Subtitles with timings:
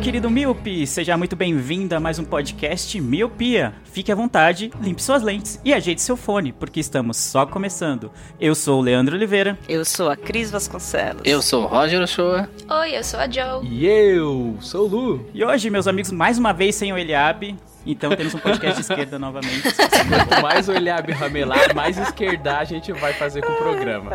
[0.00, 0.86] Querido Miope!
[0.86, 3.74] Seja muito bem-vindo a mais um podcast Miopia.
[3.84, 8.10] Fique à vontade, limpe suas lentes e ajeite seu fone, porque estamos só começando.
[8.40, 9.58] Eu sou o Leandro Oliveira.
[9.68, 11.20] Eu sou a Cris Vasconcelos.
[11.22, 12.48] Eu sou o Roger Ochoa.
[12.80, 13.62] Oi, eu sou a Joe.
[13.68, 15.30] E eu sou o Lu.
[15.34, 17.58] E hoje, meus amigos, mais uma vez sem o Eliabe.
[17.86, 19.62] Então temos um podcast de esquerda novamente.
[19.62, 24.10] Quanto mais olhar ramelar, mais esquerdar a gente vai fazer com o programa.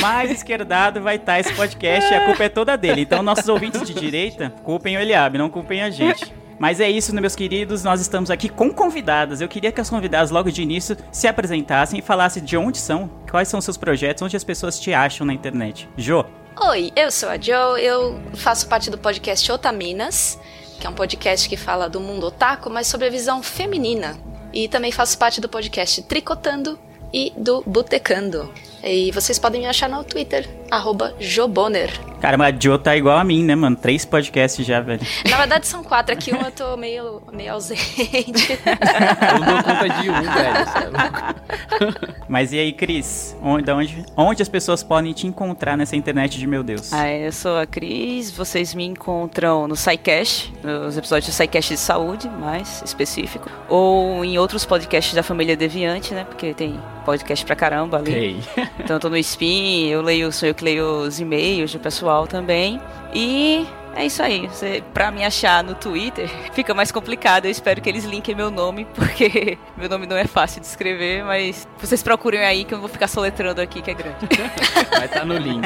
[0.00, 3.02] Mais esquerdado vai estar esse podcast e a culpa é toda dele.
[3.02, 6.32] Então, nossos ouvintes de direita, culpem o Eliabe, não culpem a gente.
[6.58, 7.84] Mas é isso, meus queridos.
[7.84, 9.40] Nós estamos aqui com convidadas.
[9.40, 13.08] Eu queria que as convidadas, logo de início, se apresentassem e falassem de onde são,
[13.30, 15.88] quais são seus projetos, onde as pessoas te acham na internet.
[15.96, 16.24] Jo,
[16.60, 17.80] Oi, eu sou a Joe.
[17.80, 20.36] Eu faço parte do podcast Otaminas,
[20.78, 24.16] que é um podcast que fala do mundo otaku, mas sobre a visão feminina.
[24.52, 26.78] E também faço parte do podcast Tricotando
[27.12, 28.52] e do Botecando.
[28.82, 31.90] E vocês podem me achar no Twitter, arroba Joboner.
[32.20, 33.74] cara, mas a Jo tá igual a mim, né, mano?
[33.76, 35.00] Três podcasts já, velho.
[35.28, 38.58] Na verdade são quatro, aqui um eu tô meio, meio ausente.
[38.64, 40.96] Eu não dou conta de um, velho.
[40.96, 42.18] é.
[42.28, 43.36] Mas e aí, Cris?
[43.42, 46.92] Onde, onde, onde as pessoas podem te encontrar nessa internet de meu Deus?
[46.92, 51.80] Ah, eu sou a Cris, vocês me encontram no SciCast, nos episódios do SciCast de
[51.80, 57.56] saúde, mais específico, ou em outros podcasts da família Deviante, né, porque tem podcast pra
[57.56, 58.38] caramba ali.
[58.78, 62.26] Então eu tô no Spin, eu leio, sou eu que leio os e-mails do pessoal
[62.26, 62.78] também.
[63.14, 63.66] E
[63.98, 64.46] é isso aí.
[64.46, 67.44] Você, pra me achar no Twitter, fica mais complicado.
[67.46, 71.24] Eu espero que eles linkem meu nome, porque meu nome não é fácil de escrever,
[71.24, 74.18] mas vocês procurem aí que eu não vou ficar soletrando aqui, que é grande.
[74.90, 75.62] Vai estar no link.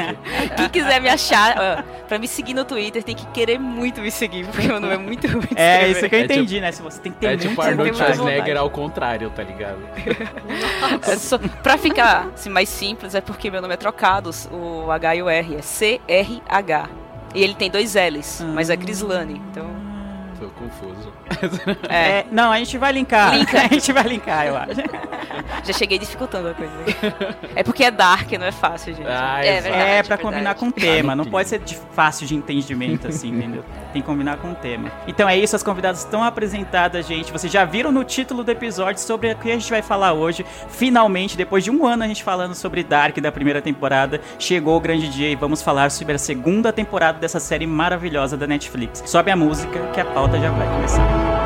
[0.57, 4.11] Quem quiser me achar, ó, pra me seguir no Twitter, tem que querer muito me
[4.11, 5.91] seguir, porque meu nome é muito ruim de É, escrever.
[5.91, 6.71] isso que eu É entendi, né?
[6.71, 9.79] Se você tem que ter É muito tipo Arnold Schwarzenegger ao contrário, tá ligado?
[11.07, 15.15] É só, pra ficar assim, mais simples, é porque meu nome é trocado, o H
[15.15, 17.02] e o R, é C-R-H.
[17.33, 19.67] E ele tem dois L's, mas é Crislane, então...
[20.39, 21.13] Tô confuso.
[21.89, 23.33] É, É, não, a gente vai linkar.
[23.35, 23.61] Linka.
[23.63, 24.81] A gente vai linkar, eu acho.
[25.63, 26.73] já cheguei dificultando a coisa.
[27.55, 29.07] É porque é dark, não é fácil, gente.
[29.07, 29.83] Ah, É verdade.
[29.83, 31.15] É, pra combinar com o tema.
[31.15, 33.63] Não pode ser de fácil de entendimento, assim, entendeu?
[33.91, 34.91] Tem que combinar com o tema.
[35.07, 37.31] Então é isso, as convidadas estão apresentadas, gente.
[37.31, 40.45] Vocês já viram no título do episódio sobre o que a gente vai falar hoje.
[40.69, 44.79] Finalmente, depois de um ano a gente falando sobre Dark da primeira temporada, chegou o
[44.79, 49.03] grande dia e vamos falar sobre a segunda temporada dessa série maravilhosa da Netflix.
[49.05, 51.42] Sobe a música que a pauta já vai começar.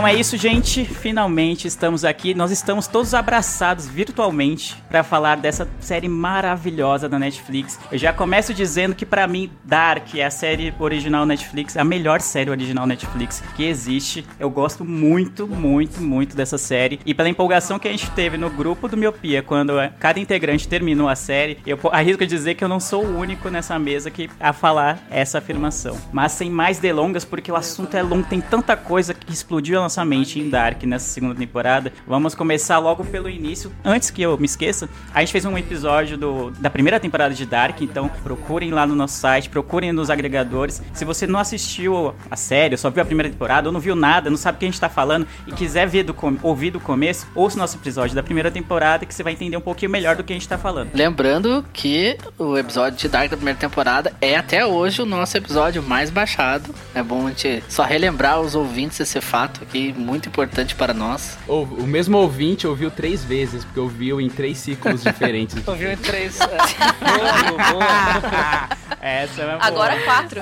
[0.00, 0.82] Então é isso, gente.
[0.82, 2.32] Finalmente estamos aqui.
[2.32, 7.78] Nós estamos todos abraçados virtualmente para falar dessa série maravilhosa da Netflix.
[7.92, 12.22] Eu já começo dizendo que pra mim Dark é a série original Netflix, a melhor
[12.22, 14.26] série original Netflix que existe.
[14.38, 18.48] Eu gosto muito, muito, muito dessa série e pela empolgação que a gente teve no
[18.48, 22.80] grupo do Miopia quando cada integrante terminou a série, eu arrisco dizer que eu não
[22.80, 25.98] sou o único nessa mesa que a falar essa afirmação.
[26.10, 29.89] Mas sem mais delongas, porque o assunto é longo, tem tanta coisa que explodiu a
[29.90, 31.92] nossa mente em Dark nessa segunda temporada.
[32.06, 33.72] Vamos começar logo pelo início.
[33.84, 37.44] Antes que eu me esqueça, a gente fez um episódio do, da primeira temporada de
[37.44, 40.80] Dark, então procurem lá no nosso site, procurem nos agregadores.
[40.92, 44.30] Se você não assistiu a série, só viu a primeira temporada, ou não viu nada,
[44.30, 47.26] não sabe o que a gente tá falando e quiser ver do, ouvir do começo,
[47.34, 50.22] ouça o nosso episódio da primeira temporada que você vai entender um pouquinho melhor do
[50.22, 50.90] que a gente tá falando.
[50.94, 55.82] Lembrando que o episódio de Dark da primeira temporada é até hoje o nosso episódio
[55.82, 56.72] mais baixado.
[56.94, 61.38] É bom a gente só relembrar os ouvintes esse fato aqui, muito importante para nós.
[61.46, 65.56] O, o mesmo ouvinte ouviu três vezes, porque ouviu em três ciclos diferentes.
[65.66, 66.38] ouviu em três.
[66.38, 68.68] boa, boa.
[69.00, 70.04] Essa é Agora boa.
[70.04, 70.40] quatro.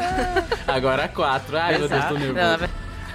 [0.66, 1.56] Agora quatro.
[1.56, 1.80] Ai, Exato.
[1.80, 2.34] meu Deus, tô nervoso.
[2.34, 2.58] Não,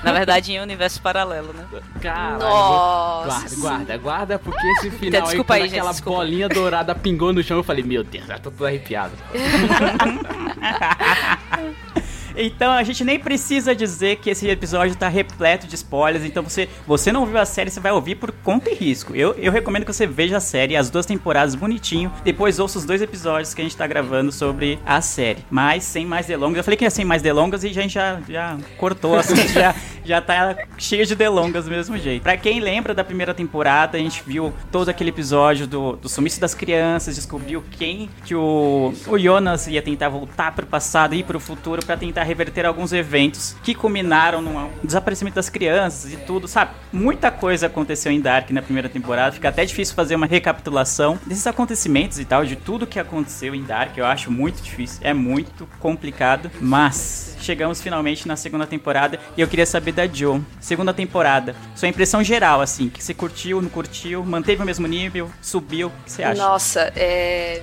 [0.04, 1.66] na verdade, em um universo paralelo, né?
[2.02, 6.20] Caralho, Nossa, guarda, guarda, guarda, porque esse final Desculpa aí, aí, gente, aquela desculpa.
[6.20, 9.14] bolinha dourada pingou no chão, eu falei, meu Deus, já tô todo arrepiado.
[12.36, 16.26] Então a gente nem precisa dizer que esse episódio tá repleto de spoilers.
[16.26, 19.16] Então você, você não viu a série, você vai ouvir por conta e risco.
[19.16, 22.12] Eu, eu recomendo que você veja a série, as duas temporadas bonitinho.
[22.24, 25.46] Depois ouça os dois episódios que a gente tá gravando sobre a série.
[25.50, 26.58] Mas sem mais delongas.
[26.58, 29.76] Eu falei que ia sem mais delongas e a gente já, já cortou, assim, já,
[30.04, 32.24] já tá cheio de delongas do mesmo jeito.
[32.24, 36.40] Pra quem lembra da primeira temporada, a gente viu todo aquele episódio do, do sumiço
[36.40, 41.40] das crianças, descobriu quem que o, o Jonas ia tentar voltar pro passado e pro
[41.40, 46.72] futuro pra tentar reverter alguns eventos que culminaram no desaparecimento das crianças e tudo, sabe?
[46.92, 51.48] Muita coisa aconteceu em Dark na primeira temporada, fica até difícil fazer uma recapitulação desses
[51.48, 55.68] acontecimentos e tal, de tudo que aconteceu em Dark, eu acho muito difícil, é muito
[55.80, 60.42] complicado, mas chegamos finalmente na segunda temporada e eu queria saber da Joe.
[60.60, 65.30] Segunda temporada, sua impressão geral, assim, que você curtiu, não curtiu, manteve o mesmo nível,
[65.42, 66.42] subiu, o que você acha?
[66.42, 67.62] Nossa, é.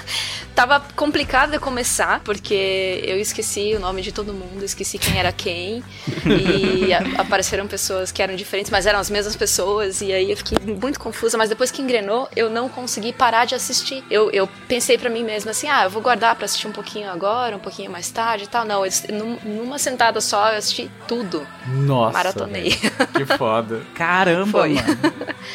[0.54, 5.32] Tava complicado de começar, porque eu esqueci o nome de todo mundo, esqueci quem era
[5.32, 5.82] quem.
[6.26, 10.00] E a- apareceram pessoas que eram diferentes, mas eram as mesmas pessoas.
[10.00, 11.38] E aí eu fiquei muito confusa.
[11.38, 14.04] Mas depois que engrenou, eu não consegui parar de assistir.
[14.10, 17.10] Eu, eu pensei pra mim mesma assim: ah, eu vou guardar pra assistir um pouquinho
[17.10, 18.64] agora, um pouquinho mais tarde e tal.
[18.64, 21.46] Não, eu, num- numa sentada só, eu assisti tudo.
[21.68, 22.12] Nossa.
[22.12, 22.70] Maratonei.
[23.16, 23.82] Que foda.
[23.94, 24.74] Caramba, Foi.
[24.74, 24.96] mano.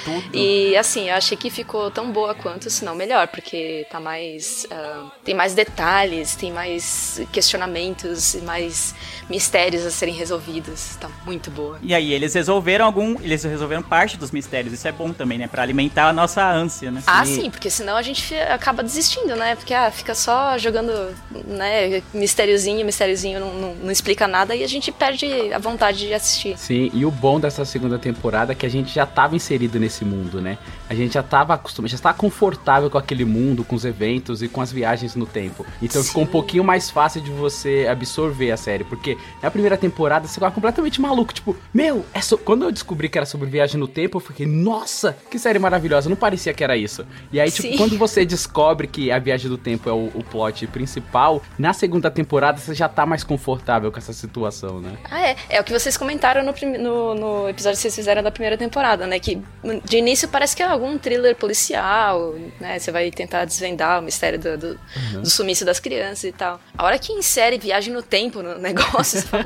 [0.03, 0.23] Tudo.
[0.33, 4.65] E assim, eu achei que ficou tão boa quanto, se não melhor, porque tá mais.
[4.71, 8.95] ah, tem mais detalhes, tem mais questionamentos e mais
[9.29, 10.95] mistérios a serem resolvidos.
[10.99, 11.79] Tá muito boa.
[11.81, 13.19] E aí, eles resolveram algum.
[13.21, 14.73] Eles resolveram parte dos mistérios.
[14.73, 15.47] Isso é bom também, né?
[15.47, 17.03] Pra alimentar a nossa ânsia, né?
[17.07, 19.55] Ah, sim, porque senão a gente acaba desistindo, né?
[19.55, 21.15] Porque ah, fica só jogando,
[21.45, 26.13] né, mistériozinho, mistériozinho, não, não, não explica nada e a gente perde a vontade de
[26.13, 26.57] assistir.
[26.57, 30.03] Sim, e o bom dessa segunda temporada é que a gente já tava inserido nesse
[30.05, 30.57] mundo, né?
[30.89, 34.47] A gente já tava acostumado, já estava confortável com aquele mundo, com os eventos e
[34.47, 35.65] com as viagens no tempo.
[35.81, 40.27] Então ficou um pouquinho mais fácil de você absorver a série, porque na primeira temporada
[40.27, 42.37] você ficava completamente maluco, tipo, meu, é so...
[42.37, 46.09] quando eu descobri que era sobre viagem no tempo, eu fiquei, nossa, que série maravilhosa,
[46.09, 47.05] não parecia que era isso.
[47.31, 47.77] E aí, tipo, Sim.
[47.77, 52.11] quando você descobre que a viagem do tempo é o, o plot principal, na segunda
[52.11, 54.97] temporada você já tá mais confortável com essa situação, né?
[55.09, 55.35] Ah, é.
[55.49, 58.57] É o que vocês comentaram no, prim- no, no episódio que vocês fizeram da primeira
[58.57, 59.19] temporada, né?
[59.19, 59.41] Que
[59.85, 62.77] de início parece que é algum thriller policial, né?
[62.79, 64.64] Você vai tentar desvendar o mistério do, do,
[65.13, 66.59] do sumiço das crianças e tal.
[66.77, 69.43] A hora que insere viagem no tempo no negócio, você fala.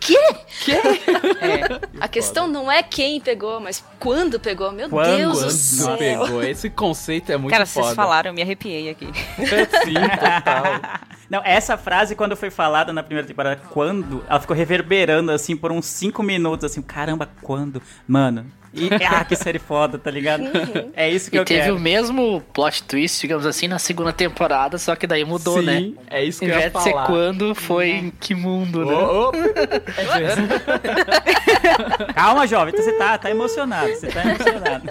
[0.00, 0.18] Quê?
[0.70, 1.80] É.
[1.98, 4.70] A questão não é quem pegou, mas quando pegou.
[4.70, 5.16] Meu Quando?
[5.16, 5.96] Deus do Quando céu.
[5.96, 6.42] pegou?
[6.42, 7.86] Esse conceito é muito Cara, foda.
[7.86, 9.06] vocês falaram, eu me arrepiei aqui.
[9.84, 10.64] Sim, total.
[11.30, 15.72] Não, essa frase, quando foi falada na primeira temporada, quando, ela ficou reverberando, assim, por
[15.72, 17.80] uns 5 minutos, assim, caramba, quando?
[18.06, 18.46] Mano.
[18.76, 20.42] E, ah, que série foda, tá ligado?
[20.94, 21.76] É isso que E eu teve quero.
[21.76, 25.92] o mesmo plot twist, digamos assim, na segunda temporada, só que daí mudou, Sim, né?
[26.10, 27.06] é isso que Em eu ia vez de ser falar.
[27.06, 28.92] quando, foi em que mundo, né?
[28.92, 29.32] Ô, ô,
[32.14, 34.90] Calma, jovem, você tá, tá emocionado, você tá emocionado.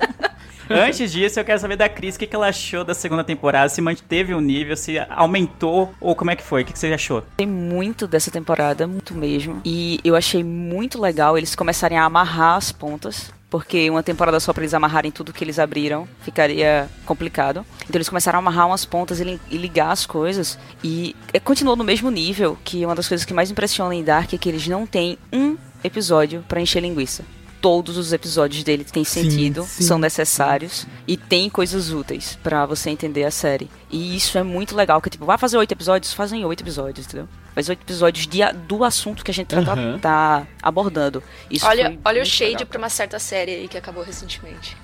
[0.75, 3.70] Antes disso, eu quero saber da Cris o que, que ela achou da segunda temporada,
[3.70, 6.62] se manteve o nível, se aumentou, ou como é que foi?
[6.62, 7.22] O que, que você achou?
[7.22, 9.62] Gostei muito dessa temporada, muito mesmo.
[9.65, 13.32] E eu achei muito legal eles começarem a amarrar as pontas.
[13.50, 17.63] Porque uma temporada só pra eles amarrarem tudo que eles abriram ficaria complicado.
[17.84, 20.58] Então eles começaram a amarrar umas pontas e li- ligar as coisas.
[20.84, 24.34] E é, continuou no mesmo nível, que uma das coisas que mais impressiona em Dark
[24.34, 27.24] é que eles não têm um episódio pra encher linguiça.
[27.63, 32.89] Todos os episódios dele têm sentido, sim, são necessários e tem coisas úteis pra você
[32.89, 33.70] entender a série.
[33.89, 37.25] E isso é muito legal, que tipo, vai fazer oito episódios, fazem oito episódios, entendeu?
[37.55, 39.98] Faz oito episódios de, do assunto que a gente tá, Aham.
[39.98, 41.24] tá abordando.
[41.50, 42.65] Isso Olha, olha o shade legal.
[42.65, 44.75] pra uma certa série aí que acabou recentemente.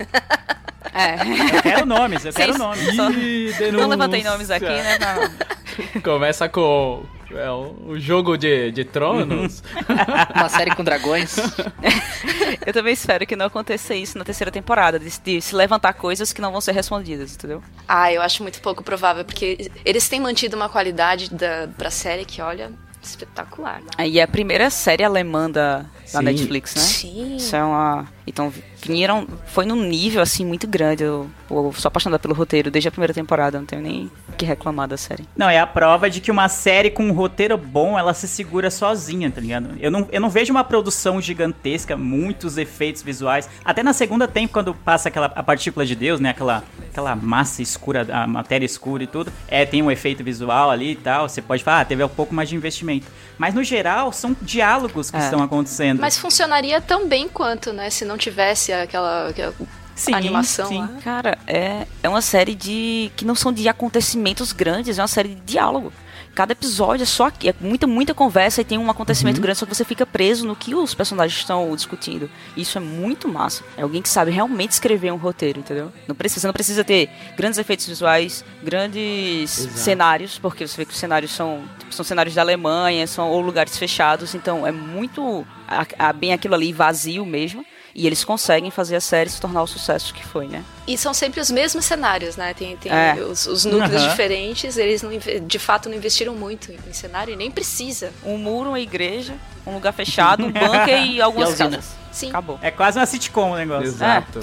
[0.93, 1.15] É.
[1.57, 2.95] Eu quero nomes, eu quero Sim, nomes.
[2.95, 4.97] só- Ih, Não levantei nomes aqui, né?
[4.99, 6.01] Não.
[6.01, 9.63] Começa com é, o jogo de, de tronos.
[10.35, 11.35] Uma série com dragões.
[12.65, 16.33] Eu também espero que não aconteça isso na terceira temporada, de, de se levantar coisas
[16.33, 17.61] que não vão ser respondidas, entendeu?
[17.87, 22.25] Ah, eu acho muito pouco provável, porque eles têm mantido uma qualidade da, pra série
[22.25, 22.71] que, olha,
[23.01, 23.81] espetacular.
[23.97, 25.85] Aí é a primeira série alemã da,
[26.17, 26.23] Sim.
[26.23, 26.81] Netflix, né?
[26.81, 27.35] Sim.
[27.37, 28.05] Isso é uma.
[28.25, 28.51] Então,
[28.83, 29.27] viram.
[29.47, 31.03] Foi num nível assim muito grande.
[31.03, 34.45] Eu, eu sou apaixonada pelo roteiro desde a primeira temporada, não tenho nem o que
[34.45, 35.25] reclamar da série.
[35.35, 38.69] Não, é a prova de que uma série com um roteiro bom, ela se segura
[38.69, 39.69] sozinha, tá ligado?
[39.79, 43.49] Eu não, eu não vejo uma produção gigantesca, muitos efeitos visuais.
[43.65, 46.29] Até na segunda tempo, quando passa aquela a partícula de Deus, né?
[46.29, 49.31] Aquela, aquela massa escura, a matéria escura e tudo.
[49.47, 51.27] É, tem um efeito visual ali e tal.
[51.27, 53.07] Você pode falar, ah, teve um pouco mais de investimento.
[53.37, 55.21] Mas no geral, são diálogos que É.
[55.21, 55.98] estão acontecendo.
[55.99, 57.89] Mas funcionaria tão bem quanto, né?
[57.89, 59.53] Se não tivesse aquela, aquela
[59.99, 60.79] Sim, animação sim.
[60.79, 60.89] lá.
[61.03, 63.11] Cara, é, é uma série de.
[63.17, 65.91] que não são de acontecimentos grandes, é uma série de diálogo.
[66.39, 69.65] Cada episódio é só aqui, é muita, muita conversa e tem um acontecimento grande, só
[69.65, 72.31] que você fica preso no que os personagens estão discutindo.
[72.55, 73.61] Isso é muito massa.
[73.75, 75.91] É alguém que sabe realmente escrever um roteiro, entendeu?
[76.07, 79.77] Não precisa, você não precisa ter grandes efeitos visuais, grandes Exato.
[79.79, 83.41] cenários, porque você vê que os cenários são, tipo, são cenários da Alemanha, são ou
[83.41, 87.65] lugares fechados, então é muito a- a- bem aquilo ali vazio mesmo.
[87.99, 90.63] E eles conseguem fazer a série se tornar o sucesso que foi, né?
[90.87, 92.53] E são sempre os mesmos cenários, né?
[92.53, 93.15] Tem, tem É.
[93.15, 94.09] os, os núcleos Aham.
[94.09, 95.11] diferentes, eles não,
[95.45, 98.13] de fato não investiram muito em cenário e nem precisa.
[98.23, 99.33] Um muro, uma igreja,
[99.67, 101.91] um lugar fechado, um bunker e algumas E casas.
[102.09, 102.29] Sim.
[102.29, 102.57] Acabou.
[102.61, 103.87] É quase uma sitcom o negócio.
[103.87, 104.39] Exato.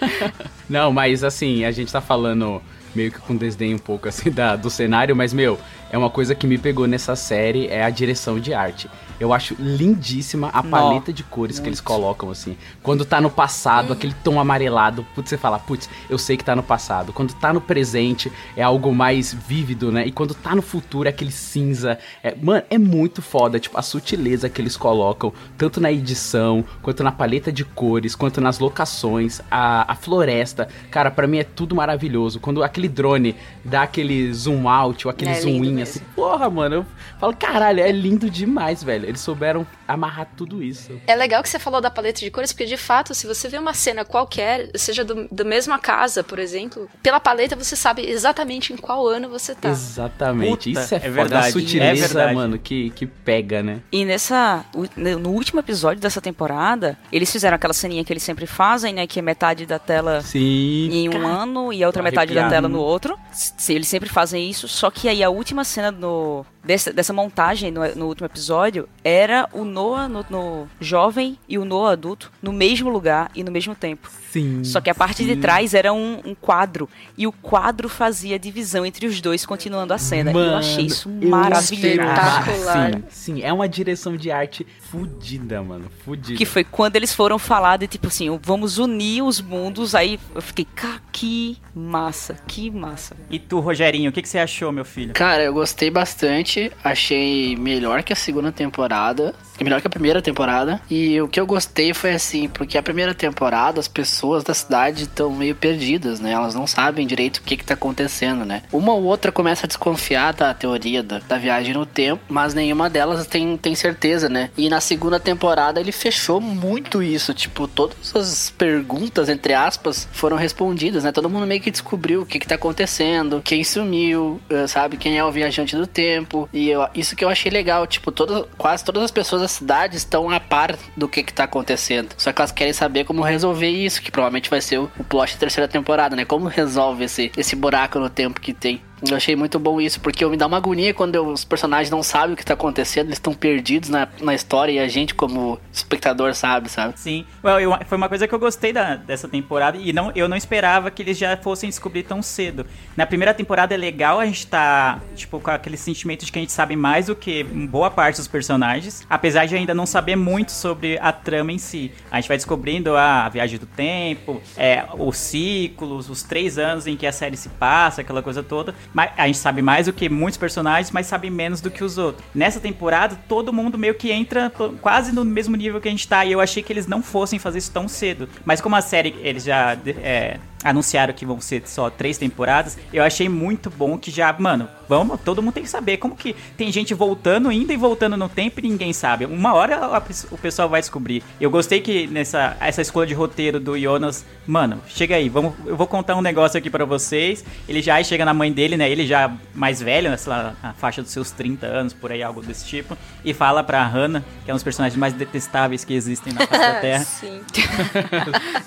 [0.66, 2.62] Não, mas assim, a gente tá falando
[2.94, 5.60] meio que com desdém um pouco assim da, do cenário, mas meu,
[5.92, 8.88] é uma coisa que me pegou nessa série é a direção de arte.
[9.20, 10.70] Eu acho lindíssima a Nó.
[10.70, 12.56] paleta de cores que eles colocam assim.
[12.82, 16.56] Quando tá no passado, aquele tom amarelado, putz, você fala, putz, eu sei que tá
[16.56, 17.12] no passado.
[17.12, 20.06] Quando tá no presente, é algo mais vívido, né?
[20.06, 21.98] E quando tá no futuro, é aquele cinza.
[22.22, 27.04] É, mano, é muito foda, tipo, a sutileza que eles colocam, tanto na edição, quanto
[27.04, 30.66] na paleta de cores, quanto nas locações, a, a floresta.
[30.90, 32.40] Cara, pra mim é tudo maravilhoso.
[32.40, 35.82] Quando aquele drone dá aquele zoom out ou aquele É zoom in, mesmo.
[35.82, 36.86] assim, porra, mano, eu
[37.18, 39.09] falo, caralho, é lindo demais, velho.
[39.10, 41.00] Eles souberam amarrar tudo isso.
[41.06, 43.58] É legal que você falou da paleta de cores, porque de fato, se você vê
[43.58, 48.72] uma cena qualquer, seja do, da mesma casa, por exemplo, pela paleta você sabe exatamente
[48.72, 49.68] em qual ano você tá.
[49.68, 50.50] Exatamente.
[50.50, 51.12] Puta, isso é, é foda.
[51.12, 52.34] verdade, a é sutileza, verdade.
[52.34, 53.80] mano, que, que pega, né?
[53.90, 54.64] E nessa.
[54.96, 59.06] No último episódio dessa temporada, eles fizeram aquela ceninha que eles sempre fazem, né?
[59.06, 60.88] Que é metade da tela Sim.
[60.90, 62.62] em um ano e a outra Tô metade da arrepiado.
[62.62, 63.18] tela no outro.
[63.32, 67.70] Se eles sempre fazem isso, só que aí a última cena no, dessa, dessa montagem
[67.70, 72.52] no, no último episódio era o Noah no, no jovem e o Noah adulto no
[72.52, 74.10] mesmo lugar e no mesmo tempo.
[74.30, 74.62] Sim.
[74.62, 75.40] Só que a parte de sim.
[75.40, 76.88] trás era um, um quadro
[77.18, 80.30] e o quadro fazia divisão entre os dois, continuando a cena.
[80.30, 81.74] e eu achei isso maravilhoso.
[81.74, 82.92] Espetacular.
[82.92, 85.90] Sim, sim, é uma direção de arte fudida, mano.
[86.04, 86.38] Fudida.
[86.38, 89.94] Que foi quando eles foram falar de tipo assim, vamos unir os mundos.
[89.94, 93.16] Aí eu fiquei, cara, que massa, que massa.
[93.28, 95.12] E tu, Rogerinho, o que, que você achou, meu filho?
[95.12, 96.49] Cara, eu gostei bastante.
[96.82, 99.34] Achei melhor que a segunda temporada.
[99.60, 100.80] Melhor que a primeira temporada.
[100.90, 105.02] E o que eu gostei foi assim, porque a primeira temporada as pessoas da cidade
[105.02, 106.32] estão meio perdidas, né?
[106.32, 108.62] Elas não sabem direito o que, que tá acontecendo, né?
[108.72, 112.88] Uma ou outra começa a desconfiar da teoria da, da viagem no tempo, mas nenhuma
[112.88, 114.50] delas tem, tem certeza, né?
[114.56, 117.34] E na segunda temporada ele fechou muito isso.
[117.34, 121.12] Tipo, todas as perguntas, entre aspas, foram respondidas, né?
[121.12, 124.96] Todo mundo meio que descobriu o que, que tá acontecendo, quem sumiu, eh, sabe?
[124.96, 126.39] Quem é o viajante do tempo.
[126.52, 127.86] E eu- isso que eu achei legal.
[127.86, 131.44] Tipo, todas, quase todas as pessoas da cidade estão a par do que, que tá
[131.44, 132.14] acontecendo.
[132.16, 135.34] Só que elas querem saber como resolver isso, que provavelmente vai ser o, o plot
[135.34, 136.24] da terceira temporada, né?
[136.24, 138.80] Como resolve esse, esse buraco no tempo que tem.
[139.08, 142.02] Eu achei muito bom isso, porque me dá uma agonia quando eu- os personagens não
[142.02, 145.58] sabem o que tá acontecendo, eles estão perdidos na, na história e a gente, como
[145.72, 146.98] espectador, sabe, sabe?
[147.00, 150.28] Sim, Well, eu- foi uma coisa que eu gostei da- dessa temporada e não, eu
[150.28, 152.66] não esperava que eles já fossem descobrir tão cedo.
[152.96, 156.42] Na primeira temporada é legal a gente tá, tipo, com aquele sentimento de que a
[156.42, 160.52] gente sabe mais do que boa parte dos personagens, apesar de ainda não saber muito
[160.52, 161.90] sobre a trama em si.
[162.10, 166.96] A gente vai descobrindo a viagem do tempo, é, os ciclos, os três anos em
[166.96, 168.74] que a série se passa, aquela coisa toda.
[168.94, 172.24] A gente sabe mais do que muitos personagens, mas sabe menos do que os outros.
[172.34, 176.24] Nessa temporada, todo mundo meio que entra quase no mesmo nível que a gente tá.
[176.24, 178.28] E eu achei que eles não fossem fazer isso tão cedo.
[178.44, 183.02] Mas como a série, eles já é, anunciaram que vão ser só três temporadas, eu
[183.02, 186.70] achei muito bom que já, mano, vamos, todo mundo tem que saber como que tem
[186.70, 189.24] gente voltando, indo e voltando no tempo e ninguém sabe.
[189.24, 191.22] Uma hora a- o pessoal vai descobrir.
[191.40, 195.76] Eu gostei que nessa essa escolha de roteiro do Jonas, mano, chega aí, vamos, eu
[195.76, 197.44] vou contar um negócio aqui pra vocês.
[197.68, 198.90] Ele já chega na mãe dele, né?
[198.90, 202.22] Ele já mais velho, né, sei lá, na faixa dos seus 30 anos, por aí,
[202.22, 205.94] algo desse tipo, e fala pra Hannah, que é um dos personagens mais detestáveis que
[205.94, 207.04] existem na face da Terra.
[207.04, 207.40] Sim.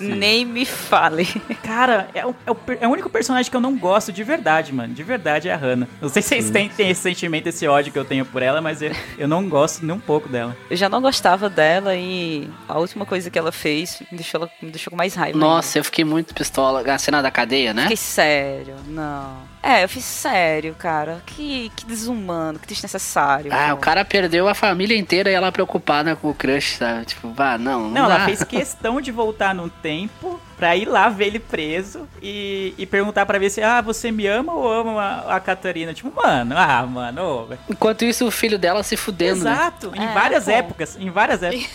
[0.00, 1.26] Nem me fale.
[1.62, 4.72] Cara, é o, é, o, é o único personagem que eu não gosto de verdade,
[4.72, 4.94] mano.
[4.94, 5.86] De verdade é a Hannah.
[6.00, 8.60] Não sei se vocês têm, têm esse sentimento, esse ódio que eu tenho por ela,
[8.60, 10.56] mas eu, eu não gosto nem um pouco dela.
[10.70, 14.50] Eu já não gostava dela e a última coisa que ela fez me deixou, ela-
[14.62, 15.38] me deixou com mais raiva.
[15.38, 16.82] Nossa, eu fiquei muito pistola.
[16.90, 17.82] A cena da cadeia, né?
[17.82, 19.54] Fiquei sério, não.
[19.62, 21.22] É, eu fiz sério, cara.
[21.26, 23.50] Que, que desumano, que desnecessário.
[23.52, 23.74] Ah, pô.
[23.74, 27.06] o cara perdeu a família inteira e ela preocupada com o crush, sabe?
[27.06, 27.84] Tipo, vá, não.
[27.84, 28.14] Não, Não, dá.
[28.16, 32.86] ela fez questão de voltar no tempo pra ir lá ver ele preso e, e
[32.86, 35.92] perguntar pra ver se, ah, você me ama ou ama a, a Catarina?
[35.92, 37.48] Tipo, mano, ah, mano.
[37.68, 39.50] Enquanto isso, o filho dela se fudendo, né?
[39.52, 40.50] Exato, em É, várias pô.
[40.50, 41.68] épocas, em várias épocas.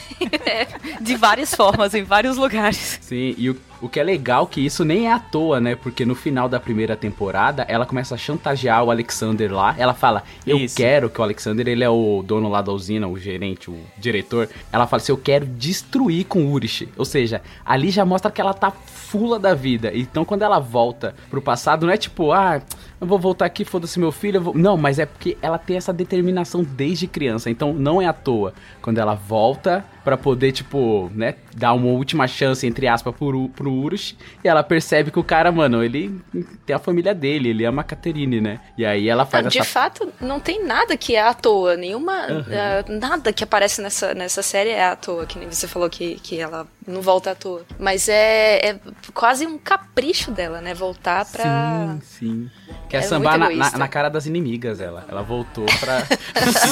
[1.02, 3.00] De várias formas, em vários lugares.
[3.02, 5.76] Sim, e o, o que é legal que isso nem é à toa, né?
[5.76, 9.76] Porque no final da primeira temporada, ela começa a chantagear o Alexander lá.
[9.78, 10.76] Ela fala, eu Isso.
[10.76, 14.50] quero que o Alexander, ele é o dono lá da usina, o gerente, o diretor.
[14.72, 16.90] Ela fala assim, eu quero destruir com o Urish.
[16.98, 19.92] Ou seja, ali já mostra que ela tá fula da vida.
[19.94, 22.62] Então quando ela volta pro passado, não é tipo, ah,
[23.02, 24.38] eu vou voltar aqui, foda-se meu filho.
[24.38, 27.50] eu vou-" Não, mas é porque ela tem essa determinação desde criança.
[27.50, 28.54] Então não é à toa.
[28.82, 33.72] Quando ela volta pra poder, tipo, né, dar uma última chance, entre aspas, pro, pro
[33.72, 34.16] Urus.
[34.44, 36.20] E ela percebe que o cara, mano, ele
[36.66, 38.60] tem a família dele, ele ama a Caterine, né?
[38.78, 39.70] E aí ela faz Não, de essa.
[39.70, 41.76] fato, não tem nada que é à toa.
[41.78, 42.26] Nenhuma.
[42.50, 45.26] eh, nada que aparece nessa, nessa série é à toa.
[45.28, 47.64] Que nem você falou que, que ela não volta à toa.
[47.80, 48.80] Mas é, é
[49.14, 50.74] quase um capricho dela, né?
[50.74, 51.44] Voltar pra.
[51.44, 52.50] Sim, sim.
[52.90, 55.06] Quer É sambar muito na, na, na cara das inimigas, ela.
[55.08, 56.04] Ela voltou pra.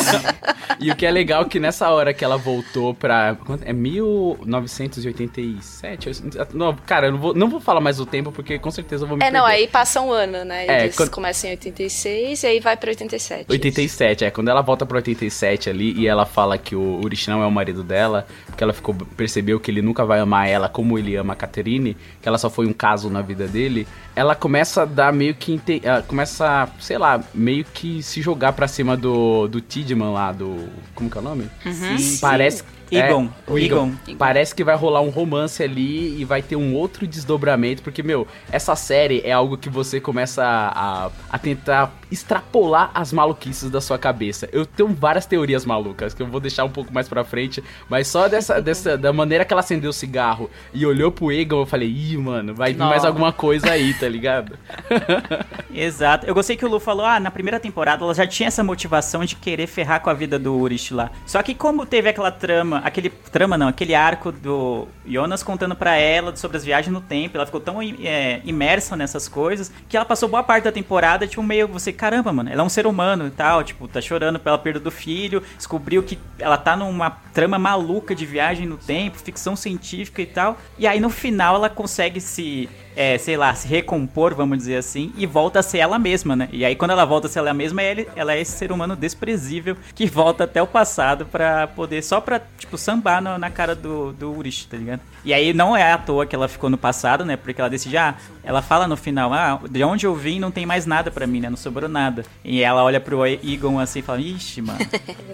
[0.80, 3.36] e o que é legal é que nessa hora que ela voltou pra.
[3.64, 6.08] É 1987?
[6.08, 6.14] Eu-
[6.54, 9.08] Não, cara, eu não vou, não vou falar mais o tempo porque com certeza eu
[9.08, 9.58] vou me É, não, perder.
[9.62, 10.66] aí passa um ano, né?
[10.68, 13.46] É, Eles quando- começam em 86 e aí vai pra 87.
[13.50, 14.32] 87, é.
[14.32, 17.52] Quando ela volta pro 87 ali e ela fala que o Urish não é o
[17.52, 21.34] marido dela, porque ela ficou percebeu que ele nunca vai amar ela como ele ama
[21.34, 25.14] a Caterine, que ela só foi um caso na vida dele, ela começa a dar
[25.14, 25.62] meio que.
[25.84, 30.70] ela começa, sei lá, meio que se jogar pra cima do, do Tidman lá, do.
[30.96, 31.50] Como que é o nome?
[31.64, 32.18] Sim.
[32.20, 32.64] Parece.
[32.90, 33.92] Egon, é, o Egon.
[34.18, 38.26] Parece que vai rolar um romance ali e vai ter um outro desdobramento, porque, meu,
[38.52, 43.98] essa série é algo que você começa a, a tentar extrapolar as maluquices da sua
[43.98, 44.48] cabeça.
[44.52, 48.08] Eu tenho várias teorias malucas que eu vou deixar um pouco mais pra frente, mas
[48.08, 51.66] só dessa, dessa da maneira que ela acendeu o cigarro e olhou pro Egon, eu
[51.66, 54.58] falei, ih, mano, vai vir mais alguma coisa aí, tá ligado?
[55.74, 56.26] Exato.
[56.26, 59.24] Eu gostei que o Lu falou, ah, na primeira temporada ela já tinha essa motivação
[59.26, 61.12] de querer ferrar com a vida do Urish lá.
[61.26, 65.96] Só que como teve aquela trama, aquele trama não, aquele arco do Jonas contando pra
[65.96, 70.06] ela sobre as viagens no tempo, ela ficou tão é, imersa nessas coisas que ela
[70.06, 73.28] passou boa parte da temporada, tipo, meio você, caramba, mano, ela é um ser humano
[73.28, 77.58] e tal, tipo, tá chorando pela perda do filho, descobriu que ela tá numa trama
[77.58, 80.58] maluca de viagem no tempo, ficção científica e tal.
[80.78, 85.14] E aí no final ela consegue se é, sei lá, se recompor, vamos dizer assim,
[85.16, 86.50] e volta a ser ela mesma, né?
[86.52, 88.96] E aí quando ela volta a ser ela mesma, ele- ela é esse ser humano
[88.96, 93.76] desprezível que volta até o passado pra poder, só pra, tipo, sambar no- na cara
[93.76, 95.02] do, do Urish, tá ligado?
[95.24, 97.38] E aí não é à toa que ela ficou no passado, né?
[97.38, 100.66] Porque ela decide, ah, ela fala no final, ah, de onde eu vim não tem
[100.66, 101.50] mais nada pra mim, né?
[101.50, 102.26] Não sobrou nada.
[102.44, 104.80] E ela olha pro Egon assim e fala, ixi, mano,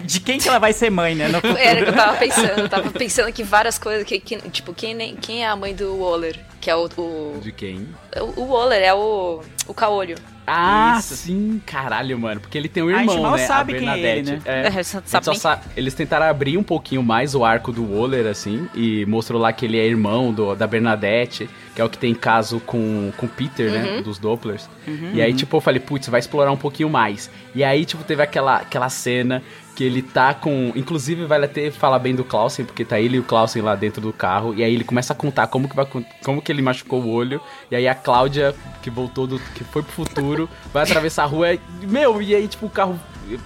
[0.04, 1.26] de quem que ela vai ser mãe, né?
[1.58, 2.58] Era o que eu tava pensando.
[2.60, 4.04] Eu tava pensando que várias coisas.
[4.04, 6.38] Que, que- tipo, quem, quem é a mãe do Waller?
[6.60, 6.88] Que é o.
[6.96, 7.88] O, De quem?
[8.20, 9.40] o, o Waller é o.
[9.66, 10.16] O Caolho.
[10.46, 11.16] Ah, Isso.
[11.16, 12.38] sim, caralho, mano.
[12.38, 13.46] Porque ele tem um A gente irmão, mal né?
[13.46, 14.30] sabe a quem é ele, Bernadette.
[14.46, 14.62] né?
[14.62, 14.66] É.
[14.78, 17.42] É, só A gente sabe só nem- sa- Eles tentaram abrir um pouquinho mais o
[17.46, 21.80] arco do Waller, assim, e mostrou lá que ele é irmão do, da Bernadette, que
[21.80, 24.00] é o que tem caso com com o Peter, né?
[24.02, 24.68] Dos Dopplers.
[25.14, 27.30] E aí, tipo, eu falei, putz, vai explorar um pouquinho mais.
[27.54, 29.42] E aí, tipo, teve aquela, aquela cena
[29.74, 30.70] que ele tá com.
[30.76, 34.00] Inclusive, vai até falar bem do Clausen, porque tá ele e o Clausen lá dentro
[34.00, 34.54] do carro.
[34.54, 35.86] E aí ele começa a contar como que, vai,
[36.24, 37.40] como que ele machucou o olho.
[37.70, 39.38] E aí a Cláudia, que voltou do.
[39.38, 41.54] que foi pro futuro, vai atravessar a rua.
[41.54, 42.98] e- Meu, e aí, tipo, o carro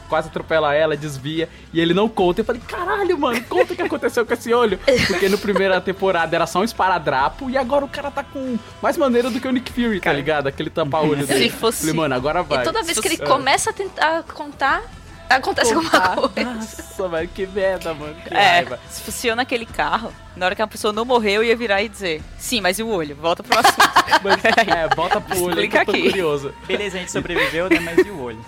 [0.08, 1.48] quase atropela ela, desvia.
[1.72, 2.40] E ele não conta.
[2.40, 4.78] Eu falei, caralho, mano, conta o que aconteceu com esse olho.
[5.06, 7.48] Porque no primeira temporada era só um esparadrapo.
[7.50, 10.46] E agora o cara tá com mais maneiro do que o Nick Fury, tá ligado?
[10.46, 11.50] Aquele tampar-olho dele.
[11.50, 12.60] Se fosse- Falei, mano, agora vai.
[12.60, 14.82] E toda vez que ele começa a tentar contar,
[15.28, 15.90] acontece alguma
[16.28, 16.50] coisa.
[16.54, 18.14] Nossa, mano, que merda, mano.
[18.26, 18.80] Que É, raiva.
[18.90, 21.82] se fosse eu naquele carro, na hora que a pessoa não morreu, eu ia virar
[21.82, 23.14] e dizer, sim, mas e o olho?
[23.16, 23.78] Volta pro assunto.
[24.24, 26.02] Mas, é, bota pro olho eu tô aqui.
[26.02, 26.52] curioso.
[26.66, 27.78] Beleza, a gente sobreviveu, né?
[27.78, 28.38] Mas e o olho?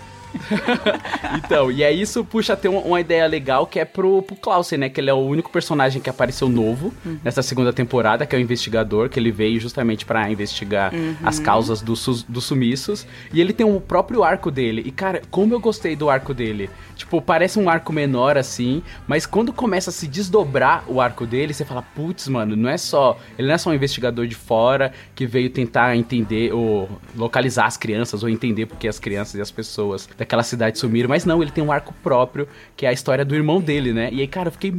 [1.35, 4.89] Então, e aí isso puxa até uma, ideia legal que é pro, pro Clausen, né?
[4.89, 8.41] Que ele é o único personagem que apareceu novo nessa segunda temporada, que é o
[8.41, 10.91] investigador, que ele veio justamente pra investigar
[11.23, 13.07] as causas dos, sus- dos sumiços.
[13.33, 14.83] E ele tem o próprio arco dele.
[14.85, 16.69] E, cara, como eu gostei do arco dele.
[16.95, 21.53] Tipo, parece um arco menor assim, mas quando começa a se desdobrar o arco dele,
[21.53, 23.17] você fala, putz, mano, não é só.
[23.37, 27.75] Ele não é só um investigador de fora que veio tentar entender ou localizar as
[27.77, 31.51] crianças ou entender porque as crianças e as pessoas daquela cidade sumiram, mas não, ele
[31.51, 34.09] tem um arco próprio, que é a história do irmão dele, né?
[34.11, 34.71] E aí, cara, eu fiquei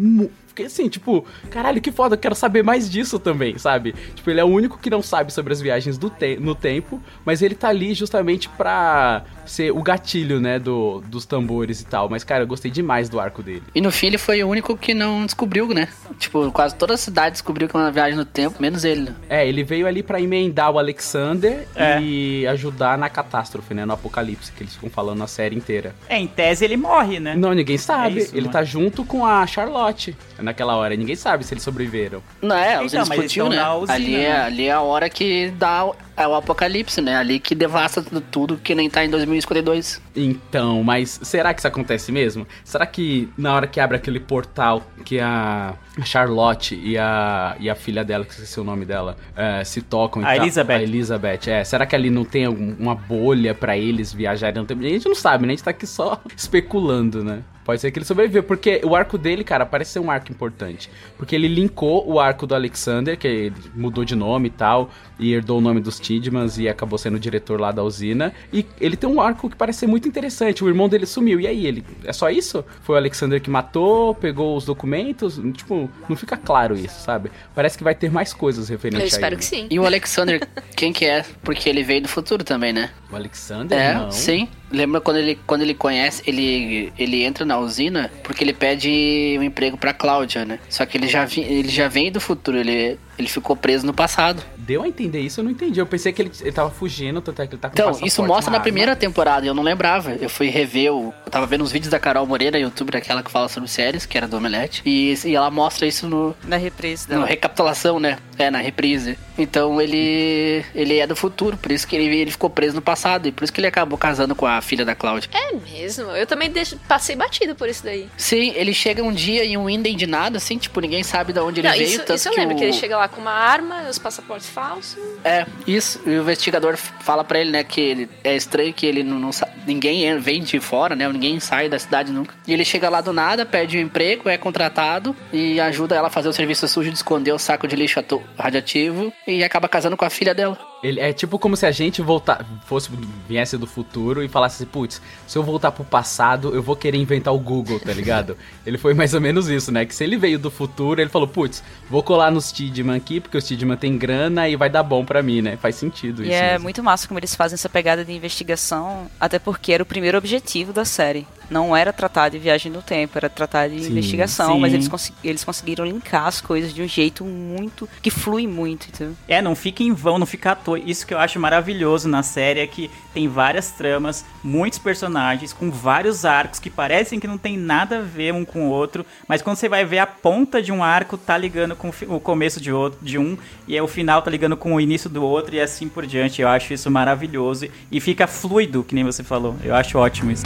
[0.53, 3.95] Fiquei assim, tipo, caralho, que foda, eu quero saber mais disso também, sabe?
[4.15, 7.01] Tipo, ele é o único que não sabe sobre as viagens do te no tempo,
[7.25, 12.09] mas ele tá ali justamente pra ser o gatilho, né, do, dos tambores e tal.
[12.09, 13.63] Mas, cara, eu gostei demais do arco dele.
[13.75, 15.89] E no fim ele foi o único que não descobriu, né?
[16.19, 19.03] Tipo, quase toda a cidade descobriu que é uma viagem no tempo, menos ele.
[19.03, 19.15] né?
[19.29, 22.01] É, ele veio ali pra emendar o Alexander É.
[22.01, 25.95] e ajudar na catástrofe, né, no apocalipse, que eles ficam falando a série inteira.
[26.09, 27.35] É, em tese ele morre, né?
[27.35, 28.21] Não, ninguém sabe.
[28.21, 28.53] É isso, ele mano.
[28.53, 30.97] tá junto com a Charlotte naquela hora.
[30.97, 32.23] Ninguém sabe se eles sobreviveram.
[32.41, 33.57] Não é, Então, estão né?
[33.57, 34.41] na usina, ali, é, né?
[34.43, 37.17] ali é a hora que dá é o apocalipse, né?
[37.17, 40.01] Ali que devasta tudo, que nem tá em 2052.
[40.15, 42.47] Então, mas será que isso acontece mesmo?
[42.65, 45.75] Será que na hora que abre aquele portal que a
[46.05, 50.23] Charlotte e a, e a filha dela, que esqueci o nome dela, eh, se tocam
[50.23, 50.37] e A?
[50.37, 50.75] Elizabeth.
[50.75, 51.65] A Elizabeth, é.
[51.65, 54.81] Será que ali não tem uma bolha pra eles viajarem no tempo?
[54.81, 55.53] A gente não sabe, né?
[55.53, 57.43] A gente tá aqui só especulando, né?
[57.65, 60.91] Pode ser que ele sobreviveu, porque o arco dele, cara, parece ser um arco importante.
[61.17, 65.33] Porque ele linkou o arco do Alexander, que ele mudou de nome e tal, e
[65.33, 68.33] herdou o nome dos Tidmans e acabou sendo o diretor lá da usina.
[68.53, 70.65] E ele tem um arco que parece ser muito interessante.
[70.65, 71.39] O irmão dele sumiu.
[71.39, 71.85] E aí, ele.
[72.05, 72.65] É só isso?
[72.83, 75.41] Foi o Alexander que matou, pegou os documentos?
[75.55, 77.31] Tipo, não fica claro isso, sabe?
[77.55, 79.37] Parece que vai ter mais coisas referentes Eu a espero ele.
[79.37, 79.67] que sim.
[79.71, 81.25] E o Alexander, quem que é?
[81.43, 82.91] Porque ele veio do futuro também, né?
[83.13, 83.79] O Alexander?
[83.79, 84.11] É, não.
[84.11, 84.49] sim.
[84.71, 89.43] Lembra quando ele, quando ele conhece, ele, ele entra na usina porque ele pede um
[89.43, 90.59] emprego pra Cláudia, né?
[90.71, 93.93] Só que ele já, vi- ele já vem do futuro, ele, ele ficou preso no
[93.93, 94.43] passado.
[94.57, 95.41] Deu a entender isso?
[95.41, 95.79] Eu não entendi.
[95.79, 98.23] Eu pensei que ele, ele tava fugindo, tanto é que ele tá com Então, isso
[98.25, 98.63] mostra na arma.
[98.63, 100.13] primeira temporada, eu não lembrava.
[100.19, 103.31] Eu fui rever, o, eu tava vendo os vídeos da Carol Moreira, youtuber, aquela que
[103.31, 107.07] fala sobre séries, que era do Omelete, e, e ela mostra isso no, Na reprise
[107.11, 107.27] na dela.
[107.27, 108.17] recapitulação, né?
[108.43, 109.17] É, na reprise.
[109.39, 113.29] Então ele ele é do futuro, por isso que ele, ele ficou preso no passado,
[113.29, 115.31] e por isso que ele acabou casando com a filha da Cláudia.
[115.33, 116.11] É mesmo?
[116.11, 118.09] Eu também deixo- passei batido por isso daí.
[118.17, 121.41] Sim, ele chega um dia em um Inden de nada, assim, tipo, ninguém sabe de
[121.41, 121.87] onde ele Não, veio.
[121.89, 122.59] isso, isso eu que lembro, o...
[122.59, 124.99] que ele chega lá com uma arma, os passaportes falsos.
[125.25, 126.01] É, isso.
[126.05, 129.31] E o investigador fala pra ele, né, que ele, é estranho que ele não, não
[129.67, 132.35] ninguém en- vem de fora, né, ninguém sai da cidade nunca.
[132.47, 136.11] E ele chega lá do nada, pede um emprego, é contratado e ajuda ela a
[136.11, 137.99] fazer o serviço sujo de esconder o saco de lixo
[138.37, 140.72] radioativo e acaba casando com a filha dela.
[140.83, 142.91] Ele é tipo como se a gente voltar, fosse
[143.29, 146.99] viesse do futuro e falasse assim, putz, se eu voltar pro passado, eu vou querer
[146.99, 148.37] inventar o Google, tá ligado?
[148.67, 149.85] ele foi mais ou menos isso, né?
[149.87, 153.37] Que se ele veio do futuro, ele falou, putz, vou colar nos Tidman aqui, porque
[153.39, 155.57] os Tidman tem grana e vai dar bom pra mim, né?
[155.57, 156.35] Faz sentido E isso.
[156.35, 156.65] é mesmo.
[156.65, 160.73] muito massa como eles fazem essa pegada de investigação, até porque era o primeiro objetivo
[160.73, 161.27] da série.
[161.51, 164.61] Não era tratar de viagem no tempo, era tratar de Sim, investigação, sim.
[164.61, 167.87] mas eles, consi- eles conseguiram linkar as coisas de um jeito muito.
[168.01, 169.15] que flui muito, entendeu?
[169.29, 170.72] É, não fica em vão, não fica à toa.
[170.77, 175.71] Isso que eu acho maravilhoso na série é que tem várias tramas, muitos personagens, com
[175.71, 179.43] vários arcos que parecem que não tem nada a ver um com o outro, mas
[179.43, 182.73] quando você vai ver a ponta de um arco tá ligando com o começo de
[182.73, 185.61] outro, de um, e aí o final tá ligando com o início do outro e
[185.61, 186.43] assim por diante.
[186.43, 189.57] Eu acho isso maravilhoso e fica fluido, que nem você falou.
[189.63, 190.45] Eu acho ótimo isso.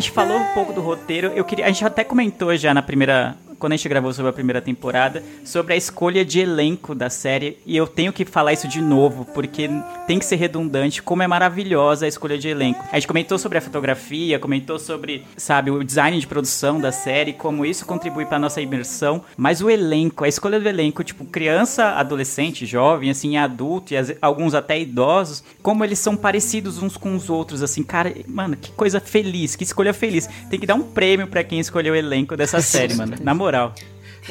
[0.00, 3.36] Gente falou um pouco do roteiro, eu queria, a gente até comentou já na primeira
[3.58, 7.58] quando a gente gravou sobre a primeira temporada, sobre a escolha de elenco da série.
[7.66, 9.68] E eu tenho que falar isso de novo, porque
[10.06, 12.84] tem que ser redundante, como é maravilhosa a escolha de elenco.
[12.92, 17.32] A gente comentou sobre a fotografia, comentou sobre, sabe, o design de produção da série,
[17.32, 19.22] como isso contribui para nossa imersão.
[19.36, 24.12] Mas o elenco, a escolha do elenco, tipo, criança, adolescente, jovem, assim, adulto e as,
[24.20, 28.70] alguns até idosos, como eles são parecidos uns com os outros, assim, cara, mano, que
[28.72, 30.28] coisa feliz, que escolha feliz.
[30.50, 33.16] Tem que dar um prêmio para quem escolheu o elenco dessa série, mano.
[33.20, 33.72] Na moral rural.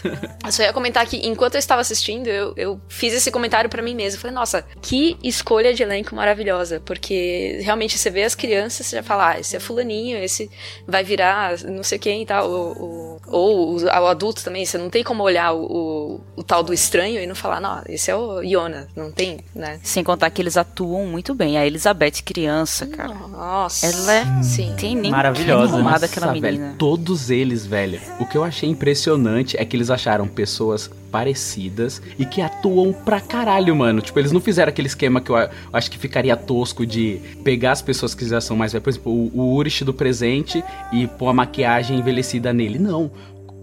[0.45, 3.81] Eu só ia comentar que enquanto eu estava assistindo, eu, eu fiz esse comentário para
[3.81, 4.21] mim mesmo.
[4.21, 6.79] Falei, nossa, que escolha de elenco maravilhosa.
[6.86, 10.49] Porque realmente você vê as crianças, você já fala, ah, esse é fulaninho, esse
[10.88, 12.49] vai virar não sei quem e tal.
[12.49, 16.73] Ou, ou, o, adulto também, você não tem como olhar o, o, o, tal do
[16.73, 18.88] estranho e não falar, não, esse é o Iona.
[18.95, 19.79] Não tem, né?
[19.84, 21.58] Sem contar que eles atuam muito bem.
[21.58, 23.13] A Elizabeth criança, cara.
[23.13, 23.86] Nossa.
[23.86, 24.73] Ela é, sim.
[24.77, 25.77] Tem nem Maravilhosa.
[25.77, 26.51] Nossa, aquela menina.
[26.51, 27.99] Velho, todos eles, velho.
[28.19, 33.21] O que eu achei impressionante é que eles acharam pessoas parecidas e que atuam pra
[33.21, 34.02] caralho, mano.
[34.02, 35.36] Tipo, eles não fizeram aquele esquema que eu
[35.71, 38.84] acho que ficaria tosco de pegar as pessoas que já são mais velhas.
[38.84, 42.78] Por exemplo, o, o Urish do presente e pôr a maquiagem envelhecida nele.
[42.78, 43.10] Não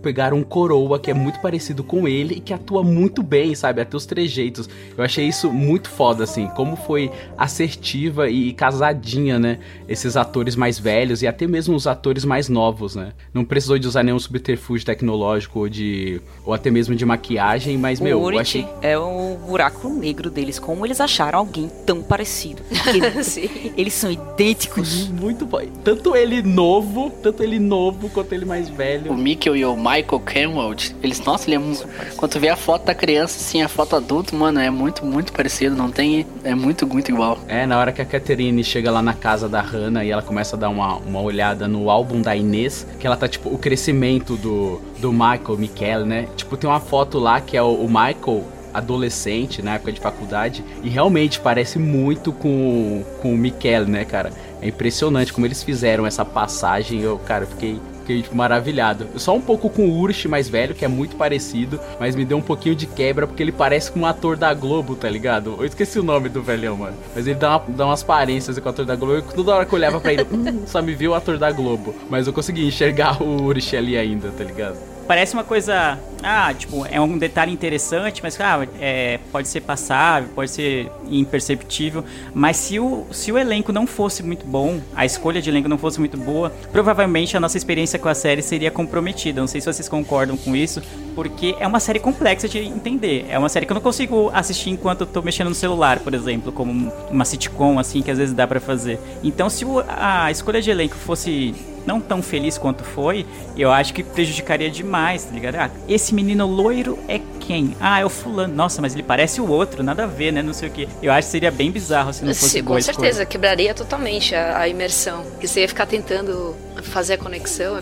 [0.02, 3.80] pegaram um coroa que é muito parecido com ele e que atua muito bem, sabe?
[3.80, 4.68] Até os trejeitos.
[4.96, 6.48] Eu achei isso muito foda, assim.
[6.48, 9.58] Como foi assertiva e casadinha, né?
[9.88, 13.12] Esses atores mais velhos e até mesmo os atores mais novos, né?
[13.32, 16.20] Não precisou de usar nenhum subterfúgio tecnológico ou de.
[16.44, 18.66] ou até mesmo de maquiagem, mas, o meu, Urit eu achei.
[18.82, 20.58] É o buraco negro deles.
[20.58, 22.62] Como eles acharam alguém tão parecido?
[22.92, 23.38] Eles,
[23.76, 25.08] eles são idênticos.
[25.08, 25.60] Muito bom.
[25.84, 29.10] Tanto ele novo, tanto ele novo quanto ele mais velho.
[29.12, 31.87] O Mikkel e o Michael Kenwald, eles, nossa, ele é muito.
[32.16, 35.33] Quando tu vê a foto da criança, assim, a foto adulto, mano, é muito, muito
[35.33, 35.76] parecido.
[35.76, 36.26] Não tem.
[36.42, 37.38] É muito, muito igual.
[37.46, 40.57] É, na hora que a Catherine chega lá na casa da Hannah e ela começa
[40.57, 44.37] a dar uma, uma olhada no álbum da Inês, que ela tá, tipo, o crescimento
[44.37, 46.28] do, do Michael, Michael, né?
[46.37, 50.64] Tipo, tem uma foto lá que é o, o Michael adolescente, na época de faculdade,
[50.83, 54.33] e realmente parece muito com, com o Mikel, né, cara?
[54.62, 57.00] É impressionante como eles fizeram essa passagem.
[57.00, 59.08] Eu, cara, fiquei Fiquei tipo, maravilhado.
[59.16, 62.36] Só um pouco com o Ursh mais velho, que é muito parecido, mas me deu
[62.36, 65.56] um pouquinho de quebra porque ele parece com um ator da Globo, tá ligado?
[65.58, 66.96] Eu esqueci o nome do velhão, mano.
[67.14, 69.14] Mas ele dá, uma, dá umas parências com o ator da Globo.
[69.14, 71.50] Eu, toda hora que eu olhava pra ele, hum, só me viu o ator da
[71.50, 71.94] Globo.
[72.10, 74.91] Mas eu consegui enxergar o Ursh ali ainda, tá ligado?
[75.06, 75.98] Parece uma coisa.
[76.22, 82.04] Ah, tipo, é um detalhe interessante, mas ah, é, pode ser passável, pode ser imperceptível.
[82.32, 85.78] Mas se o, se o elenco não fosse muito bom, a escolha de elenco não
[85.78, 89.40] fosse muito boa, provavelmente a nossa experiência com a série seria comprometida.
[89.40, 90.80] Não sei se vocês concordam com isso,
[91.14, 93.26] porque é uma série complexa de entender.
[93.28, 96.14] É uma série que eu não consigo assistir enquanto eu tô mexendo no celular, por
[96.14, 99.00] exemplo, como uma sitcom, assim, que às vezes dá para fazer.
[99.24, 101.54] Então, se o, a escolha de elenco fosse
[101.86, 105.56] não tão feliz quanto foi, eu acho que prejudicaria demais, tá ligado?
[105.56, 107.76] Ah, esse menino loiro é quem?
[107.80, 108.54] Ah, é o fulano.
[108.54, 110.42] Nossa, mas ele parece o outro, nada a ver, né?
[110.42, 110.88] Não sei o que.
[111.02, 114.58] Eu acho que seria bem bizarro se não fosse Sim, Com certeza, quebraria totalmente a,
[114.58, 115.22] a, imersão.
[115.24, 117.78] Porque você ia ficar tentando fazer a conexão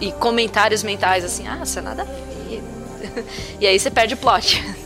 [0.00, 2.22] e comentários mentais assim, ah, isso é nada a ver.
[3.60, 4.62] e aí você perde o plot.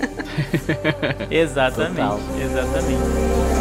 [1.31, 2.21] exatamente, Total.
[2.41, 3.56] exatamente.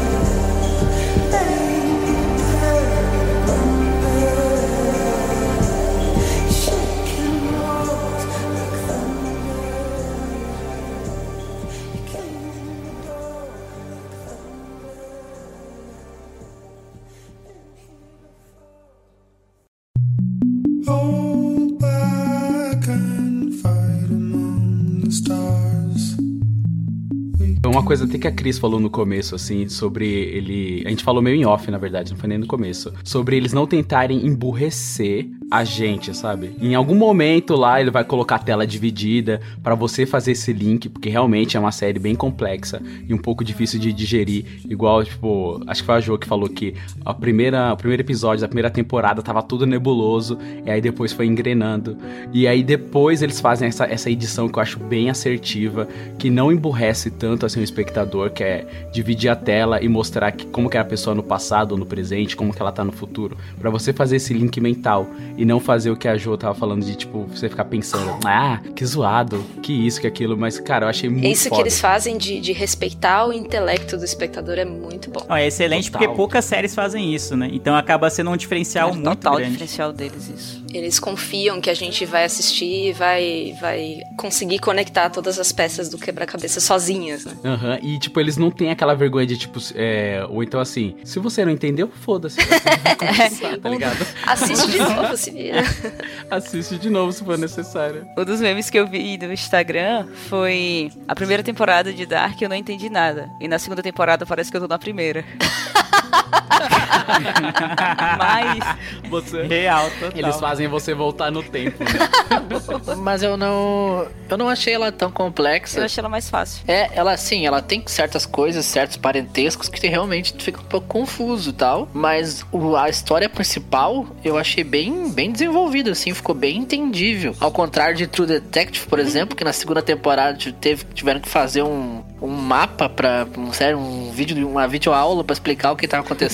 [27.86, 30.84] Coisa até que a Cris falou no começo, assim, sobre ele.
[30.86, 32.92] A gente falou meio em off, na verdade, não foi nem no começo.
[33.04, 36.56] Sobre eles não tentarem emburrecer a gente, sabe?
[36.60, 40.90] Em algum momento lá ele vai colocar a tela dividida para você fazer esse link,
[40.90, 44.46] porque realmente é uma série bem complexa e um pouco difícil de digerir.
[44.68, 46.74] Igual, tipo, acho que foi a Jo que falou que
[47.06, 51.28] a primeira, o primeiro episódio da primeira temporada tava tudo nebuloso, e aí depois foi
[51.28, 51.98] engrenando.
[52.34, 56.52] E aí depois eles fazem essa, essa edição que eu acho bem assertiva, que não
[56.52, 60.78] emburrece tanto assim o espectador, que é dividir a tela e mostrar que, como que
[60.78, 63.70] é a pessoa no passado ou no presente, como que ela tá no futuro, para
[63.70, 65.08] você fazer esse link mental
[65.38, 68.62] e não fazer o que a Jo tava falando de, tipo, você ficar pensando, ah,
[68.76, 71.56] que zoado, que isso, que aquilo, mas, cara, eu achei muito Isso foda.
[71.56, 75.26] que eles fazem de, de respeitar o intelecto do espectador é muito bom.
[75.30, 76.02] é excelente total.
[76.08, 77.50] porque poucas séries fazem isso, né?
[77.52, 79.52] Então acaba sendo um diferencial é muito total grande.
[79.52, 80.64] diferencial deles isso.
[80.74, 85.90] Eles confiam que a gente vai assistir e vai, vai conseguir conectar todas as peças
[85.90, 87.34] do quebra-cabeça sozinhas, né?
[87.66, 87.80] Aham, uhum.
[87.82, 90.26] e tipo, eles não têm aquela vergonha de tipo, é...
[90.30, 92.38] ou então assim, se você não entendeu, foda-se.
[93.62, 94.06] tá ligado?
[94.26, 95.64] Assiste de novo, se vira.
[96.30, 98.06] Assiste de novo se for necessário.
[98.18, 102.50] Um dos memes que eu vi no Instagram foi a primeira temporada de Dark eu
[102.50, 103.30] não entendi nada.
[103.40, 105.26] E na segunda temporada parece que eu tô na primeira.
[108.18, 109.44] Mas Você...
[109.44, 110.12] Real, total.
[110.16, 111.84] Eles fazem você voltar no tempo.
[111.84, 112.96] Né?
[112.98, 114.08] Mas eu não.
[114.30, 115.84] Eu não achei ela tão eu complexa.
[115.86, 116.64] achei ela mais fácil.
[116.68, 121.50] É, ela sim, ela tem certas coisas, certos parentescos que realmente fica um pouco confuso
[121.52, 121.88] e tal.
[121.94, 127.36] Mas o- a história principal eu achei bem, bem desenvolvida, assim, ficou bem entendível.
[127.40, 131.62] Ao contrário de True Detective, por exemplo, que na segunda temporada teve, tiveram que fazer
[131.64, 133.28] um, um mapa pra.
[133.38, 136.25] Um, sério, um vídeo, uma videoaula pra explicar o que tava acontecendo.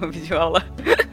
[0.00, 0.64] No vídeo aula.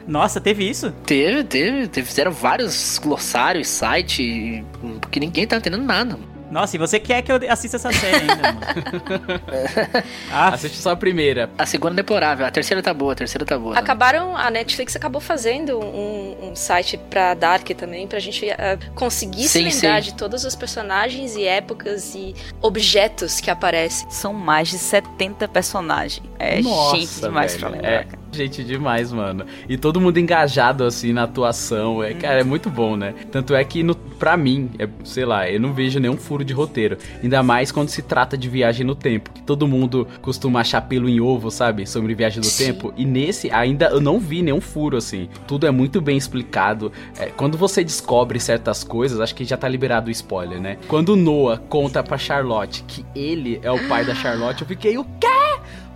[0.06, 0.92] Nossa, teve isso?
[1.04, 2.06] teve, teve, teve.
[2.06, 4.64] Fizeram vários glossários, site,
[5.00, 6.18] porque ninguém tá entendendo nada.
[6.50, 8.60] Nossa, e você quer que eu assista essa série ainda, mano?
[10.30, 11.50] ah, Assiste só a primeira.
[11.58, 13.74] A segunda temporada, a terceira tá boa, a terceira tá boa.
[13.74, 13.80] né?
[13.80, 19.44] Acabaram, a Netflix acabou fazendo um, um site pra Dark também, pra gente ah, conseguir
[19.48, 20.10] se Sim, lembrar sim.
[20.10, 24.08] de todos os personagens e épocas e objetos que aparecem.
[24.10, 26.22] São mais de 70 personagens.
[26.38, 27.60] É Nossa, gente demais velho.
[27.60, 27.90] pra lembrar.
[27.90, 28.06] É
[28.36, 29.44] gente demais, mano.
[29.68, 32.02] E todo mundo engajado, assim, na atuação.
[32.02, 33.14] É, cara, é muito bom, né?
[33.32, 36.52] Tanto é que, no, pra mim, é, sei lá, eu não vejo nenhum furo de
[36.52, 36.98] roteiro.
[37.22, 39.30] Ainda mais quando se trata de viagem no tempo.
[39.32, 41.86] Que todo mundo costuma achar pelo em ovo, sabe?
[41.86, 42.92] Sobre viagem no tempo.
[42.96, 45.28] E nesse, ainda eu não vi nenhum furo, assim.
[45.46, 46.92] Tudo é muito bem explicado.
[47.18, 50.76] É, quando você descobre certas coisas, acho que já tá liberado o spoiler, né?
[50.86, 54.98] Quando o Noah conta pra Charlotte que ele é o pai da Charlotte, eu fiquei,
[54.98, 55.26] o quê?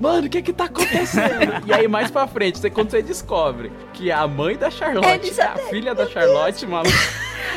[0.00, 1.62] Mano, o que que tá acontecendo?
[1.68, 5.44] e aí, mais pra frente, você, quando você descobre que a mãe da Charlotte é,
[5.44, 6.90] a filha da Charlotte, maluco.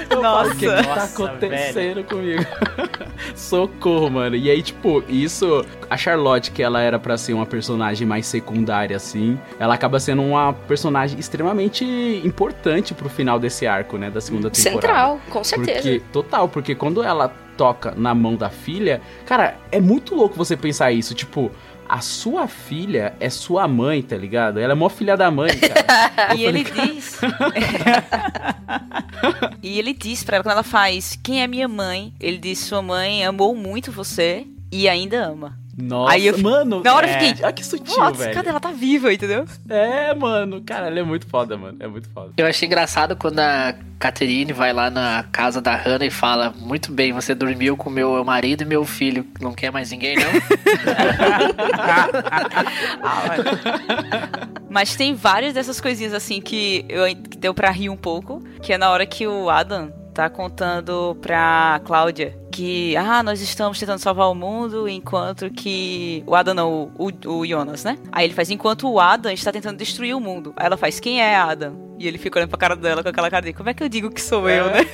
[0.10, 2.44] Eu falo, o que que tá Nossa, acontecendo comigo?
[3.36, 4.36] Socorro, mano.
[4.36, 5.66] E aí, tipo, isso.
[5.90, 10.22] A Charlotte, que ela era pra ser uma personagem mais secundária, assim, ela acaba sendo
[10.22, 11.86] uma personagem extremamente
[12.26, 14.10] importante pro final desse arco, né?
[14.10, 14.82] Da segunda temporada.
[14.82, 15.82] Central, com certeza.
[15.82, 20.58] Porque, total, porque quando ela toca na mão da filha, cara, é muito louco você
[20.58, 21.14] pensar isso.
[21.14, 21.52] Tipo,
[21.88, 24.60] a sua filha é sua mãe, tá ligado?
[24.60, 26.34] Ela é mó filha da mãe, cara.
[26.38, 27.20] E ele diz.
[29.62, 32.14] e ele diz pra ela, quando ela faz Quem é minha mãe?
[32.20, 35.63] Ele diz: Sua mãe amou muito você e ainda ama.
[35.76, 36.82] Nossa, Aí eu- mano.
[36.84, 37.44] Na hora eu é, fiquei.
[37.44, 38.34] Olha que sutil, Nossa, velho.
[38.36, 38.50] cadê?
[38.50, 39.46] Ela tá viva, entendeu?
[39.68, 40.62] É, mano.
[40.62, 41.78] Cara, ela é muito foda, mano.
[41.80, 42.32] É muito foda.
[42.38, 46.92] Eu achei engraçado quando a Catherine vai lá na casa da Hannah e fala: Muito
[46.92, 49.26] bem, você dormiu com meu marido e meu filho.
[49.42, 50.30] Não quer mais ninguém, não?
[54.70, 58.42] Mas tem várias dessas coisinhas assim que, eu, que deu pra rir um pouco.
[58.62, 63.80] Que é na hora que o Adam tá contando pra Cláudia que, ah, nós estamos
[63.80, 66.24] tentando salvar o mundo, enquanto que.
[66.28, 67.98] O Adam não, o, o Jonas, né?
[68.12, 70.54] Aí ele faz, enquanto o Adam está tentando destruir o mundo.
[70.56, 71.93] Aí ela faz, quem é Adam?
[72.04, 73.88] E ele fica olhando pra cara dela com aquela cara de, como é que eu
[73.88, 74.86] digo que sou eu, né?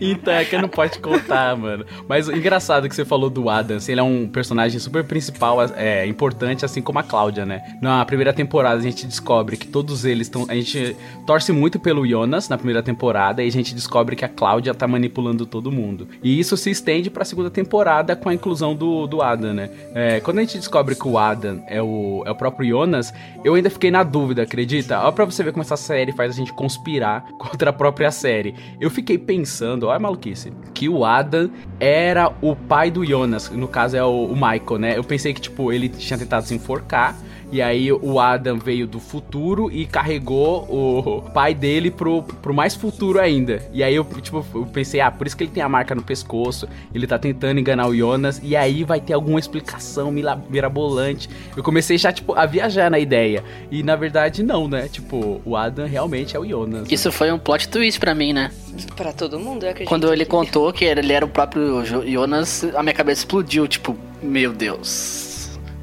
[0.00, 1.84] Então, é que não pode contar, mano.
[2.08, 6.04] Mas engraçado que você falou do Adam, assim, ele é um personagem super principal, é
[6.06, 7.62] importante, assim como a Cláudia, né?
[7.80, 10.46] Na primeira temporada a gente descobre que todos eles estão.
[10.48, 14.28] A gente torce muito pelo Jonas na primeira temporada e a gente descobre que a
[14.28, 16.08] Cláudia tá manipulando todo mundo.
[16.22, 19.70] E isso se estende pra segunda temporada com a inclusão do, do Adam, né?
[19.94, 23.14] É, quando a gente descobre que o Adam é o, é o próprio Jonas,
[23.44, 25.00] eu ainda fiquei na dúvida, acredita?
[25.00, 28.54] Olha pra você ver como essa série faz a gente conspirar contra a própria série.
[28.80, 33.68] Eu fiquei pensando, olha a maluquice, que o Adam era o pai do Jonas, no
[33.68, 34.96] caso é o, o Michael, né?
[34.96, 37.16] Eu pensei que, tipo, ele tinha tentado se enforcar.
[37.52, 42.74] E aí o Adam veio do futuro e carregou o pai dele pro, pro mais
[42.74, 43.62] futuro ainda.
[43.74, 46.02] E aí eu, tipo, eu pensei, ah, por isso que ele tem a marca no
[46.02, 46.66] pescoço.
[46.94, 48.40] Ele tá tentando enganar o Jonas.
[48.42, 50.10] E aí vai ter alguma explicação
[50.48, 51.28] mirabolante.
[51.54, 53.44] Eu comecei já, tipo, a viajar na ideia.
[53.70, 54.88] E na verdade, não, né?
[54.88, 56.90] Tipo, o Adam realmente é o Jonas.
[56.90, 58.50] Isso foi um plot twist pra mim, né?
[58.96, 59.88] Pra todo mundo, eu acredito.
[59.90, 63.68] Quando ele que- contou que ele era o próprio Jo- Jonas, a minha cabeça explodiu,
[63.68, 65.31] tipo, meu Deus.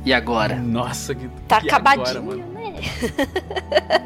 [0.09, 0.55] E agora?
[0.55, 1.29] Nossa, que.
[1.47, 2.53] Tá que agora, acabadinho, mano?
[2.53, 2.58] né?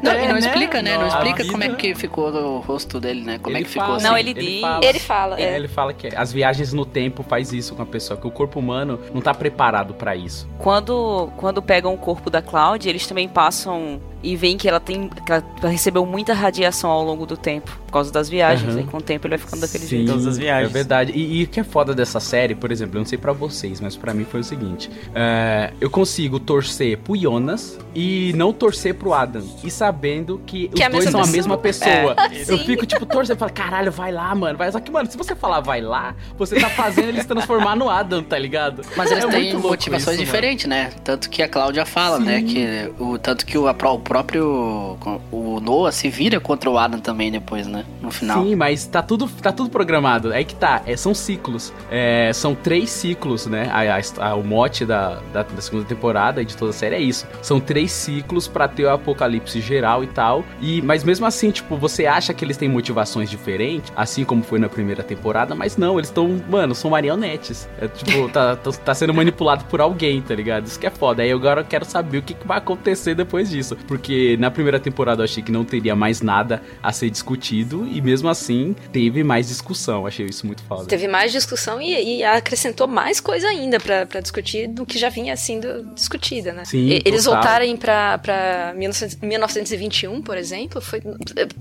[0.02, 0.38] Não, É, e não né?
[0.40, 0.94] explica, né?
[0.96, 3.38] Não Nossa, explica a como é vida- que ficou o rosto dele, né?
[3.38, 4.06] Como é Ele que ficou fala- assim.
[4.06, 5.56] Não, ele diz- Ele fala, É, é.
[5.56, 8.58] ele fala que as viagens no tempo faz isso com a pessoa, que o corpo
[8.58, 10.46] humano não tá preparado pra isso.
[10.58, 15.08] Quando, quando pegam o corpo da Cláudia, eles também passam e veem que ela tem.
[15.08, 17.82] que ela recebeu muita radiação ao longo do tempo.
[17.94, 18.70] causa das viagens.
[18.70, 18.78] Aham.
[18.80, 20.08] Aí com o tempo ele vai ficando daquele Sim, jeito.
[20.10, 20.68] Todas as viagens.
[20.68, 21.12] É verdade.
[21.14, 23.80] E, e o que é foda dessa série, por exemplo, eu não sei pra vocês,
[23.80, 28.63] mas pra mim foi o seguinte: é, eu consigo torcer pro Jonas e não torcer
[28.98, 29.42] pro Adam.
[29.62, 32.16] E sabendo que, Que é os dois mesma são a mesma pessoa.
[32.48, 32.64] eu Sim.
[32.64, 34.56] fico, tipo, torcendo e falo, caralho, vai lá, mano.
[34.58, 34.70] Vai.
[34.72, 37.88] Só que, mano, se você falar vai lá, você tá fazendo ele se transformar no
[37.90, 38.82] Adam, tá ligado?
[38.96, 40.24] Mas eles É têm motivações isso, mano.
[40.24, 40.90] diferentes, né?
[41.02, 42.42] Tanto que a Cláudia fala, né?
[42.42, 44.96] Que o, tanto que o, o próprio
[45.30, 47.84] o Noah se vira contra o Adam também depois, né?
[48.00, 48.42] No final.
[48.44, 50.32] Sim, mas tá tudo, tá tudo programado.
[50.32, 51.72] Aí que tá, é, são ciclos.
[51.90, 53.68] É, são três ciclos, né?
[53.72, 56.94] A- a- a- o mote da, da, da segunda temporada e de toda a série
[56.96, 57.26] é isso.
[57.42, 60.44] São três ciclos pra ter o apocalipse geral e tal.
[60.60, 64.58] E, mas mesmo assim, tipo, você acha que eles têm motivações diferentes, assim como foi
[64.58, 67.68] na primeira temporada, mas não, eles estão, mano, são marionetes.
[67.80, 70.66] É, tipo, tá, tá, tá sendo manipulado por alguém, tá ligado?
[70.66, 71.22] Isso que é foda.
[71.22, 73.76] Aí agora eu quero saber o que, que vai acontecer depois disso.
[73.88, 78.00] Porque na primeira temporada eu achei que não teria mais nada a ser discutido, e
[78.00, 80.06] mesmo assim teve mais discussão.
[80.06, 80.84] Achei isso muito foda.
[80.86, 85.08] Teve mais discussão e, e acrescentou mais coisa ainda pra pra discutir do que já
[85.08, 86.64] vinha sendo discutida, né?
[86.64, 91.00] Sim, E- Eles voltarem pra, pra 1900 1921, por exemplo, foi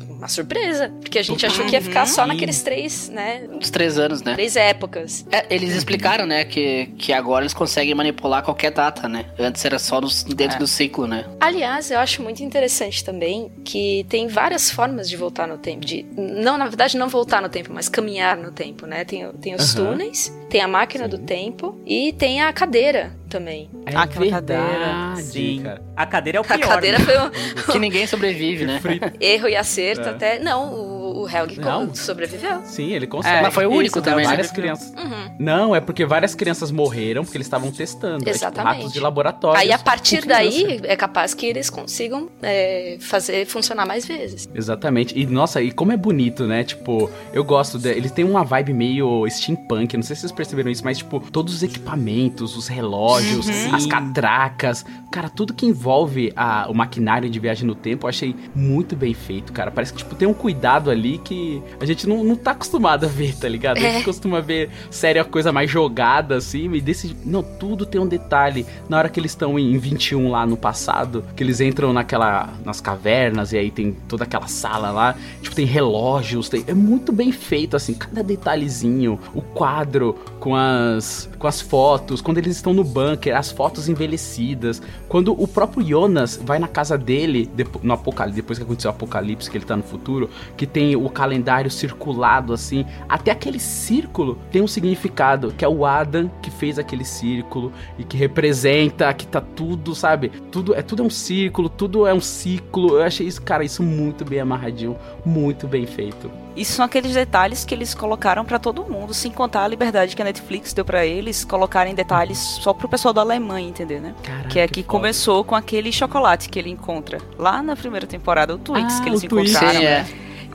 [0.09, 0.89] uma surpresa.
[1.01, 2.27] Porque a gente achou que ia ficar só Uhum.
[2.29, 3.43] naqueles três, né?
[3.51, 4.33] Uns três anos, né?
[4.33, 5.25] Três épocas.
[5.31, 9.25] É, eles explicaram, né, que, que agora eles conseguem manipular qualquer data, né?
[9.39, 10.59] Antes era só nos- dentro É.
[10.59, 11.25] do ciclo, né?
[11.39, 15.85] Aliás, eu acho muito interessante também que tem várias formas de voltar no tempo.
[15.85, 19.03] De, não, na verdade, não voltar no tempo, mas caminhar no tempo, né?
[19.05, 19.91] Tem, tem os Aham.
[19.91, 23.69] túneis, tem a máquina do tempo e tem a cadeira também.
[23.85, 25.15] É Aquela cadeira.
[25.17, 25.61] Sim.
[25.63, 25.81] cara.
[25.95, 26.67] A cadeira é o A pior.
[26.69, 27.05] cadeira né?
[27.05, 27.29] foi um
[27.73, 28.79] Que ninguém sobrevive, né?
[29.19, 30.11] erro e acerto É.
[30.11, 30.39] até.
[30.39, 31.93] Não, o, o Helg Não.
[31.93, 32.61] sobreviveu.
[32.65, 33.37] Sim, ele consegue.
[33.37, 34.31] É, Mas foi o único Isso, também, né?
[34.31, 34.89] Várias crianças.
[34.97, 35.35] Uhum.
[35.39, 38.15] Não, é porque várias crianças morreram porque eles estavam testando.
[38.15, 38.75] É, tipo, Exatamente.
[38.77, 39.59] ratos de laboratório.
[39.59, 40.41] Aí a partir com criança.
[40.43, 44.47] daí é capaz que eles consigam é, fazer funcionar mais vezes.
[44.53, 45.17] Exatamente.
[45.17, 46.63] E nossa, e como é bonito, né?
[46.63, 50.69] Tipo, eu gosto de, eles têm uma vibe meio steampunk, não sei se vocês perceberam
[50.71, 53.75] isso, mas tipo, todos os equipamentos, os relógios, Uhum.
[53.75, 58.35] as catracas, cara, tudo que envolve a- o maquinário de viagem no tempo, eu achei
[58.55, 59.69] muito bem feito, cara.
[59.71, 63.09] Parece que tipo tem um cuidado ali que a gente não, não tá acostumado a
[63.09, 63.77] ver, tá ligado?
[63.77, 64.03] A gente É.
[64.03, 68.65] costuma ver série a coisa mais jogada assim, e desse não, tudo tem um detalhe.
[68.89, 72.79] Na hora que eles estão em 21 lá no passado, que eles entram naquela nas
[72.81, 77.31] cavernas e aí tem toda aquela sala lá, tipo tem relógios, tem, é muito bem
[77.31, 82.85] feito assim, cada detalhezinho, o quadro com as com as fotos, quando eles estão no
[82.85, 88.57] bunker, as fotos envelhecidas, quando o próprio Jonas vai na casa dele no apocalipse, depois
[88.57, 92.85] que aconteceu o apocalipse que ele tá no futuro, que tem o calendário circulado assim,
[93.09, 98.05] até aquele círculo tem um significado, que é o Adam que fez aquele círculo e
[98.05, 100.29] que representa que tá tudo, sabe?
[100.49, 102.95] Tudo é tudo é um círculo, tudo é um ciclo.
[102.99, 106.31] Eu achei isso, cara, isso muito bem amarradinho, muito bem feito.
[106.55, 110.21] Isso são aqueles detalhes que eles colocaram pra todo mundo, sem contar a liberdade que
[110.21, 114.13] a Netflix deu pra eles colocarem detalhes só pro pessoal da Alemanha, entender, né?
[114.21, 114.87] Caraca, que é que foda.
[114.91, 119.09] começou com aquele chocolate que ele encontra lá na primeira temporada, o Twix Ah, que
[119.09, 119.51] eles o Twix.
[119.51, 119.79] encontraram.
[119.79, 120.05] Sim, é.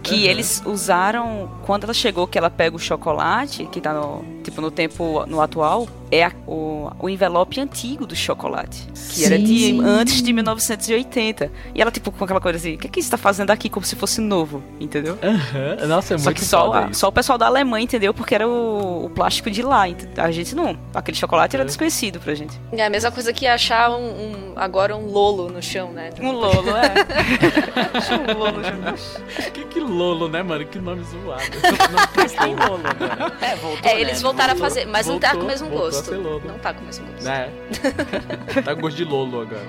[0.00, 0.24] Que Aham.
[0.30, 1.50] eles usaram.
[1.66, 4.24] Quando ela chegou, que ela pega o chocolate, que tá no.
[4.44, 8.86] Tipo, no tempo no atual, é a- o, o envelope antigo do chocolate.
[9.10, 9.80] Que era de Sim.
[9.84, 11.50] antes de 1980.
[11.74, 13.68] E ela, tipo, com aquela coisa assim, o que, é que você tá fazendo aqui
[13.68, 14.62] como se fosse novo?
[14.80, 15.18] Entendeu?
[15.86, 18.46] Nossa, é Só muito que só, a- só o pessoal da Alemanha entendeu porque era
[18.48, 19.86] o, o plástico de lá.
[20.16, 20.78] A gente não.
[20.94, 21.58] Aquele chocolate É.
[21.58, 22.58] era desconhecido pra gente.
[22.72, 26.10] É a mesma coisa que achar um, um- agora um lolo no chão, né?
[26.20, 26.94] Um Lolo, é.
[28.34, 28.60] um Lolo
[29.52, 30.64] Que, que Lolo, né, mano?
[30.66, 31.42] Que nome zoado.
[32.16, 33.32] Mas tem Lolo agora.
[33.40, 33.90] É, voltou.
[33.90, 36.10] É, eles voltaram a fazer, mas não tá com o Voltou, mesmo voltou a gosto.
[36.10, 36.42] ser Lolo.
[36.46, 37.28] Não tá com o mesmo gosto.
[37.28, 37.50] É.
[38.62, 39.66] tá com gosto de Lolo agora.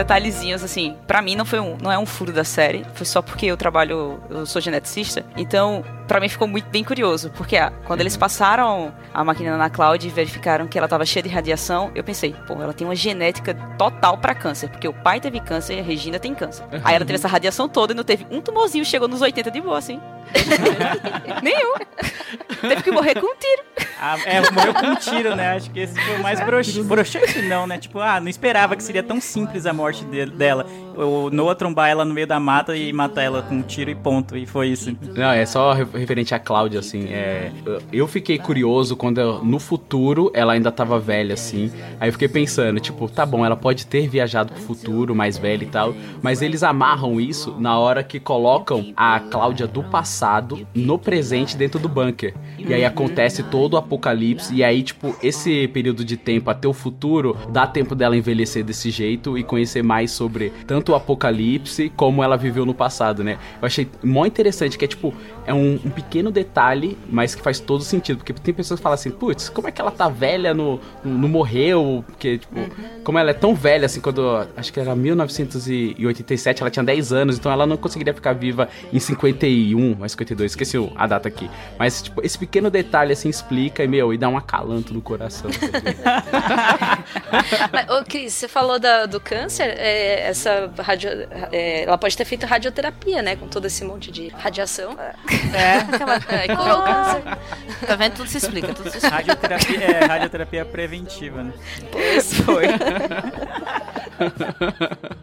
[0.04, 3.22] detalhezinhos, assim, pra mim não foi um, não é um furo da série, foi só
[3.22, 7.72] porque eu trabalho, eu sou geneticista, então pra mim ficou muito bem curioso, porque ah,
[7.86, 11.90] quando eles passaram a máquina na Cloud e verificaram que ela tava cheia de radiação,
[11.94, 15.76] eu pensei, pô, ela tem uma genética total pra câncer, porque o pai teve câncer
[15.76, 16.64] e a Regina tem câncer.
[16.84, 19.60] Aí ela teve essa radiação toda e não teve um tumorzinho, chegou nos 80 de
[19.60, 20.00] boa, assim.
[21.42, 21.74] Nenhum.
[22.60, 23.62] Teve que morrer com um tiro.
[24.00, 25.54] Ah, é, morreu com um tiro, né?
[25.56, 27.78] Acho que esse foi o mais brox- broxante, não, né?
[27.78, 30.66] Tipo, ah, não esperava que seria tão simples a morte de- dela.
[30.96, 33.94] O Noah trombar ela no meio da mata e matar ela com um tiro e
[33.94, 34.36] ponto.
[34.36, 34.96] E foi isso.
[35.14, 37.06] Não, é só referente a Cláudia, assim.
[37.08, 41.70] É, eu- eu fiquei curioso quando eu- no futuro ela ainda tava velha, assim.
[42.00, 45.62] Aí eu fiquei pensando, tipo, tá bom, ela pode ter viajado pro futuro, mais velha
[45.64, 45.94] e tal.
[46.22, 51.78] Mas eles amarram isso na hora que colocam a Cláudia do passado no presente dentro
[51.80, 52.34] do bunker.
[52.58, 54.54] E aí acontece todo o apocalipse.
[54.54, 58.90] E aí, tipo, esse período de tempo até o futuro dá tempo dela envelhecer desse
[58.90, 63.38] jeito e conhecer mais sobre tanto o apocalipse como ela viveu no passado, né?
[63.60, 65.12] Eu achei mó interessante que é tipo,
[65.46, 68.18] é um, um pequeno detalhe, mas que faz todo sentido.
[68.18, 70.80] Porque tem pessoas que falam assim, putz, como é que ela tá velha no.
[71.04, 72.04] não morreu?
[72.06, 72.54] Porque, tipo,
[73.02, 74.24] como ela é tão velha assim, quando.
[74.56, 78.98] Acho que era 1987, ela tinha 10 anos, então ela não conseguiria ficar viva em
[78.98, 81.50] 51, ou 52, esqueci a data aqui.
[81.78, 85.50] Mas, tipo, esse pequeno detalhe assim explica e, meu, e dá um acalanto no coração.
[87.72, 91.10] Mas, ô, Cris, você falou da- do câncer, é, essa radio,
[91.52, 93.36] é, ela pode ter feito radioterapia, né?
[93.36, 94.96] Com todo esse monte de radiação.
[94.98, 95.73] É.
[95.78, 97.22] Aquela, é, curou o câncer.
[97.86, 98.14] Tá vendo?
[98.14, 99.16] Tudo se explica, tudo se explica.
[99.16, 101.52] Radioterapia, é, radioterapia preventiva, né?
[101.90, 102.64] Pois foi.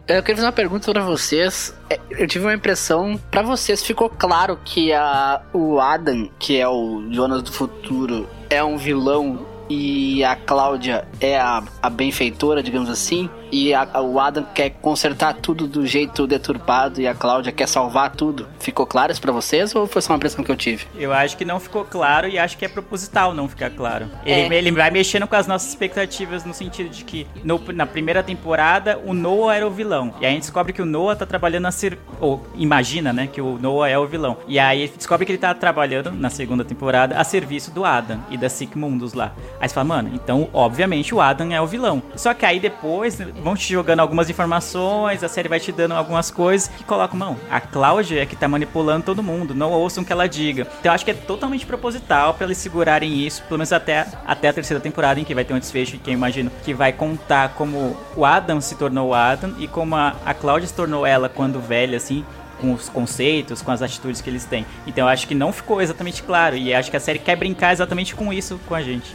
[0.06, 1.74] Eu queria fazer uma pergunta pra vocês.
[1.88, 6.68] É, Eu tive uma impressão, pra vocês ficou claro que a, o Adam, que é
[6.68, 12.90] o Jonas do futuro, é um vilão e a Cláudia é a, a benfeitora, digamos
[12.90, 17.68] assim, e a- o Adam quer consertar tudo do jeito deturpado e a Cláudia quer
[17.68, 18.48] salvar tudo.
[18.58, 20.86] Ficou claro isso pra vocês ou foi só uma impressão que eu tive?
[20.96, 24.08] Eu acho que não ficou claro e acho que é proposital não ficar claro.
[24.24, 24.46] É.
[24.46, 28.22] Ele, ele vai mexendo com as nossas expectativas no sentido de que no- na primeira
[28.22, 30.14] temporada o Noah era o vilão.
[30.20, 31.98] E aí a gente descobre que o Noah tá trabalhando a ser.
[32.20, 33.28] Ou imagina, né?
[33.30, 34.38] Que o Noah é o vilão.
[34.48, 38.38] E aí descobre que ele tá trabalhando na segunda temporada a serviço do Adam e
[38.38, 39.32] da Sick Mundus lá.
[39.60, 42.02] Aí você fala, mano, então obviamente o Adam é o vilão.
[42.16, 46.30] Só que aí depois vão te jogando algumas informações, a série vai te dando algumas
[46.30, 50.06] coisas que colocam, mão, a Cláudia é que tá manipulando todo mundo, não ouçam o
[50.06, 50.62] que ela diga.
[50.80, 54.48] Então eu acho que é totalmente proposital pra eles segurarem isso, pelo menos até, até
[54.48, 57.50] a terceira temporada, em que vai ter um desfecho que eu imagino que vai contar
[57.50, 61.28] como o Adam se tornou o Adam e como a, a Cláudia se tornou ela
[61.28, 62.24] quando velha, assim,
[62.60, 64.64] com os conceitos, com as atitudes que eles têm.
[64.86, 67.72] Então eu acho que não ficou exatamente claro e acho que a série quer brincar
[67.72, 69.14] exatamente com isso com a gente.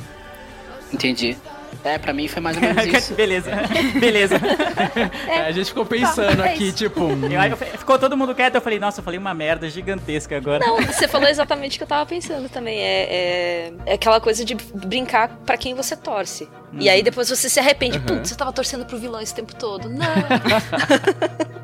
[0.92, 1.38] Entendi.
[1.84, 3.14] É, pra mim foi mais ou menos isso.
[3.14, 3.52] Beleza,
[4.00, 4.36] beleza.
[5.30, 7.02] É, a gente ficou pensando é aqui, tipo.
[7.02, 10.66] Eu- eu- ficou todo mundo quieto, eu falei, nossa, eu falei uma merda gigantesca agora.
[10.66, 12.80] Não, você falou exatamente o que eu tava pensando também.
[12.80, 16.50] É, é, é aquela coisa de brincar pra quem você torce.
[16.74, 18.00] E aí depois você se arrepende.
[18.00, 19.90] Putz, eu tava torcendo pro vilão esse tempo todo.
[19.90, 20.06] Não.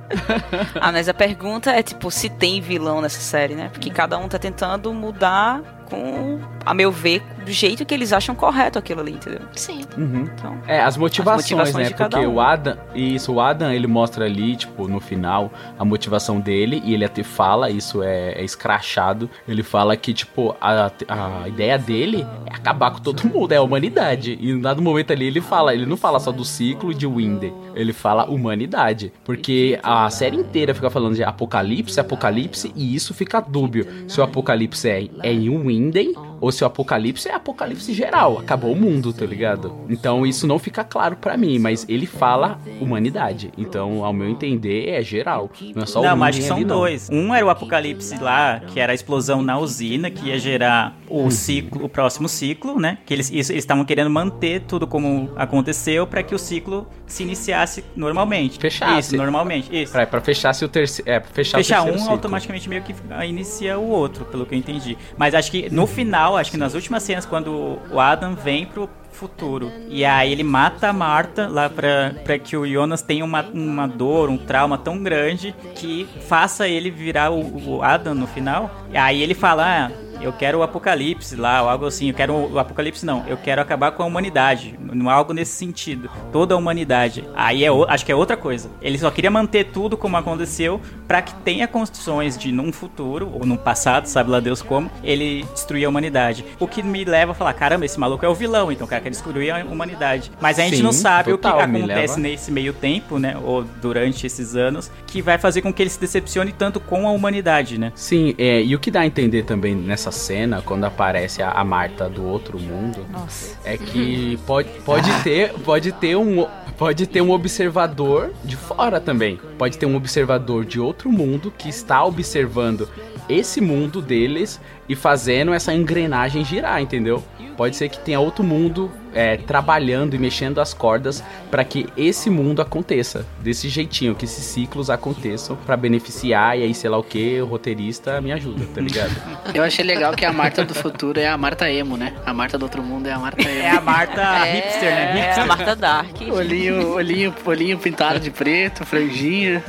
[0.80, 3.70] Ah, mas a pergunta é, tipo, se tem vilão nessa série, né?
[3.72, 8.34] Porque cada um tá tentando mudar com, a meu ver, do jeito que eles acham
[8.36, 9.42] correto aquilo ali, entendeu?
[9.56, 9.86] Sim.
[9.98, 10.30] Uhum.
[10.34, 11.92] Então, É, as motivações, motivações né?
[11.92, 12.36] de cada Porque um.
[12.36, 16.94] o Adam, isso, o Adam, ele mostra ali, tipo, no final, a motivação dele, e
[16.94, 22.26] ele até fala, isso é, é escrachado, ele fala que, tipo, a, a ideia dele
[22.46, 24.38] é acabar com todo mundo, é a humanidade.
[24.40, 27.52] E em dado momento ali, ele fala, ele não fala só do ciclo de Winder,
[27.76, 29.12] ele fala humanidade.
[29.24, 33.86] Porque a série inteira fica falando de apocalipse, apocalipse, e isso fica dúbio.
[34.08, 36.14] Se o apocalipse é, é em Winden,
[36.44, 39.74] ou se o apocalipse é apocalipse geral, acabou o mundo, tá ligado?
[39.90, 43.50] Então isso não fica claro pra mim, mas ele fala humanidade.
[43.58, 45.50] Então, ao meu entender, é geral.
[45.74, 46.76] Não é só o Não, mas acho que são ali, não.
[46.80, 47.10] dois.
[47.10, 51.32] Um era o apocalipse lá, que era a explosão na usina, que ia gerar o
[51.32, 52.98] ciclo, o próximo ciclo, né?
[53.06, 58.60] Que eles estavam querendo manter tudo como aconteceu pra que o ciclo se iniciasse normalmente.
[58.60, 59.00] Fechasse.
[59.00, 59.74] Isso, normalmente.
[59.74, 59.94] Isso.
[59.94, 61.10] Pra, pra fechar se o terceiro.
[61.10, 62.12] É, fechar, Fechar o um, ciclo.
[62.12, 62.94] automaticamente meio que
[63.26, 64.98] inicia o outro, pelo que eu entendi.
[65.18, 68.90] Mas acho que no final, acho que nas últimas cenas, quando o Adam vem pro
[69.14, 73.42] futuro e aí ele mata a Marta lá pra, pra que o Jonas tenha uma,
[73.54, 78.70] uma dor, um trauma tão grande que faça ele virar o, o Adam no final.
[78.92, 79.92] E aí ele fala: ah,
[80.22, 82.10] eu quero o apocalipse lá, ou algo assim.
[82.10, 83.26] Eu quero o apocalipse, não.
[83.28, 84.78] Eu quero acabar com a humanidade.
[85.10, 86.10] Algo nesse sentido.
[86.32, 87.24] Toda a humanidade.
[87.36, 88.70] Aí é, acho que é outra coisa.
[88.82, 93.46] Ele só queria manter tudo como aconteceu para que tenha construções de num futuro, ou
[93.46, 96.46] num passado, sabe lá Deus como, ele destruir a humanidade.
[96.60, 99.02] O que me leva a falar, caramba, esse maluco é o vilão, então o cara
[99.02, 100.32] quer destruir a humanidade.
[100.40, 103.38] Mas a gente Sim, não sabe total, o que acontece nesse meio tempo, né?
[103.44, 107.12] Ou durante esses anos, que vai fazer com que ele se decepcione tanto com a
[107.12, 107.92] humanidade, né?
[107.96, 111.64] Sim, é, e o que dá a entender também nessa cena, quando aparece a, a
[111.64, 113.58] Marta do outro mundo, Nossa.
[113.64, 116.48] é que pode, pode ter pode ter um
[116.78, 119.40] pode ter um observador de fora também.
[119.58, 122.90] Pode ter um observador de outro mundo que está observando
[123.30, 127.24] esse mundo deles e fazendo essa engrenagem girar, entendeu?
[127.56, 132.30] Pode ser que tenha outro mundo é, trabalhando e mexendo as cordas para que esse
[132.30, 137.04] mundo aconteça desse jeitinho, que esses ciclos aconteçam para beneficiar e aí sei lá o
[137.04, 139.14] que, o roteirista me ajuda, tá ligado?
[139.54, 142.14] Eu achei legal que a Marta do futuro é a Marta emo, né?
[142.26, 143.52] A Marta do outro mundo é a Marta emo.
[143.52, 145.20] É a Marta hipster, né?
[145.20, 146.16] É a Marta Dark.
[146.32, 149.64] Olhinho, olhinho, olhinho pintado de preto, franjinha.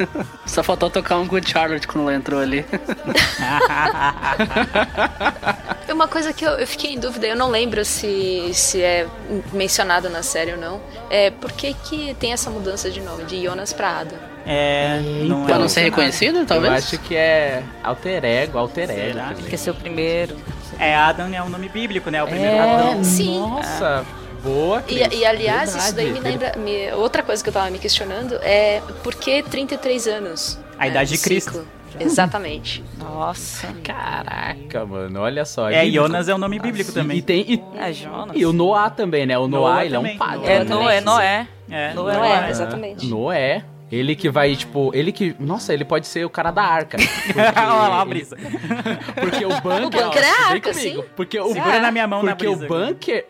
[0.46, 2.64] Só faltou tocar um Good Charlotte quando ela entrou ali.
[5.94, 9.06] Uma coisa que eu, eu fiquei em dúvida, eu não lembro se, se é
[9.52, 13.40] mencionado na série ou não, é por que, que tem essa mudança de nome, de
[13.44, 14.18] Jonas pra Adam?
[14.44, 16.72] É, não Pra é não ser reconhecido, talvez?
[16.72, 19.12] Eu acho que é alter ego, alter ego.
[19.12, 19.28] Será?
[19.28, 19.44] também.
[19.44, 20.36] Quer ser o primeiro.
[20.80, 22.20] É, Adam é um nome bíblico, né?
[22.22, 23.04] O primeiro É, Adão.
[23.04, 23.38] Sim.
[23.38, 24.04] Nossa,
[24.42, 24.82] boa.
[24.88, 26.38] E, e, aliás, isso daí me Verdade.
[26.56, 26.58] lembra.
[26.58, 30.90] me- outra coisa que eu tava me questionando é por que 33 33 A É,
[30.90, 31.52] idade de Cristo.
[31.52, 31.66] ciclo.
[32.00, 32.82] Exatamente.
[32.98, 33.68] Nossa.
[33.82, 35.70] Caraca, mano, olha só.
[35.70, 36.04] É, bíblico.
[36.06, 37.18] Jonas é um nome bíblico também.
[37.18, 38.36] e tem e, É Jonas.
[38.36, 39.38] e o Noah também, né?
[39.38, 40.18] O Noah, Noah ele é um também.
[40.18, 40.44] pagão.
[40.44, 41.04] É Noé Noé, também.
[41.04, 41.48] Noé.
[41.70, 42.50] É, Noé, Noé.
[42.50, 43.06] exatamente.
[43.06, 43.64] Noé.
[43.94, 45.34] Ele que vai, tipo, ele que.
[45.38, 46.96] Nossa, ele pode ser o cara da arca.
[47.26, 48.36] Porque, Olha lá a brisa.
[49.20, 49.86] porque o bunker.
[49.86, 51.02] O bunker ó, é a vem arca, comigo.
[51.02, 51.08] sim.
[51.16, 53.26] Porque o, Segura é, na minha mão na Porque o bunker.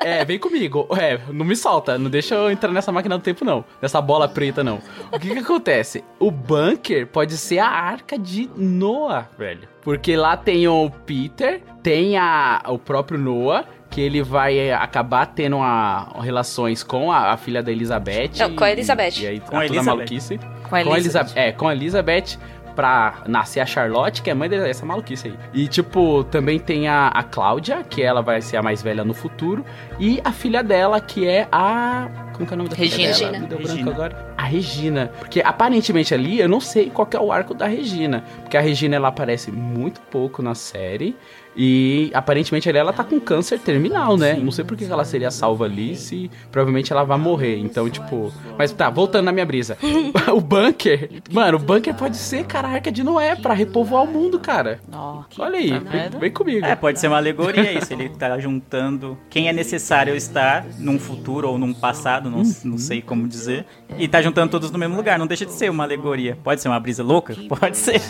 [0.00, 0.86] É, vem comigo.
[0.98, 1.98] É, não me solta.
[1.98, 3.64] Não deixa eu entrar nessa máquina do tempo, não.
[3.80, 4.80] Nessa bola preta, não.
[5.10, 6.04] O que que acontece?
[6.18, 9.68] O bunker pode ser a arca de Noah, velho.
[9.82, 13.64] Porque lá tem o Peter, tem a, o próprio Noah.
[13.96, 18.32] Que ele vai é, acabar tendo a, relações com a, a filha da Elizabeth.
[18.38, 19.12] Não, com a Elizabeth.
[19.16, 19.84] E, e aí, Com a toda Elizabeth.
[19.86, 20.38] maluquice.
[20.38, 20.96] Com a Com a Elizabeth.
[20.98, 21.32] Elizabeth.
[21.34, 22.38] É, com a Elizabeth
[22.74, 25.34] pra nascer a Charlotte, que é mãe dessa maluquice aí.
[25.54, 29.14] E, tipo, também tem a, a Cláudia, que ela vai ser a mais velha no
[29.14, 29.64] futuro.
[29.98, 32.10] E a filha dela, que é a...
[32.34, 33.14] Como que é o nome da Regina.
[33.14, 33.32] filha dela?
[33.32, 33.38] Regina.
[33.38, 33.82] Me deu Regina.
[33.82, 34.34] branco agora.
[34.36, 35.10] A Regina.
[35.18, 38.22] Porque, aparentemente, ali, eu não sei qual que é o arco da Regina.
[38.42, 41.16] Porque a Regina, ela aparece muito pouco na série.
[41.56, 44.34] E, aparentemente, ali ela tá com câncer terminal, né?
[44.34, 47.58] Não sei por que ela seria salva ali, se provavelmente ela vai morrer.
[47.58, 48.32] Então, tipo...
[48.58, 49.78] Mas tá, voltando na minha brisa.
[50.34, 51.22] o bunker...
[51.32, 54.80] Mano, o bunker pode ser, cara, a arca de Noé pra repovoar o mundo, cara.
[55.38, 56.64] Olha aí, vem, vem comigo.
[56.66, 57.92] É, pode ser uma alegoria isso.
[57.92, 63.00] Ele tá juntando quem é necessário estar num futuro ou num passado, não, não sei
[63.00, 63.64] como dizer.
[63.98, 65.18] E tá juntando todos no mesmo lugar.
[65.18, 66.36] Não deixa de ser uma alegoria.
[66.42, 67.34] Pode ser uma brisa louca?
[67.48, 68.00] Pode ser.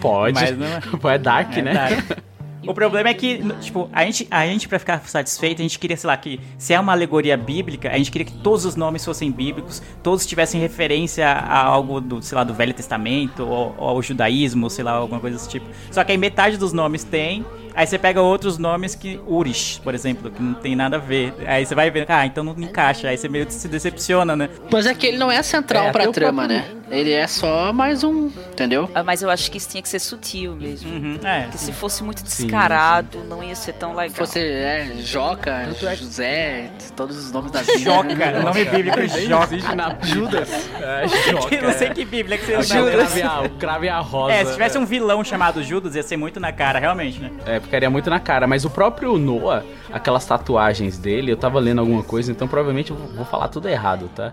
[0.00, 0.40] Pode.
[0.40, 1.14] Mas não é.
[1.14, 1.74] É dark, É né?
[1.74, 2.18] dark.
[2.66, 5.96] O problema é que, tipo, a gente, a gente, pra ficar satisfeito, a gente queria,
[5.96, 9.04] sei lá, que se é uma alegoria bíblica, a gente queria que todos os nomes
[9.04, 13.88] fossem bíblicos, todos tivessem referência a algo do, sei lá, do Velho Testamento, ou, ou
[13.88, 15.66] ao judaísmo, sei lá, alguma coisa desse tipo.
[15.90, 17.44] Só que aí metade dos nomes tem,
[17.74, 19.20] aí você pega outros nomes que.
[19.26, 21.34] Urish, por exemplo, que não tem nada a ver.
[21.46, 24.48] Aí você vai ver, ah, então não encaixa, aí você meio que se decepciona, né?
[24.70, 26.64] Mas é que ele não é central É, pra trama, né?
[26.90, 28.88] Ele é só mais um, entendeu?
[28.94, 30.90] Ah, Mas eu acho que isso tinha que ser sutil mesmo.
[30.90, 31.42] Uhum, é.
[31.42, 34.14] Porque se fosse muito Sim, descarado, não ia ser tão legal.
[34.14, 37.78] Fosse é, Joca, é José, todos os nomes da Bíblia.
[37.78, 38.40] Joca, né?
[38.40, 39.74] nome bíblico Joca.
[39.74, 40.50] na Judas.
[40.80, 41.54] É, Joca.
[41.54, 42.58] Eu não sei que bíblia que você é.
[42.58, 42.82] usa.
[42.82, 44.34] O crave, a, o crave a rosa.
[44.34, 47.30] É, se tivesse um vilão chamado Judas, ia ser muito na cara, realmente, né?
[47.46, 48.46] É, ficaria muito na cara.
[48.46, 52.96] Mas o próprio Noah, aquelas tatuagens dele, eu tava lendo alguma coisa, então provavelmente eu
[52.96, 54.32] vou- falar tudo errado, tá?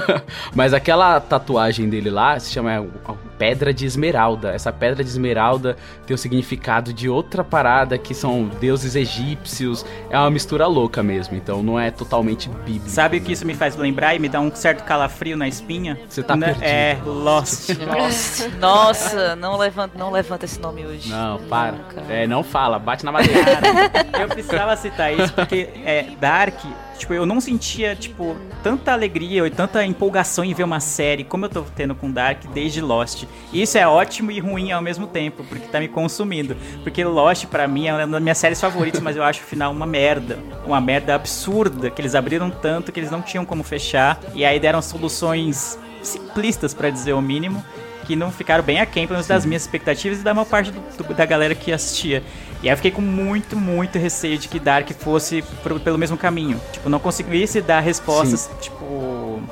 [0.54, 2.84] Mas aquela tatuagem dele lá se chama
[3.38, 4.50] Pedra de Esmeralda.
[4.52, 5.76] Essa Pedra de Esmeralda
[6.06, 9.84] tem o significado de outra parada que são deuses egípcios.
[10.10, 12.88] É uma mistura louca mesmo, então não é totalmente bíblico.
[12.88, 15.98] Sabe o que isso me faz lembrar e me dá um certo calafrio na espinha?
[16.08, 16.46] Você tá Né?
[16.46, 16.64] perdido.
[16.64, 17.70] É, Lost.
[17.86, 21.08] Nossa, nossa, não levanta, não levanta esse nome hoje.
[21.08, 21.76] Não, para.
[21.78, 22.06] cara.
[22.08, 23.44] É, não fala, bate na madeira.
[23.44, 23.68] Cara,
[24.22, 26.54] eu precisava citar isso porque é, Dark,
[26.98, 31.44] tipo, eu não sentia, tipo, tanta alegria e tanta empolgação em ver uma série como
[31.46, 33.24] eu tô tendo com Dark desde Lost.
[33.52, 36.56] E isso é ótimo e ruim ao mesmo tempo, porque tá me consumindo.
[36.82, 39.70] Porque Lost, pra mim, é uma das minhas séries favoritas, mas eu acho o final
[39.72, 40.38] uma merda.
[40.66, 44.18] Uma merda absurda, que eles abriram tanto que eles não tinham como fechar.
[44.34, 47.64] E aí deram soluções simplistas, pra dizer o mínimo.
[48.06, 50.80] que não ficaram bem aquém, pelo menos das minhas expectativas e da maior parte do-
[51.02, 52.22] do- da galera que assistia.
[52.62, 56.16] E aí eu fiquei com muito, muito receio de que Dark fosse pro- pelo mesmo
[56.16, 56.60] caminho.
[56.72, 59.42] Tipo, não conseguisse dar respostas, tipo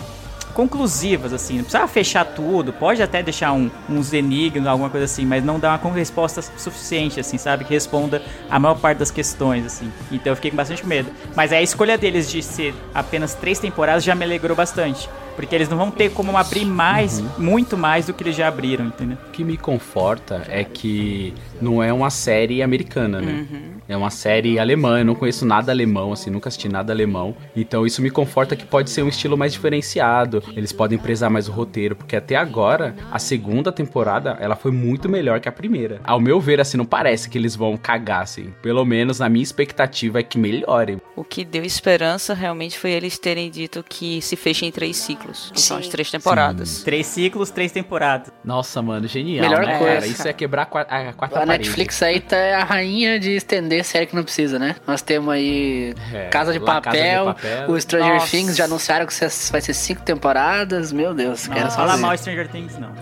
[0.55, 1.57] conclusivas, assim.
[1.57, 5.59] Não precisava fechar tudo, pode até deixar um, uns enigmas, alguma coisa assim, mas não
[5.59, 7.65] dar uma resposta suficiente, assim, sabe?
[7.65, 9.93] Que responda a maior parte das questões, assim.
[10.11, 11.11] Então eu fiquei com bastante medo.
[11.35, 15.09] Mas a escolha deles de ser apenas três temporadas já me alegrou bastante.
[15.37, 18.87] Porque eles não vão ter como abrir mais, muito mais do que eles já abriram,
[18.87, 19.18] entendeu?
[19.28, 23.47] O que me conforta é que não é uma série americana, né?
[23.89, 25.01] É uma série alemã.
[25.01, 27.35] Eu não conheço nada alemão, assim, nunca assisti nada alemão.
[27.55, 30.43] Então isso me conforta que pode ser um estilo mais diferenciado.
[30.57, 35.09] Eles podem prezar mais o roteiro, porque até agora, a segunda temporada, ela foi muito
[35.09, 36.01] melhor que a primeira.
[36.05, 38.53] Ao meu ver, assim, não parece que eles vão cagar, assim.
[38.62, 40.99] Pelo menos a minha expectativa é que melhore.
[41.16, 45.24] O que deu esperança realmente foi eles terem dito que se fecha em três ciclos,
[45.33, 45.91] que são as Sim.
[45.91, 46.83] três temporadas.
[46.83, 48.33] Três ciclos, três temporadas.
[48.45, 49.95] Nossa, mano, genial, Melhor né, coisa.
[49.95, 50.07] cara?
[50.07, 51.64] Isso é quebrar a qua- a quarta A parede.
[51.68, 54.77] Netflix aí tá a rainha de estender série que não precisa, né?
[54.87, 57.70] Nós temos aí É, Casa, de La Casa de Papel, Papel.
[57.70, 58.27] o Stranger Nossa.
[58.31, 59.14] Things já anunciaram que
[59.51, 60.93] vai ser cinco temporadas.
[60.93, 62.01] Meu Deus, Não quero só fala ver.
[62.03, 62.93] mal Stranger Things, não.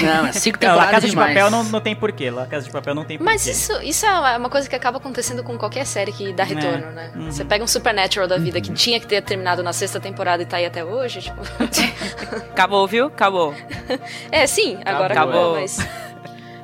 [0.00, 1.34] Não, é cinco Não, La temporadas Casa de demais.
[1.34, 2.30] Papel não, não tem porquê.
[2.30, 3.32] La Casa de Papel não tem porquê.
[3.32, 6.90] Mas isso, isso é uma coisa que acaba acontecendo com qualquer série que dá retorno,
[6.92, 7.10] né?
[7.14, 7.30] Uhum.
[7.30, 10.46] Você pega um Supernatural da vida que tinha que ter terminado na sexta temporada e
[10.46, 11.40] tá aí até hoje, tipo.
[12.52, 13.06] Acabou, viu?
[13.06, 13.54] Acabou.
[14.30, 15.34] é, sim, agora Acabou.
[15.34, 15.78] acabou, mas.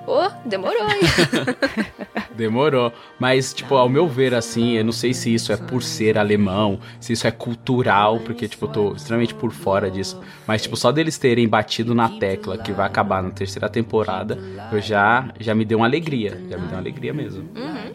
[0.08, 1.00] Ô, demorou, hein?
[2.34, 2.92] Demorou.
[3.18, 6.78] Mas, tipo, ao meu ver, assim, eu não sei se isso é por ser alemão,
[7.00, 10.20] se isso é cultural, porque, tipo, eu tô extremamente por fora disso.
[10.46, 14.38] Mas, tipo, só deles terem batido na tecla que vai acabar na terceira temporada,
[14.72, 16.30] eu já, já me deu uma alegria.
[16.48, 17.48] Já me deu uma alegria mesmo.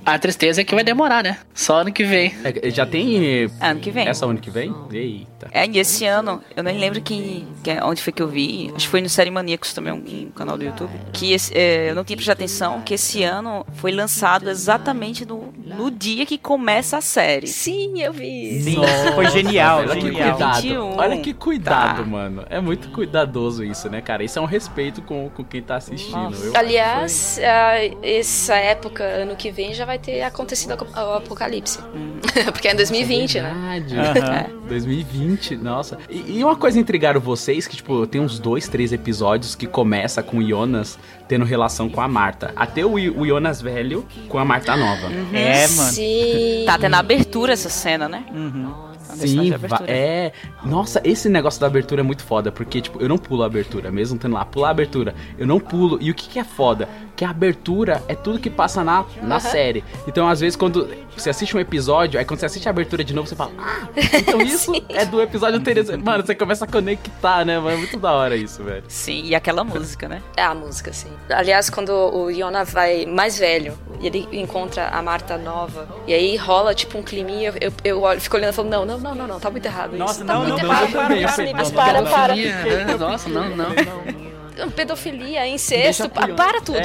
[0.05, 1.37] A tristeza é que vai demorar, né?
[1.53, 2.33] Só ano que vem.
[2.43, 3.49] É, já tem.
[3.61, 4.07] Ano que vem.
[4.07, 4.75] Essa ano que vem?
[4.91, 5.49] Eita.
[5.51, 8.71] É, e esse ano, eu nem lembro que, que é- onde foi que eu vi,
[8.75, 11.89] acho que foi no Série Maníacos também, um, um canal do YouTube, que esse, é,
[11.91, 16.37] eu não tinha prestado atenção, que esse ano foi lançado exatamente no, no dia que
[16.37, 17.47] começa a série.
[17.47, 18.61] Sim, eu vi.
[18.61, 18.77] Sim,
[19.15, 20.61] foi genial, Olha que cuidado.
[20.61, 20.97] 21.
[20.97, 22.09] Olha que cuidado, Tá.
[22.09, 22.43] mano.
[22.49, 24.23] É muito cuidadoso isso, né, cara?
[24.23, 26.15] Isso é um respeito com, com quem tá assistindo.
[26.15, 26.45] Nossa.
[26.45, 31.79] Eu- Aliás, ah, essa época, ano que vem, já vai ter acontecido o apocalipse.
[32.51, 33.83] Porque é em 2020, né?
[33.87, 34.19] Verdade.
[34.19, 34.63] Aham.
[34.67, 35.97] 2020, nossa.
[36.09, 40.23] E, e uma coisa intrigaram vocês, que, tipo, tem uns dois, três episódios que começa
[40.23, 40.97] com o Jonas
[41.27, 42.51] tendo relação com a Marta.
[42.55, 45.07] Até o, o Jonas velho com a Marta nova.
[45.31, 45.91] É, mano.
[45.91, 46.63] Sim.
[46.65, 48.25] Tá até na abertura essa cena, né?
[48.33, 48.92] Uhum.
[49.15, 49.53] Sim,
[49.87, 50.31] é.
[50.63, 53.91] Nossa, esse negócio da abertura é muito foda, porque, tipo, eu não pulo a abertura,
[53.91, 55.97] mesmo tendo lá, pular a abertura, eu não pulo.
[56.01, 56.87] E o que, que é foda?
[57.15, 59.83] Que a abertura é tudo que passa na, na série.
[60.07, 63.13] Então, às vezes, quando você assiste um episódio, aí quando você assiste a abertura de
[63.13, 63.87] novo, você fala, ah,
[64.17, 65.97] então isso é do episódio anterior.
[65.97, 67.59] Mano, você começa a conectar, né?
[67.59, 68.83] Mano, é muito da hora isso, velho.
[68.87, 70.21] Sim, e aquela música, né?
[70.35, 71.11] É a música, sim.
[71.29, 76.35] Aliás, quando o Iona vai mais velho e ele encontra a Marta nova, e aí
[76.35, 79.27] rola tipo um climinha, eu, eu olho, fico olhando e falo, não, não, não, não,
[79.27, 80.25] não, tá muito errado Nossa, isso.
[80.25, 80.83] Tá não, muito não, errado.
[80.83, 82.35] não, para, não, para, não, não, para, não, para.
[82.35, 82.97] Né?
[82.97, 84.71] Nossa, não, não.
[84.71, 86.33] Pedofilia, incesto, Iona.
[86.35, 86.77] para tudo.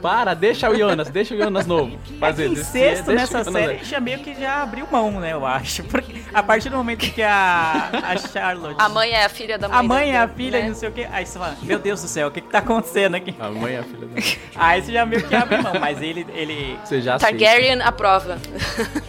[0.00, 1.98] Para, deixa o Jonas, deixa o Jonas novo.
[2.16, 5.82] É Fazer desse- incesto nessa série já meio que já abriu mão, né, eu acho.
[5.84, 8.76] Porque a partir do momento que a, a Charlotte...
[8.78, 9.78] A mãe é a filha da mãe.
[9.78, 10.68] A mãe é a filha, né?
[10.68, 11.06] não sei o que.
[11.10, 13.34] Aí você fala, meu Deus do céu, o que que tá acontecendo aqui?
[13.40, 14.22] A mãe é a filha da.
[14.54, 17.18] Aí você já meio que abre mão, mas ele, ele Você já.
[17.18, 18.38] Targaryen aprova.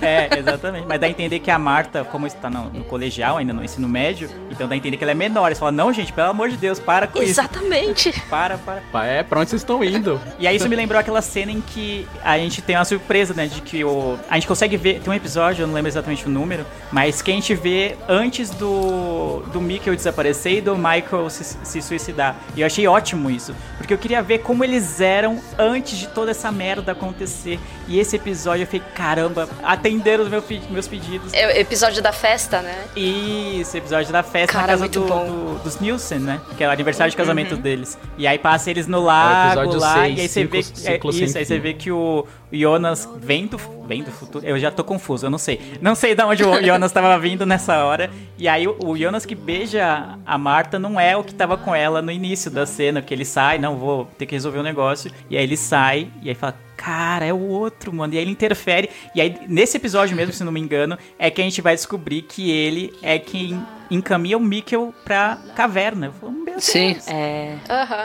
[0.01, 0.85] É, exatamente.
[0.87, 3.89] Mas dá a entender que a Marta, como está no, no colegial, ainda no ensino
[3.89, 5.51] médio, então dá a entender que ela é menor.
[5.51, 7.31] Você fala, não, gente, pelo amor de Deus, para com isso.
[7.31, 8.13] Exatamente.
[8.29, 9.05] Para, para.
[9.05, 10.21] É, pra onde vocês estão indo?
[10.39, 13.47] E aí isso me lembrou aquela cena em que a gente tem uma surpresa, né?
[13.47, 14.17] De que o.
[14.29, 15.01] A gente consegue ver.
[15.01, 18.49] Tem um episódio, eu não lembro exatamente o número, mas que a gente vê antes
[18.49, 19.41] do.
[19.51, 22.35] do Mikkel desaparecer e do Michael se, se suicidar.
[22.55, 23.55] E eu achei ótimo isso.
[23.77, 27.59] Porque eu queria ver como eles eram antes de toda essa merda acontecer.
[27.87, 31.33] E esse episódio eu falei, caramba, atenderam os meu meus pedidos.
[31.33, 32.75] É o episódio da festa, né?
[32.95, 36.41] Isso, episódio da festa Cara, na casa do, do- dos Nielsen, né?
[36.57, 37.61] Que é o aniversário de casamento Uhum.
[37.61, 37.97] deles.
[38.17, 40.63] E aí passa eles no lago episódio lá, seis, e aí você vê.
[40.63, 44.45] ciclo é, isso, aí você vê que o Jonas vem do, vem do futuro.
[44.45, 45.59] Eu já tô confuso, eu não sei.
[45.81, 48.09] Não sei de onde o Jonas tava vindo nessa hora.
[48.37, 52.01] E aí o, Jonas que beija a Marta não é o que tava com ela
[52.01, 55.11] no início da cena, que ele sai, não, vou ter que resolver um negócio.
[55.29, 56.55] E aí ele sai, e aí fala.
[56.77, 58.13] Cara, é o outro, mano.
[58.13, 58.91] E aí ele interfere.
[59.15, 62.21] E aí, nesse episódio mesmo, se não me engano, é que a gente vai descobrir
[62.21, 66.05] que ele é quem encaminha o Mikkel pra caverna.
[66.05, 66.97] Eu falo, meu Sim.
[67.07, 67.55] É.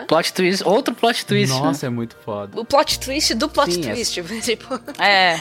[0.07, 1.53] Plot twist, outro plot twist.
[1.55, 1.61] né?
[1.61, 2.61] Nossa, é muito foda.
[2.61, 3.93] O plot twist do plot Sim, é.
[3.95, 4.23] twist.
[4.43, 5.37] Tipo, É.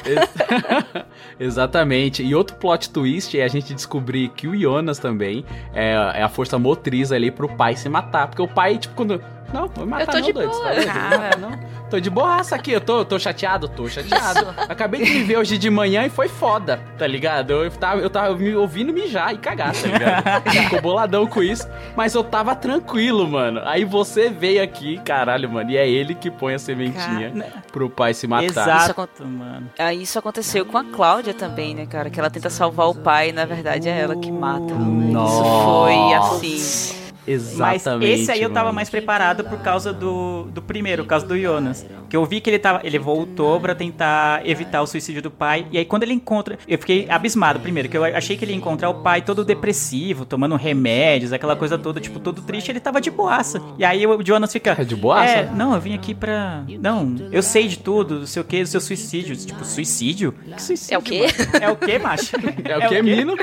[1.39, 2.23] Exatamente.
[2.23, 6.29] E outro plot twist é a gente descobrir que o Jonas também é, é a
[6.29, 8.27] força motriz ali pro pai se matar.
[8.27, 9.21] Porque o pai, tipo, quando.
[9.53, 10.85] Não, vou matar Eu tô não, de doido, você boa.
[10.85, 11.37] tá.
[11.37, 11.71] Não, não.
[11.91, 14.47] Tô de boaça aqui, eu tô, tô chateado, tô chateado.
[14.69, 17.51] Acabei de me ver hoje de manhã e foi foda, tá ligado?
[17.51, 20.49] Eu tava, eu tava me ouvindo mijar e cagar, tá ligado?
[20.63, 23.61] Ficou boladão com isso, mas eu tava tranquilo, mano.
[23.65, 27.89] Aí você veio aqui, caralho, mano, e é ele que põe a sementinha Cara, pro
[27.89, 28.45] pai se matar.
[28.45, 29.69] Exato, mano.
[29.77, 32.09] Aí isso aconteceu com a Cláudia também, né, cara?
[32.09, 34.73] Que ela tenta salvar o pai e na verdade é ela que mata.
[34.73, 37.00] Isso foi assim.
[37.57, 38.21] Mas Exatamente.
[38.21, 38.75] esse aí eu tava mano.
[38.75, 41.85] mais preparado por causa do, do primeiro, por causa do Jonas.
[42.09, 42.81] Que eu vi que ele tava.
[42.83, 45.65] Ele voltou pra tentar evitar o suicídio do pai.
[45.71, 46.57] E aí quando ele encontra.
[46.67, 50.25] Eu fiquei abismado primeiro, que eu achei que ele ia encontrar o pai todo depressivo,
[50.25, 53.61] tomando remédios, aquela coisa toda, tipo, todo triste, ele tava de boaça.
[53.77, 54.75] E aí o Jonas fica.
[54.77, 55.31] É de boaça?
[55.31, 56.63] É, não, eu vim aqui pra.
[56.79, 59.35] Não, eu sei de tudo, não sei o que, do seu suicídio.
[59.35, 60.33] Tipo, suicídio?
[60.55, 60.95] Que suicídio?
[60.95, 61.21] É o quê?
[61.21, 61.51] mano?
[61.61, 62.35] É o quê, macho?
[62.65, 63.35] É o que, menino?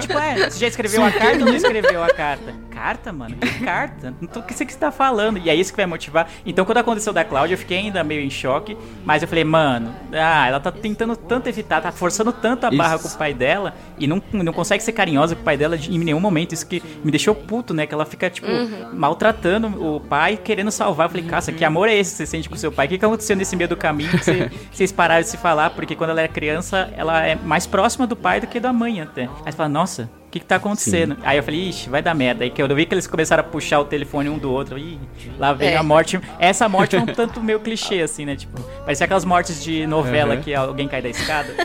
[0.00, 2.54] Tipo, é, você já escreveu a carta ou não escreveu a carta?
[2.74, 3.36] Carta, mano?
[3.36, 4.14] Que carta?
[4.20, 5.38] Não tô, o que você que tá falando?
[5.38, 6.28] E é isso que vai motivar.
[6.44, 8.76] Então, quando aconteceu da Cláudia, eu fiquei ainda meio em choque.
[9.04, 12.96] Mas eu falei, mano, ah, ela tá tentando tanto evitar, tá forçando tanto a barra
[12.96, 13.08] Isso.
[13.08, 15.94] com o pai dela e não, não consegue ser carinhosa com o pai dela de-
[15.94, 16.52] em nenhum momento.
[16.54, 17.86] Isso que me deixou puto, né?
[17.86, 18.46] Que ela fica, tipo,
[18.92, 21.06] maltratando o pai, querendo salvar.
[21.06, 22.86] Eu falei, caça, que amor é esse que você sente com seu pai?
[22.86, 25.70] O que, que aconteceu nesse meio do caminho que você- vocês pararam de se falar?
[25.70, 29.00] Porque quando ela era criança, ela é mais próxima do pai do que da mãe
[29.00, 29.22] até.
[29.44, 31.16] Aí você fala, nossa, que, que tá acontecendo?
[31.22, 32.42] Aí eu falei, ixi, vai dar merda.
[32.44, 34.78] Aí que eu vi que eles começaram a puxar o telefone um do outro.
[34.78, 34.98] Ih,
[35.38, 35.76] lá vem É.
[35.76, 36.18] a morte.
[36.38, 38.34] Essa morte é um tanto meio clichê, assim, né?
[38.34, 40.40] Tipo, parecia aquelas mortes de novela Uhum.
[40.42, 41.52] que alguém cai da escada.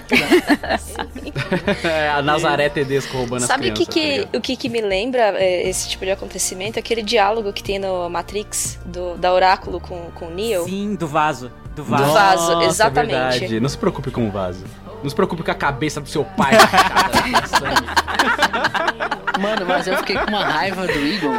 [1.83, 3.87] É, a Nazaré Tedesco roubando Sabe o as que, crianças.
[3.87, 4.35] tá que, ligado?
[4.37, 6.77] o que, que me lembra é, esse tipo de acontecimento?
[6.77, 10.65] Aquele diálogo que tem no Matrix, do, da Oráculo com, com o Neo.
[10.65, 11.51] Sim, do vaso.
[11.75, 12.03] Do vaso.
[12.05, 13.11] Do vaso, Nossa, é exatamente.
[13.39, 13.59] verdade.
[13.59, 14.63] Não se preocupe com o vaso.
[15.03, 16.51] Não se preocupe com a cabeça do seu pai.
[19.39, 21.29] Mano, mas eu fiquei com uma raiva do Eagle.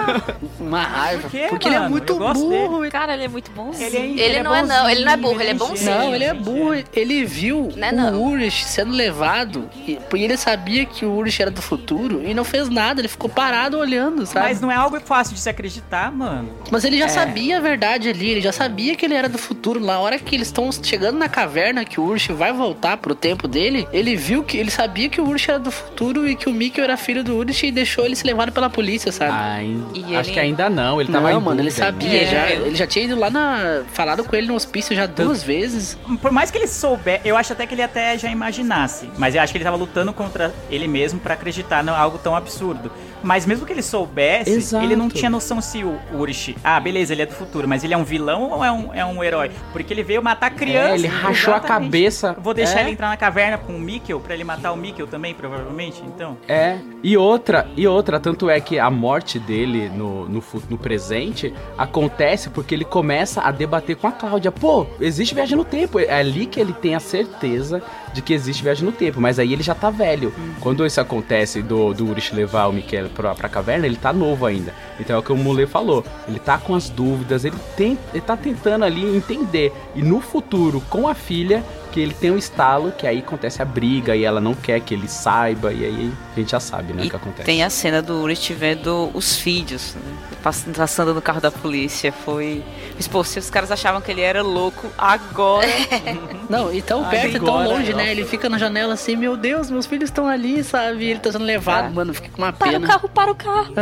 [0.60, 1.22] Uma raiva.
[1.22, 1.90] Por quê, porque ele é mano?
[1.90, 2.88] muito burro.
[2.92, 3.72] Cara, ele é muito bom.
[3.76, 5.98] Ele, é, Ele não é não, ele não é burro, ele é bonzinho, bonzinho.
[5.98, 6.74] Não, ele é gente, burro.
[6.94, 8.14] Ele viu Não é não.
[8.22, 12.32] o Urish sendo levado e e ele sabia que o Urish era do futuro e
[12.34, 13.00] não fez nada.
[13.00, 14.46] Ele ficou parado olhando, sabe?
[14.46, 16.50] Mas não é algo fácil de se acreditar, mano.
[16.70, 17.08] Mas ele já É.
[17.08, 19.80] sabia a verdade ali, ele já sabia que ele era do futuro.
[19.80, 23.47] Na hora que eles estão chegando na caverna, que o Ursh vai voltar pro tempo
[23.48, 26.52] dele, ele viu que ele sabia que o Ursh era do futuro e que o
[26.52, 29.32] Mikkel era filho do Ursh e deixou ele se levado pela polícia, sabe?
[29.34, 31.00] Ai, E acho ele- que ainda não.
[31.00, 32.30] Ele tava não, mano, ele sabia ainda.
[32.30, 32.46] já.
[32.46, 32.52] É.
[32.56, 33.82] Ele já tinha ido lá na.
[33.92, 35.96] falado com ele no hospício já duas vezes.
[36.20, 39.08] Por mais que ele souber, eu acho até que ele até já imaginasse.
[39.16, 42.36] Mas eu acho que ele tava lutando contra ele mesmo pra acreditar em algo tão
[42.36, 42.90] absurdo.
[43.22, 44.84] Mas mesmo que ele soubesse, Exato.
[44.84, 46.56] ele não tinha noção se o Urish.
[46.62, 49.04] Ah, beleza, ele é do futuro, mas ele é um vilão ou é um, é
[49.04, 49.50] um herói?
[49.72, 50.92] Porque ele veio matar criança.
[50.92, 51.84] É, ele rachou a exatamente.
[51.90, 52.36] cabeça.
[52.40, 52.82] Vou deixar É.
[52.82, 56.02] ele entrar na caverna com o Mikkel pra ele matar o Mikkel também, provavelmente.
[56.06, 56.36] Então.
[56.46, 61.52] É, e outra, e outra, tanto é que a morte dele no, no, no presente
[61.76, 64.52] acontece porque ele começa a debater com a Cláudia.
[64.52, 65.98] Pô, existe viagem no tempo.
[65.98, 69.52] É ali que ele tem a certeza de que existe viagem no tempo, mas aí
[69.52, 70.32] ele já tá velho.
[70.60, 74.46] Quando isso acontece do, do Urish levar o Mikkel pra, pra caverna, ele tá novo
[74.46, 74.74] ainda.
[74.98, 76.04] Então é o que o Mule falou.
[76.26, 79.72] Ele tá com as dúvidas, ele, tem, ele tá tentando ali entender.
[79.94, 81.64] E no futuro, com a filha,
[81.98, 84.94] que ele tem um estalo, que aí acontece a briga e ela não quer que
[84.94, 87.42] ele saiba, e aí a gente já sabe, né, o que acontece.
[87.44, 90.12] tem a cena do Urich vendo os filhos, né?
[90.42, 92.12] Pass- Passando no carro da polícia.
[92.12, 92.62] Foi.
[92.94, 95.66] Mas, pô, se os caras achavam que ele era louco, agora.
[96.48, 98.02] Não, e tão perto e tão agora, longe, né?
[98.04, 98.10] nossa.
[98.10, 101.04] Ele fica na janela assim, meu Deus, meus filhos estão ali, sabe?
[101.06, 101.90] E ele tá sendo levado, É.
[101.90, 102.14] mano.
[102.14, 102.86] Fiquei com uma Para o pena.
[102.86, 103.74] carro, para o carro.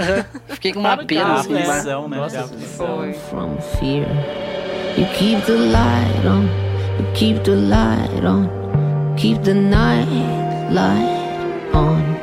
[0.49, 1.53] Fiquei com uma pena, carro, assim.
[1.53, 1.63] né?
[1.69, 2.17] Aflição, né?
[2.17, 2.49] Nossa.
[2.77, 3.13] Foi.
[3.29, 4.07] from fear.
[4.97, 6.49] You keep the light on,
[7.15, 12.16] keep the light on, keep the night light on.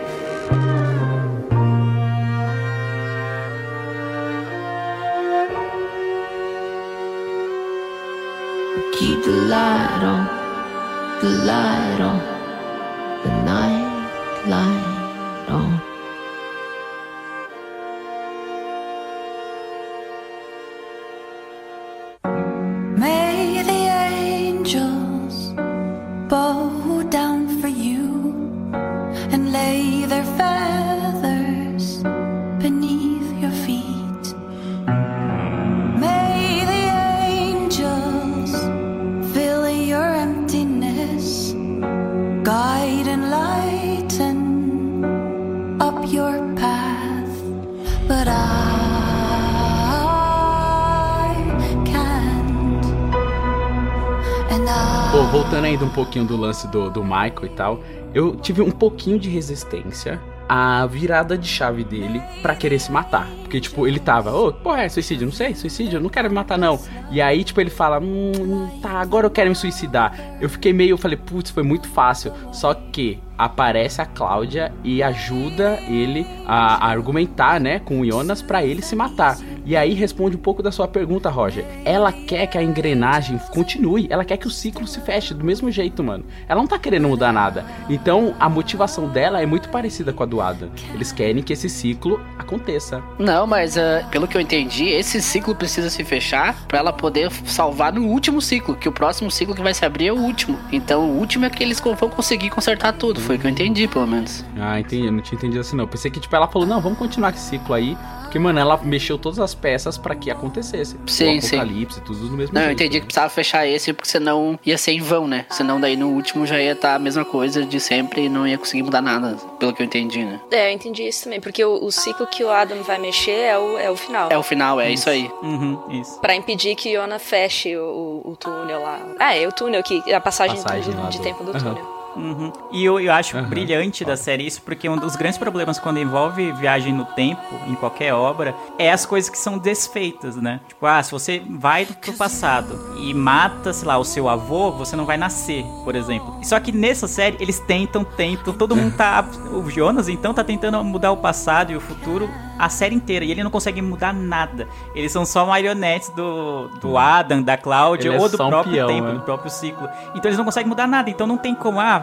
[56.14, 57.84] Pouquinho do lance do, do Michael e tal,
[58.14, 63.28] eu tive um pouquinho de resistência à virada de chave dele pra querer se matar.
[63.54, 65.28] Porque, tipo, ele tava, ô, porra, é suicídio?
[65.28, 66.80] Não sei, suicídio, não quero me matar, não.
[67.12, 70.12] E aí, tipo, ele fala, hum, tá, agora eu quero me suicidar.
[70.42, 72.34] Eu fiquei meio, eu falei, putz, foi muito fácil.
[72.52, 78.42] Só que aparece a Cláudia e ajuda ele a, a argumentar, né, com o Jonas
[78.42, 79.38] pra ele se matar.
[79.66, 81.66] E aí responde um pouco da sua pergunta, Roger.
[81.86, 85.72] Ela quer que a engrenagem continue, ela quer que o ciclo se feche do mesmo
[85.72, 86.26] jeito, mano.
[86.48, 87.66] Ela não tá querendo mudar nada.
[87.90, 90.70] Então a motivação dela é muito parecida com a do Adam.
[90.94, 93.02] Eles querem que esse ciclo aconteça.
[93.18, 97.32] Não, mas uh, pelo que eu entendi, esse ciclo precisa se fechar pra ela poder
[97.46, 100.58] salvar no último ciclo, que o próximo ciclo que vai se abrir é o último.
[100.72, 103.88] Então o último é que eles vão conseguir consertar tudo, foi o que eu entendi,
[103.88, 104.46] pelo menos.
[104.60, 105.06] Ah, entendi.
[105.06, 105.88] Eu não tinha entendido assim, não.
[105.88, 107.98] Pensei que, tipo, ela falou, não, vamos continuar esse ciclo aí.
[108.34, 110.98] Porque, mano, ela mexeu todas as peças pra que acontecesse.
[111.06, 111.56] Sim, o sim.
[111.56, 112.82] apocalipse, tudo no mesmo Não, eu jeito.
[112.82, 115.46] entendi que precisava fechar esse porque senão ia ser em vão, né?
[115.52, 118.58] Senão daí no último já ia estar a mesma coisa de sempre e não ia
[118.58, 120.40] conseguir mudar nada, pelo que eu entendi, né?
[120.52, 123.56] É, eu entendi isso também, porque o, o ciclo que o Adam vai mexer é
[123.56, 124.30] o, é o final.
[124.32, 125.30] É o final, é isso aí.
[125.44, 126.20] Uhum, isso.
[126.20, 129.00] Pra impedir que Yona feche o, o, túnel lá.
[129.20, 131.60] Ah, é o túnel, que, a passagem, Passagem do- de do- tempo do Aham.
[131.76, 132.03] túnel.
[132.16, 132.52] Uhum.
[132.72, 133.50] E eu, eu acho Aham.
[133.50, 137.76] brilhante da série isso, porque um dos grandes problemas quando envolve viagem no tempo, em
[137.76, 140.60] qualquer obra, é as coisas que são desfeitas, né?
[140.68, 144.96] Tipo, ah, se você vai pro passado e mata, sei lá, o seu avô, você
[144.96, 146.38] não vai nascer, por exemplo.
[146.44, 149.26] Só que nessa série, eles tentam, tentam, todo mundo tá.
[149.54, 153.32] O Jonas, então, tá tentando mudar o passado e o futuro a série inteira, e
[153.32, 154.68] ele não consegue mudar nada.
[154.96, 158.50] Eles são só marionetes do, do Adam, da Cláudia, Ele é ou do só um
[158.50, 159.14] próprio peão, tempo, né?
[159.14, 159.90] do próprio ciclo.
[160.10, 162.03] Então eles não conseguem mudar nada, então não tem como, ah,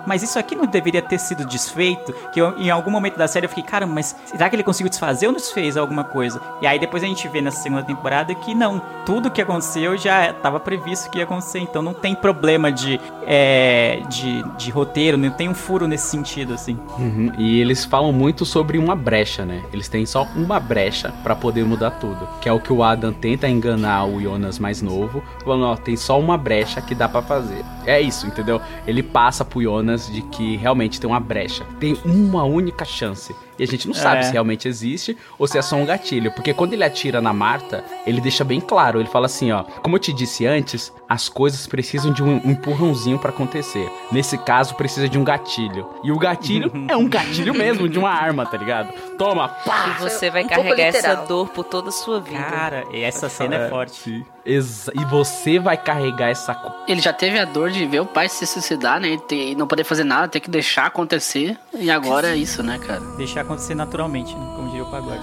[0.05, 3.45] mas isso aqui não deveria ter sido desfeito, que eu, em algum momento da série
[3.45, 6.41] eu fiquei, cara, mas será que ele conseguiu desfazer ou desfez alguma coisa?
[6.61, 10.29] E aí depois a gente vê nessa segunda temporada que não, tudo que aconteceu já
[10.31, 15.29] estava previsto que ia acontecer, então não tem problema de, é, de, de roteiro, não
[15.31, 16.77] tem um furo nesse sentido, assim.
[16.97, 19.63] Uhum, E eles falam muito sobre uma brecha, né?
[19.73, 22.27] Eles têm só uma brecha pra poder mudar tudo.
[22.39, 25.23] Que é o que o Adam tenta enganar o Jonas mais novo.
[25.43, 27.63] Falando, ó, tem só uma brecha que dá pra fazer.
[27.85, 28.61] É isso, entendeu?
[28.87, 31.65] Ele passa pro Jonas de que realmente tem uma brecha.
[31.79, 33.35] Tem uma única chance.
[33.61, 34.23] E a gente não sabe É.
[34.23, 36.31] se realmente existe ou se é só um gatilho.
[36.31, 38.99] Porque quando ele atira na Marta, ele deixa bem claro.
[38.99, 39.63] Ele fala assim, ó.
[39.83, 43.87] Como eu te disse antes, as coisas precisam de um empurrãozinho pra acontecer.
[44.11, 45.87] Nesse caso, precisa de um gatilho.
[46.03, 48.91] E o gatilho é um gatilho mesmo, de uma arma, tá ligado?
[49.17, 49.95] Toma, pá!
[49.95, 52.41] E você vai um carregar essa dor por toda a sua vida.
[52.43, 54.25] Cara, essa cena é forte.
[54.43, 56.51] Exa- e você vai carregar essa.
[56.87, 59.09] Ele já teve a dor de ver o pai se suicidar, né?
[59.09, 61.55] E, ter- e não poder fazer nada, ter que deixar acontecer.
[61.77, 62.99] E agora é isso, né, cara?
[63.17, 64.51] Deixar acontecer naturalmente, né?
[64.55, 65.21] como diria o pagode.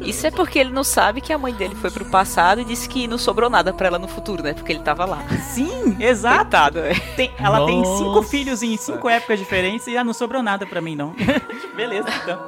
[0.02, 2.88] Isso é porque ele não sabe que a mãe dele foi pro passado e disse
[2.88, 4.52] que não sobrou nada pra ela no futuro, né?
[4.52, 5.18] Porque ele tava lá.
[5.42, 6.38] Sim, exato.
[6.38, 6.94] Coitado, é.
[7.16, 8.28] Tem- ela tem cinco Nossa.
[8.28, 11.14] filhos em cinco épocas diferentes e ah, não sobrou nada pra mim, não.
[11.76, 12.38] Beleza, então.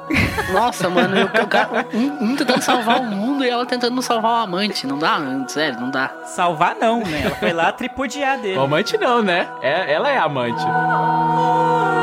[0.51, 4.43] Nossa, mano, eu, eu, um, um tentando salvar o mundo e ela tentando salvar o
[4.43, 4.85] amante.
[4.85, 6.11] Não dá, sério, não dá.
[6.25, 7.21] Salvar não, né?
[7.25, 8.57] Ela foi lá tripudiar dele.
[8.57, 9.47] O amante não, né?
[9.61, 10.61] É, ela é amante.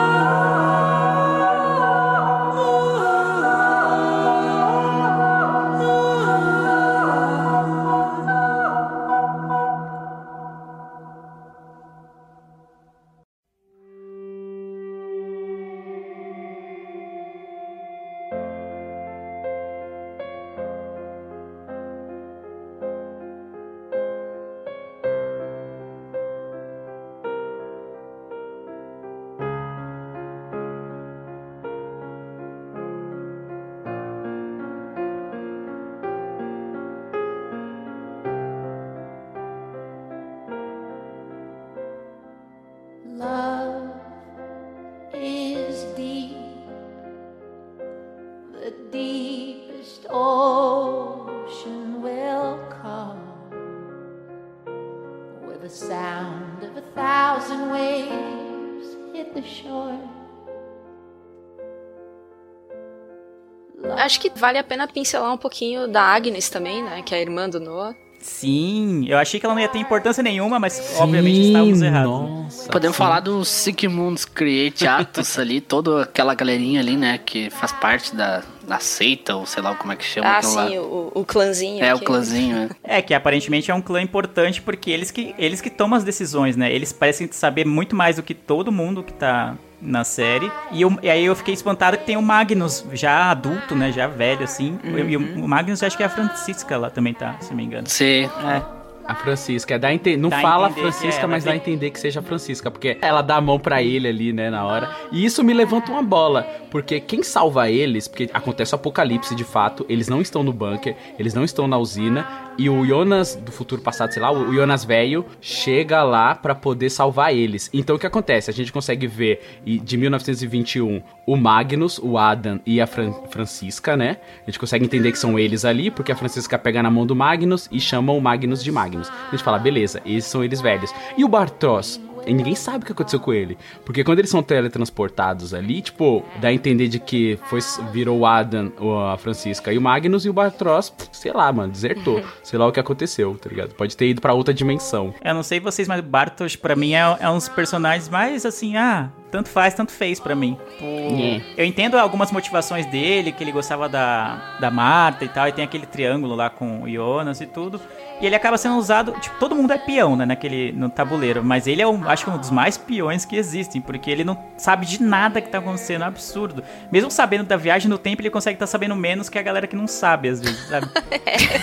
[64.08, 67.02] Acho que vale a pena pincelar um pouquinho da Agnes também, né?
[67.04, 67.94] Que é a irmã do Noah.
[68.18, 72.20] Sim, eu achei que ela não ia ter importância nenhuma, mas obviamente estávamos errados.
[72.22, 72.28] né?
[72.42, 73.02] Nossa, Podemos sim.
[73.02, 77.18] falar do Sigmund's Create Atos ali, toda aquela galerinha ali, né?
[77.18, 80.68] Que faz parte da, da seita, ou sei lá como é que chama Ah, lá.
[80.68, 81.84] sim, o, o clãzinho.
[81.84, 82.06] É, o aqui.
[82.06, 82.70] clãzinho, né?
[82.82, 86.56] É, que aparentemente é um clã importante porque eles que, eles que tomam as decisões,
[86.56, 86.72] né?
[86.72, 90.50] Eles parecem saber muito mais do que todo mundo que tá na série.
[90.72, 93.92] E, eu- e aí eu fiquei espantado que tem o Magnus, já adulto, né?
[93.92, 94.78] Já velho, assim.
[94.84, 97.86] E o, Magnus, acho que é a Francisca lá também tá, se não me engano.
[97.88, 98.24] Sim.
[98.44, 98.78] É.
[99.06, 101.50] A Francisca, é, dá a ente- não Dá a fala que Francisca, é mas dá
[101.50, 104.50] a tem- entender que seja Francisca, porque ela dá a mão pra ele ali, né,
[104.50, 104.90] na hora.
[105.10, 109.44] E isso me levanta uma bola, porque quem salva eles, porque acontece o apocalipse de
[109.44, 112.26] fato, eles não estão no bunker, eles não estão na usina,
[112.58, 116.90] e o Jonas do futuro passado, sei lá, o Jonas velho, chega lá pra poder
[116.90, 117.70] salvar eles.
[117.72, 118.50] Então o que acontece?
[118.50, 124.16] A gente consegue ver de 1921 o Magnus, o Adam e a Fran- Francisca, né?
[124.46, 127.14] A gente consegue entender que são eles ali, porque a Francisca pega na mão do
[127.14, 129.08] Magnus e chama o Magnus de Magnus.
[129.28, 130.92] A gente fala, beleza, esses são eles velhos.
[131.16, 132.00] E o Bartos?
[132.28, 133.56] E ninguém sabe o que aconteceu com ele.
[133.84, 137.60] Porque quando eles são teletransportados ali, tipo, dá a entender de que foi,
[137.92, 138.72] virou o Adam,
[139.12, 142.22] a Francisca e o Magnus, e o Bartos, sei lá, mano, desertou.
[142.42, 143.74] sei lá o que aconteceu, tá ligado?
[143.74, 145.14] Pode ter ido pra outra dimensão.
[145.24, 148.44] Eu não sei vocês, mas o Bartosz, pra mim, é, é um dos personagens mais
[148.44, 150.58] assim, ah, tanto faz, tanto fez pra mim.
[150.72, 151.40] Tipo, É.
[151.56, 155.64] Eu entendo algumas motivações dele, que ele gostava da, da Marta e tal, e tem
[155.64, 157.80] aquele triângulo lá com o Jonas e tudo.
[158.20, 161.68] E ele acaba sendo usado, tipo, todo mundo é peão, né, naquele, no tabuleiro, mas
[161.68, 164.86] ele é, um, acho que um dos mais peões que existem, porque ele não sabe
[164.86, 166.64] de nada que tá acontecendo, é um absurdo.
[166.90, 169.76] Mesmo sabendo da viagem no tempo, ele consegue estar sabendo menos que a galera que
[169.76, 170.88] não sabe, às vezes, sabe?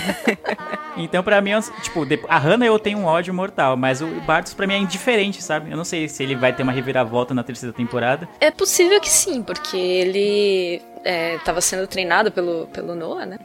[0.97, 4.07] Então, pra mim, é um- tipo, a Hannah eu tenho um ódio mortal, mas o
[4.22, 5.70] Bartos pra mim é indiferente, sabe?
[5.70, 8.28] Eu não sei se ele vai ter uma reviravolta na terceira temporada.
[8.39, 13.38] É possível que sim, porque ele estava sendo treinado pelo, pelo Noah, né?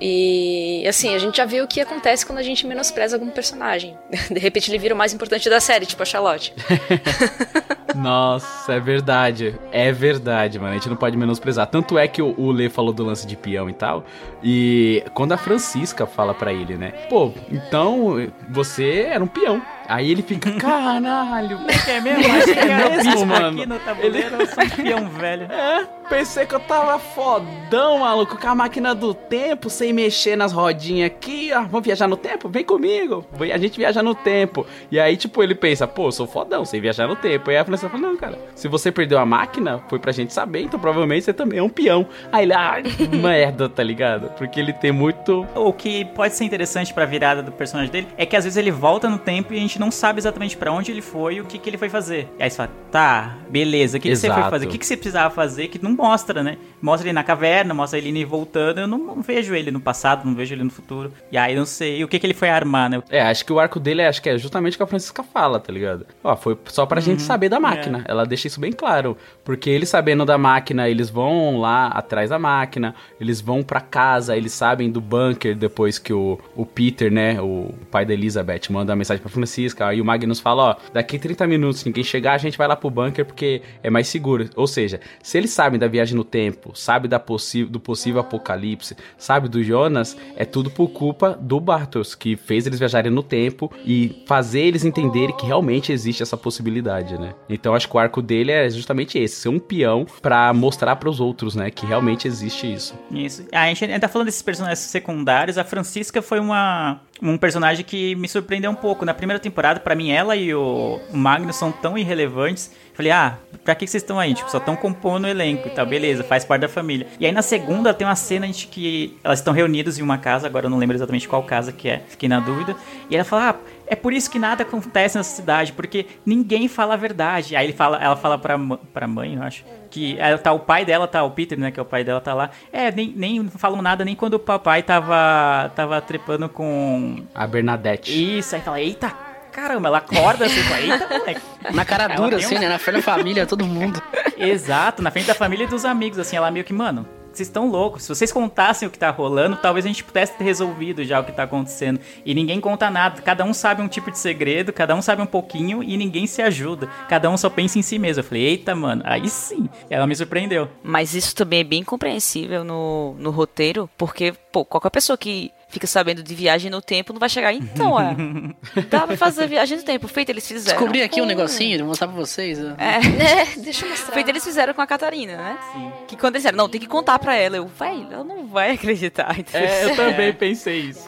[0.00, 3.96] E assim, a gente já viu o que acontece quando a gente menospreza algum personagem.
[4.30, 6.54] De repente ele vira o mais importante da série, tipo a Charlotte.
[7.94, 9.58] Nossa, é verdade.
[9.72, 10.72] É verdade, mano.
[10.72, 11.66] A gente não pode menosprezar.
[11.66, 14.04] Tanto é que o, o Lê falou do lance de peão e tal.
[14.42, 16.90] E quando a Francisca fala pra ele, né?
[17.08, 19.62] Pô, então você era um peão.
[19.88, 21.58] Aí ele fica, caralho.
[21.88, 22.22] É mesmo?
[22.22, 23.58] Meu esse bispo, mano.
[23.58, 25.50] aqui no tabuleiro, eu sou um peão velho.
[25.50, 30.52] É, pensei que eu tava fodão, maluco, com a máquina do tempo, sem mexer nas
[30.52, 31.52] rodinhas aqui.
[31.52, 32.48] Ah, vamos viajar no tempo?
[32.48, 33.26] Vem comigo.
[33.52, 34.66] A gente viaja no tempo.
[34.90, 37.50] E aí, tipo, ele pensa, pô, sou fodão, sem viajar no tempo.
[37.50, 40.32] E aí a Francisca fala, não, cara, se você perdeu a máquina, foi pra gente
[40.32, 42.06] saber, então provavelmente você também é um peão.
[42.30, 42.76] Aí ele, ah,
[43.20, 44.30] merda, tá ligado?
[44.36, 45.46] Porque ele tem muito.
[45.54, 48.70] O que pode ser interessante pra virada do personagem dele é que às vezes ele
[48.70, 51.44] volta no tempo e a gente não sabe exatamente pra onde ele foi e o
[51.44, 52.28] que, que ele foi fazer.
[52.38, 54.66] E aí você fala, tá, beleza, o que, que você foi fazer?
[54.66, 56.58] O que, que você precisava fazer que não mostra, né?
[56.80, 60.34] Mostra ele na caverna, mostra ele voltando, eu não, não vejo ele no passado, não
[60.34, 61.12] vejo ele no futuro.
[61.32, 63.02] E aí não sei, e o que, que ele foi armar, né?
[63.10, 65.22] É, acho que o arco dele é, acho que é justamente o que a Francisca
[65.22, 66.06] fala, tá ligado?
[66.22, 68.04] Ó, foi só pra gente saber da máquina.
[68.06, 69.16] Ela deixa isso bem claro.
[69.46, 74.36] Porque eles sabendo da máquina, eles vão lá atrás da máquina, eles vão pra casa,
[74.36, 78.90] eles sabem do bunker depois que o, o Peter, né, o pai da Elizabeth, manda
[78.90, 79.86] uma mensagem pra Francisca.
[79.86, 82.90] Aí o Magnus fala: Ó, daqui 30 minutos, ninguém chegar, a gente vai lá pro
[82.90, 84.50] bunker porque é mais seguro.
[84.56, 88.96] Ou seja, se eles sabem da viagem no tempo, sabe da possi do possível apocalipse,
[89.16, 93.72] sabe do Jonas, é tudo por culpa do Bartos, que fez eles viajarem no tempo
[93.84, 97.32] e fazer eles entenderem que realmente existe essa possibilidade, né?
[97.48, 101.20] Então acho que o arco dele é justamente esse, ser um peão pra mostrar pros
[101.20, 102.94] outros, né, que realmente existe isso.
[103.10, 103.44] Isso.
[103.52, 105.58] A gente ainda tá falando desses personagens secundários.
[105.58, 109.04] A Francisca foi uma, um personagem que me surpreendeu um pouco.
[109.04, 112.70] Na primeira temporada, pra mim, ela e o Magnus são tão irrelevantes.
[112.94, 114.32] Falei, ah, pra que vocês estão aí?
[114.32, 117.06] Tipo, só estão compondo o elenco e tal, beleza, faz parte da família.
[117.20, 120.46] E aí na segunda tem uma cena de que elas estão reunidas em uma casa,
[120.46, 122.74] agora eu não lembro exatamente qual casa que é, fiquei na dúvida.
[123.10, 123.54] E ela fala, ah,
[123.86, 127.54] é por isso que nada acontece nessa cidade, porque ninguém fala a verdade.
[127.56, 128.58] Aí ele fala, ela fala pra,
[128.92, 131.78] pra mãe, eu acho, que ela tá o pai dela, tá, o Peter, né, que
[131.78, 132.50] é o pai dela, tá lá.
[132.72, 137.24] É, nem, nem falam nada nem quando o papai tava, tava trepando com...
[137.34, 138.38] A Bernadette.
[138.38, 139.12] Isso, aí fala, eita,
[139.52, 141.40] caramba, ela acorda assim, fala, eita, moleque.
[141.72, 142.68] Na cara dura, assim, um- né?
[142.68, 144.02] Na frente da família, todo mundo.
[144.36, 147.06] Exato, na frente da família e dos amigos, assim, ela meio que, mano,
[147.36, 148.02] vocês estão loucos.
[148.02, 151.24] Se vocês contassem o que tá rolando, talvez a gente pudesse ter resolvido já o
[151.24, 152.00] que tá acontecendo.
[152.24, 153.20] E ninguém conta nada.
[153.22, 156.42] Cada um sabe um tipo de segredo, cada um sabe um pouquinho e ninguém se
[156.42, 156.88] ajuda.
[157.08, 158.20] Cada um só pensa em si mesmo.
[158.20, 159.68] Eu falei, eita, mano, aí sim.
[159.90, 160.68] Ela me surpreendeu.
[160.82, 165.86] Mas isso também é bem compreensível no, no roteiro, porque, pô, qualquer pessoa que fica
[165.86, 167.52] sabendo de viagem no tempo não vai chegar.
[167.52, 168.16] Então, é.
[168.90, 170.08] Dá pra fazer viagem no tempo.
[170.08, 170.78] Feito, eles fizeram.
[170.78, 172.58] Descobri aqui um com- negocinho, vou mostrar pra vocês.
[172.58, 172.70] ó.
[172.82, 172.96] É.
[172.96, 174.14] É, deixa eu mostrar.
[174.14, 175.58] Feito, eles fizeram com a Catarina, né?
[175.72, 175.92] Sim.
[176.08, 177.56] Que quando eles disseram, não, tem que contar pra ela.
[177.56, 179.38] Eu, vai, ela não vai acreditar.
[179.38, 179.68] entendeu?
[179.68, 181.06] É, eu também pensei isso.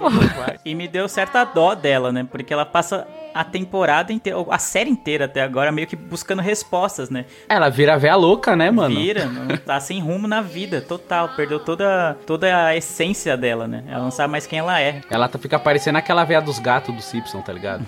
[0.64, 2.26] E me deu certa dó dela, né?
[2.30, 7.08] Porque ela passa a temporada inteira, a série inteira até agora, meio que buscando respostas,
[7.08, 7.24] né?
[7.48, 8.96] Ela vira véia louca, né, mano?
[8.96, 9.30] Vira,
[9.64, 11.28] tá sem rumo na vida, total.
[11.36, 13.84] Perdeu toda, toda a essência dela, né?
[13.86, 15.00] Ela não sabe mais quem ela é.
[15.11, 17.84] Ela tá, fica parecendo aquela véia dos gatos do Simpson, tá ligado?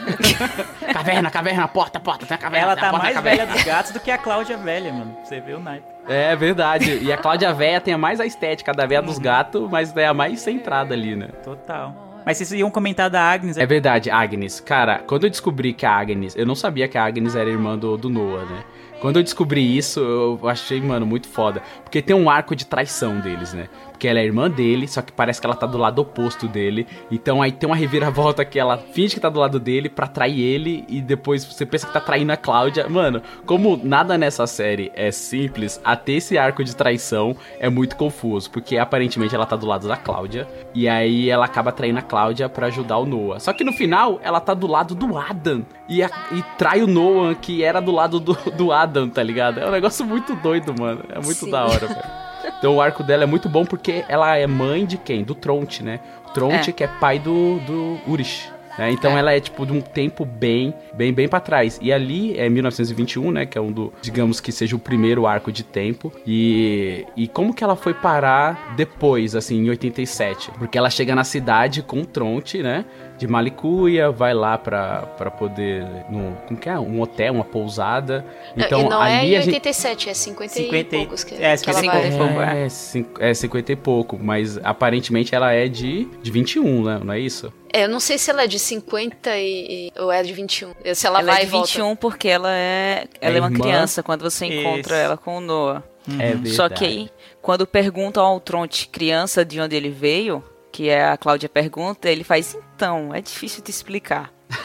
[0.92, 2.66] caverna, caverna, porta, porta, tem a caverna.
[2.66, 3.44] Ela tá porta, mais caverna.
[3.44, 5.16] velha dos gatos do que a Cláudia velha, mano.
[5.24, 5.86] Você vê o naipe.
[6.08, 6.98] É verdade.
[7.02, 10.06] E a Cláudia Véia tem a mais a estética da véia dos gatos, mas é
[10.06, 11.28] a mais centrada ali, né?
[11.44, 12.10] Total.
[12.24, 13.56] Mas vocês iam comentar da Agnes.
[13.56, 14.60] É verdade, Agnes.
[14.60, 16.36] Cara, quando eu descobri que a Agnes.
[16.36, 18.64] Eu não sabia que a Agnes era irmã do, do Noah, né?
[19.00, 21.62] Quando eu descobri isso, eu achei, mano, muito foda.
[21.82, 23.68] Porque tem um arco de traição deles, né?
[24.00, 26.86] Porque ela é irmã dele, só que parece que ela tá do lado oposto dele.
[27.10, 30.40] Então aí tem uma reviravolta que ela finge que tá do lado dele pra trair
[30.40, 32.88] ele e depois você pensa que tá traindo a Cláudia.
[32.88, 38.50] Mano, como nada nessa série é simples, até esse arco de traição é muito confuso.
[38.50, 42.48] Porque aparentemente ela tá do lado da Cláudia e aí ela acaba traindo a Cláudia
[42.48, 43.38] pra ajudar o Noah.
[43.38, 46.86] Só que no final ela tá do lado do Adam e, a, e trai o
[46.86, 49.60] Noah, que era do lado do, do Adam, tá ligado?
[49.60, 51.02] É um negócio muito doido, mano.
[51.10, 51.50] É muito Sim.
[51.50, 52.20] da hora, velho.
[52.58, 55.22] Então o arco dela é muito bom porque ela é mãe de quem?
[55.22, 56.00] Do Tronte, né?
[56.34, 56.72] Tronte É.
[56.72, 58.48] que é pai do, do Urish.
[58.78, 58.90] Né?
[58.92, 61.78] Então ela é tipo de um tempo bem, bem, bem para trás.
[61.82, 63.44] E ali é 1921, né?
[63.44, 66.12] Que é um do, digamos que seja o primeiro arco de tempo.
[66.26, 70.52] E, e como que ela foi parar depois, assim, em 87?
[70.52, 72.84] Porque ela chega na cidade com o Tronte, né?
[73.20, 75.84] De Malicuia, vai lá pra, pra poder.
[76.08, 76.78] No, como que é?
[76.78, 78.24] Um hotel, uma pousada.
[78.56, 79.48] Então e não é ali em a gente.
[79.56, 82.08] 87, é 50, 50 e poucos que, é, que ela 50 vai.
[82.08, 86.82] e pouco, É, cin- é 50 e pouco, mas aparentemente ela é de, de 21,
[86.84, 87.00] né?
[87.04, 87.52] Não é isso?
[87.72, 90.72] É, eu não sei se ela é de 50 e, ou é de 21.
[90.94, 91.66] Se ela, Ela vai é e de volta.
[91.68, 93.60] 21 porque ela é, ela é, uma irmã.
[93.60, 95.04] criança quando você encontra Isso.
[95.04, 95.82] ela com o Noah.
[96.18, 96.50] É verdade.
[96.54, 97.10] Só que aí,
[97.42, 100.42] quando perguntam ao Tronte criança de onde ele veio,
[100.72, 104.32] que é a Cláudia pergunta, ele faz, então, é difícil te explicar.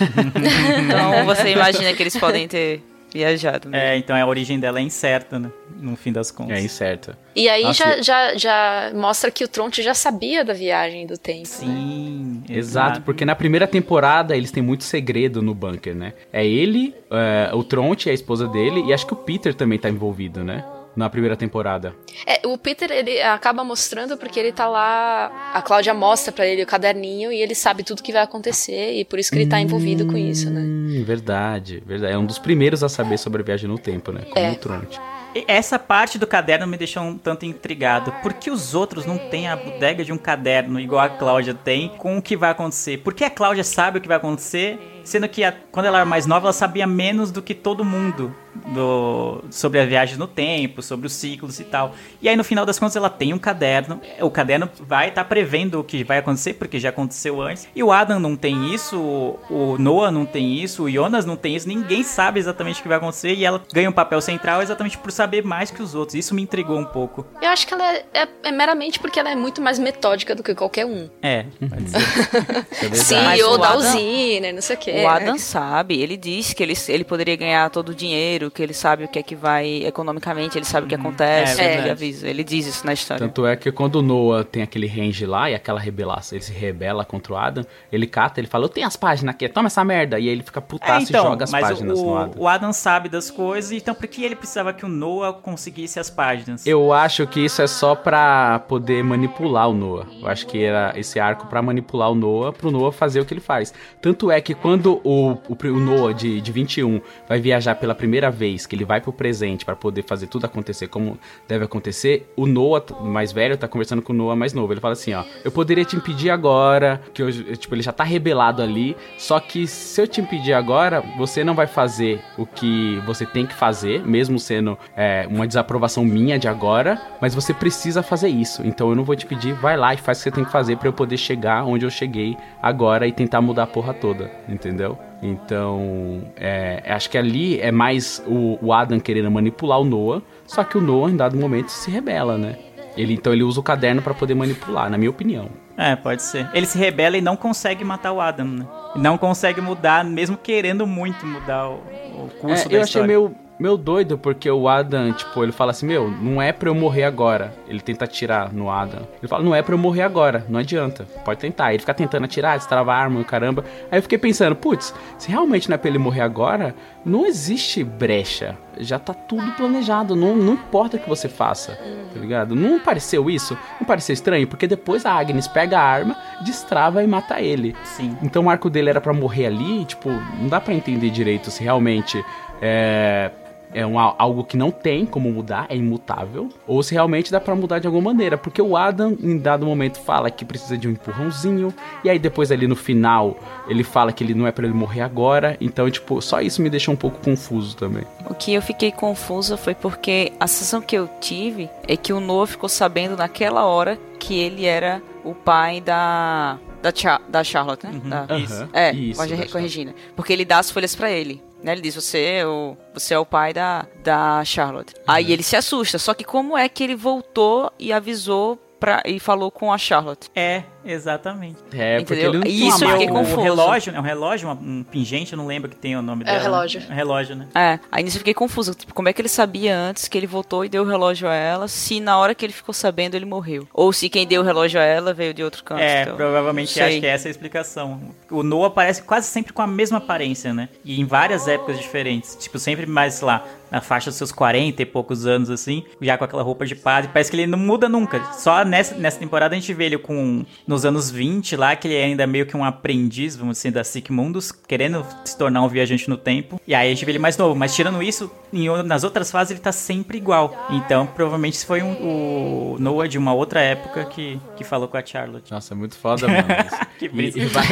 [0.84, 2.82] então você imagina que eles podem ter
[3.16, 3.70] viajado.
[3.70, 3.94] Né?
[3.94, 5.50] É, então a origem dela é incerta, né?
[5.80, 6.58] No fim das contas.
[6.58, 7.16] É incerto.
[7.36, 11.18] E aí Nossa, já, já, já mostra que o Tronte já sabia da viagem do
[11.18, 11.40] tempo.
[11.40, 11.46] né?
[11.46, 16.14] Sim, Exato, porque na primeira temporada eles têm muito segredo no bunker, né?
[16.32, 19.90] É ele, é, o Tronte, a esposa dele, e acho que o Peter também tá
[19.90, 20.66] envolvido, né?
[20.96, 21.94] Na primeira temporada.
[22.26, 25.52] É, o Peter, ele acaba mostrando porque ele tá lá.
[25.54, 29.04] A Cláudia mostra pra ele o caderninho e ele sabe tudo que vai acontecer e
[29.06, 30.62] por isso que ele tá envolvido com isso, né?
[30.62, 32.14] Hum, verdade, verdade.
[32.14, 34.22] É um dos primeiros a saber sobre a viagem no tempo, né?
[34.32, 34.52] Como É.
[34.52, 35.00] o Tronte.
[35.36, 38.14] E Essa parte do caderno me deixou um tanto intrigado.
[38.24, 41.90] Por que os outros não têm a bodega de um caderno igual a Cláudia tem
[41.98, 43.00] com o que vai acontecer?
[43.00, 46.06] Por que a Cláudia sabe o que vai acontecer, sendo que a- quando ela era
[46.06, 48.36] mais nova ela sabia menos do que todo mundo
[48.68, 51.94] do- sobre a viagem no tempo, sobre os ciclos e tal.
[52.22, 54.00] E aí no final das contas ela tem um caderno.
[54.22, 57.68] O caderno vai estar prevendo o que vai acontecer porque já aconteceu antes.
[57.76, 61.56] E o Adam não tem isso, o- Noah não tem isso, o Jonas não tem
[61.56, 61.68] isso.
[61.68, 65.12] Ninguém sabe exatamente o que vai acontecer e ela ganha um papel central exatamente por
[65.12, 66.16] saber mais que os outros.
[66.16, 67.26] Isso me intrigou um pouco.
[67.42, 70.42] Eu acho que ela é, é- é meramente porque ela é muito mais metódica do
[70.42, 71.10] que qualquer um.
[71.22, 71.96] É, pode ser.
[73.36, 74.92] É ou o da usina, não sei o quê.
[75.04, 78.74] O Adam sabe, ele diz que ele, ele poderia ganhar todo o dinheiro, que ele
[78.74, 82.28] sabe o que é que vai economicamente, ele sabe o que acontece, é ele avisa,
[82.28, 83.26] ele diz isso na história.
[83.26, 86.52] Tanto é que quando o Noah tem aquele range lá e aquela rebelação, ele se
[86.54, 89.84] rebela contra o Adam, ele cata, ele fala, eu tenho as páginas aqui, toma essa
[89.84, 90.20] merda.
[90.20, 92.34] E aí ele fica É, putaço então, e joga as mas páginas o, no Adam.
[92.38, 96.10] o Adam sabe das coisas, então por que ele precisava que o Noah conseguisse as
[96.10, 96.66] páginas?
[96.66, 100.06] Eu acho que isso é só pra poder manipular o Noah.
[100.22, 103.34] Eu acho que era esse arco pra manipular o Noah, pro Noah fazer o que
[103.34, 103.74] ele faz.
[104.02, 108.30] Tanto é que quando o, o, o Noah de, de 21 vai viajar pela primeira
[108.30, 111.18] vez, que ele vai pro presente pra poder fazer tudo acontecer como
[111.48, 114.74] deve acontecer, o Noah mais velho tá conversando com o Noah mais novo.
[114.74, 118.04] Ele fala assim, ó, eu poderia te impedir agora, que eu, tipo, ele já tá
[118.04, 123.02] rebelado ali, só que se eu te impedir agora, você não vai fazer o que
[123.06, 128.02] você tem que fazer, mesmo sendo é, uma desaprovação minha de agora, mas você precisa
[128.04, 128.62] fazer isso.
[128.66, 130.52] Então eu não vou te pedir, vai lá e faz o que você tem que
[130.52, 134.32] fazer pra eu poder chegar onde eu cheguei agora e tentar mudar a porra toda,
[134.48, 134.75] entendeu?
[135.22, 140.64] Então, é, acho que ali é mais o, o Adam querendo manipular o Noah, só
[140.64, 142.58] que o Noah, em dado momento, se rebela, né?
[142.96, 145.50] Ele, então ele usa o caderno pra poder manipular, na minha opinião.
[145.78, 146.50] É, pode ser.
[146.54, 148.66] Ele se rebela e não consegue matar o Adam, né?
[148.96, 153.08] Não consegue mudar, mesmo querendo muito mudar o, o curso É, da eu achei história.
[153.08, 156.76] meio, meio doido, porque o Adam, tipo, ele fala assim, meu, não é pra eu
[156.76, 157.54] morrer agora.
[157.68, 159.08] Ele tenta atirar no Adam.
[159.20, 161.06] Ele fala, não é pra eu morrer agora, não adianta.
[161.24, 161.72] Pode tentar.
[161.72, 163.64] Ele fica tentando atirar, destrava a arma, caramba.
[163.92, 166.76] Aí eu fiquei pensando, putz, se realmente não é pra ele morrer agora,
[167.06, 168.58] não existe brecha.
[168.78, 171.80] Já tá tudo planejado, não, não importa o que você faça,
[172.14, 172.56] tá ligado?
[172.56, 173.58] Não pareceu isso?
[173.80, 174.48] Não pareceu estranho?
[174.48, 177.76] Porque depois a Agnes pega a arma, destrava e mata ele.
[177.84, 178.18] Sim.
[178.22, 181.52] Então o arco dele era pra morrer ali, e, tipo, não dá pra entender direito
[181.52, 182.24] se realmente
[182.62, 183.32] é,
[183.74, 187.56] é um, algo que não tem como mudar, é imutável, ou se realmente dá pra
[187.56, 190.92] mudar de alguma maneira, porque o Adam em dado momento fala que precisa de um
[190.92, 193.38] empurrãozinho, e aí depois ali no final
[193.68, 196.70] ele fala que ele não é pra ele morrer agora, então tipo, só isso me
[196.70, 198.04] deixou um pouco confuso também.
[198.30, 202.20] O que eu fiquei confusa foi porque a sensação que eu tive é que o
[202.20, 206.58] Noah ficou sabendo naquela hora que ele era o pai da.
[206.82, 208.00] Da, Cha- da Charlotte, né?
[208.28, 208.70] Da- Isso.
[208.72, 209.94] É, Isso, da re- corrigir, né?
[210.16, 211.42] Porque ele dá as folhas pra ele.
[211.64, 211.72] Né?
[211.72, 214.94] Ele diz, você é o, você é o pai da, da Charlotte.
[215.08, 215.98] Aí ele se assusta.
[215.98, 220.30] Só que como é que ele voltou e avisou pra, e falou com a Charlotte?
[220.36, 221.58] É, exatamente.
[221.74, 222.30] É, porque Entendeu?
[222.32, 223.40] ele não tinha Isso, eu fiquei confuso.
[223.40, 226.26] O relógio, é um relógio, um pingente, eu não lembro que tem o nome É
[226.26, 226.38] dela.
[226.38, 226.44] né?
[226.44, 226.82] relógio.
[226.88, 227.48] É um relógio, né?
[227.56, 228.74] É, aí nisso eu fiquei confusa.
[228.74, 231.34] Tipo, como é que ele sabia antes que ele voltou e deu o relógio a
[231.34, 233.68] ela, se na hora que ele ficou sabendo ele morreu?
[233.74, 235.82] Ou se quem deu o relógio a ela veio de outro canto.
[235.82, 237.00] É, então, provavelmente acho sei.
[237.00, 238.00] que essa é a explicação.
[238.30, 240.70] O Noah aparece quase sempre com a mesma aparência, né?
[240.84, 242.36] E em várias épocas diferentes.
[242.40, 246.24] Tipo, sempre mais lá, na faixa dos seus 40 e poucos anos, assim, já com
[246.24, 247.10] aquela roupa de padre.
[247.12, 248.24] Parece que ele não muda nunca.
[248.34, 250.46] Só nessa, nessa temporada a gente vê ele com.
[250.76, 253.82] Nos anos 20 lá, que ele é ainda meio que um aprendiz, vamos dizer, da
[253.82, 256.60] Sick Mundus, querendo se tornar um viajante no tempo.
[256.68, 257.56] E aí a gente vê ele mais novo.
[257.56, 260.68] Mas tirando isso, em nas outras fases ele tá sempre igual.
[260.70, 265.06] Então, provavelmente foi um, o Noah de uma outra época que, que falou com a
[265.06, 265.50] Charlotte.
[265.50, 266.44] Nossa, é muito foda, mano.
[267.00, 267.40] Que E- brisa.
[267.40, 267.66] e vai-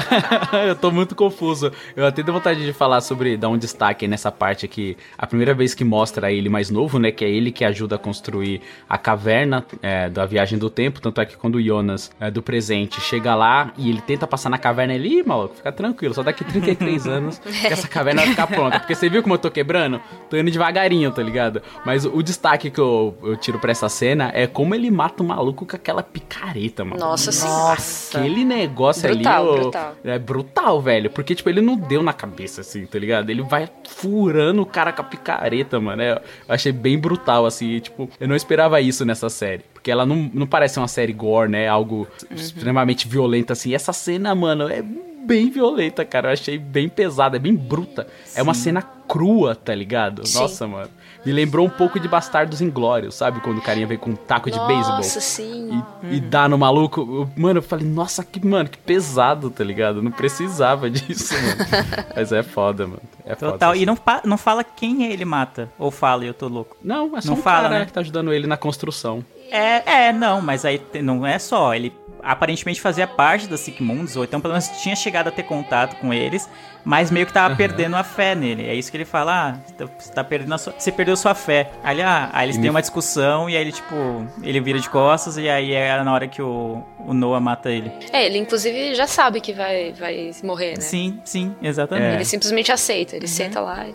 [0.68, 1.70] eu tô muito confuso.
[1.94, 4.96] Eu até tenho vontade de falar sobre, dar um destaque nessa parte aqui.
[5.18, 7.10] A primeira vez que mostra ele mais novo, né?
[7.10, 10.98] Que é ele que ajuda a construir a caverna é, da viagem do tempo.
[11.00, 14.50] Tanto é que quando o Jonas é, do presente chega lá e ele tenta passar
[14.50, 16.12] na caverna, Ih, maluco, fica tranquilo.
[16.12, 18.80] Só daqui 33 anos que essa caverna vai ficar pronta.
[18.80, 20.00] Porque você viu como eu tô quebrando?
[20.28, 21.62] Tô indo devagarinho, tá ligado?
[21.86, 25.26] Mas o destaque que eu, eu tiro pra essa cena é como ele mata o
[25.26, 26.98] maluco com aquela picareta, mano.
[26.98, 27.30] Nossa.
[27.46, 28.18] Nossa.
[28.18, 29.96] Aquele negócio Brutal, ali, brutal.
[30.04, 31.10] é brutal, velho.
[31.10, 33.30] Porque, tipo, ele não deu na cabeça, assim, tá ligado?
[33.30, 36.02] Ele vai furando o cara com a picareta, mano.
[36.02, 37.78] É, eu achei bem brutal, assim.
[37.78, 39.62] tipo, eu não esperava isso nessa série.
[39.84, 41.68] Porque ela não, não parece uma série gore, né?
[41.68, 43.68] Algo extremamente violento, assim.
[43.68, 46.28] E essa cena, mano, é bem violenta, cara.
[46.28, 48.06] Eu achei bem pesada, é bem bruta.
[48.34, 50.26] É uma cena crua, tá ligado?
[50.26, 50.38] Sim.
[50.38, 50.88] Nossa, mano.
[51.26, 53.40] Me lembrou um pouco de Bastardos Inglórios, sabe?
[53.40, 55.82] Quando o carinha vem com um taco de beisebol Nossa, sim.
[56.02, 57.30] e, e dá no maluco.
[57.36, 60.02] Mano, eu falei, nossa, que, mano, que pesado, tá ligado?
[60.02, 62.06] Não precisava disso, mano.
[62.16, 63.02] Mas é foda, mano.
[63.24, 63.52] É foda.
[63.52, 63.76] Total.
[63.76, 65.70] E não, não fala quem ele mata.
[65.78, 66.74] Ou fala e eu tô louco.
[66.82, 67.84] Não, é só não um fala, cara né?
[67.86, 69.24] que tá ajudando ele na construção.
[69.56, 71.74] É, é, não, mas aí não é só.
[71.74, 75.96] Ele aparentemente fazia parte da Sigmunds, ou então pelo menos tinha chegado a ter contato
[76.00, 76.48] com eles,
[76.82, 78.66] mas meio que tava perdendo a fé nele.
[78.66, 81.16] É isso que ele fala, ah, você tá- você tá perdendo a sua, você perdeu
[81.16, 81.70] sua fé.
[81.82, 84.80] Aí, ah, aí eles E têm me- uma discussão e aí ele, tipo, ele vira
[84.80, 87.92] de costas e aí é na hora que o, o Noah mata ele.
[88.10, 90.80] É, ele inclusive já sabe que vai, vai morrer, né?
[90.80, 92.06] Sim, sim, exatamente.
[92.06, 92.14] É.
[92.14, 93.94] Ele simplesmente aceita, ele senta lá e.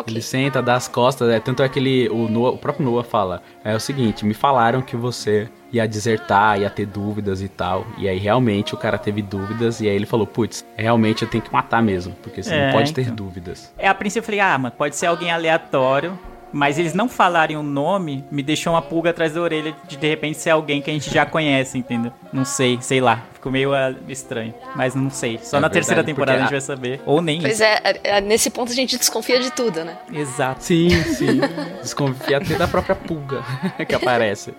[0.00, 0.12] Ok.
[0.12, 3.02] Ele senta, dá as costas, é, tanto é que ele, o, Noah- o próprio Noah
[3.04, 7.86] fala, é o seguinte, me falaram que você ia desertar, ia ter dúvidas e tal,
[7.98, 11.42] e aí realmente o cara teve dúvidas, e aí ele falou, putz, realmente eu tenho
[11.42, 13.14] que matar mesmo, porque você É, não pode ter então.
[13.14, 13.72] dúvidas.
[13.78, 16.18] É, a princípio eu falei, ah, mano, pode ser alguém aleatório.
[16.52, 20.08] Mas eles não falarem o nome, me deixou uma pulga atrás da orelha de de
[20.08, 22.12] repente ser alguém que a gente já conhece, entendeu?
[22.32, 23.22] Não sei, sei lá.
[23.32, 24.54] Ficou meio ah, estranho.
[24.74, 25.38] Mas não sei.
[25.42, 27.00] Só É na verdade, terceira temporada a gente porque vai saber.
[27.06, 29.96] Ou nem Pois é, é, é, nesse ponto a gente desconfia de tudo, né?
[30.12, 30.64] Exato.
[30.64, 31.40] Sim, sim.
[31.80, 33.42] Desconfia até da própria pulga
[33.86, 34.52] que aparece.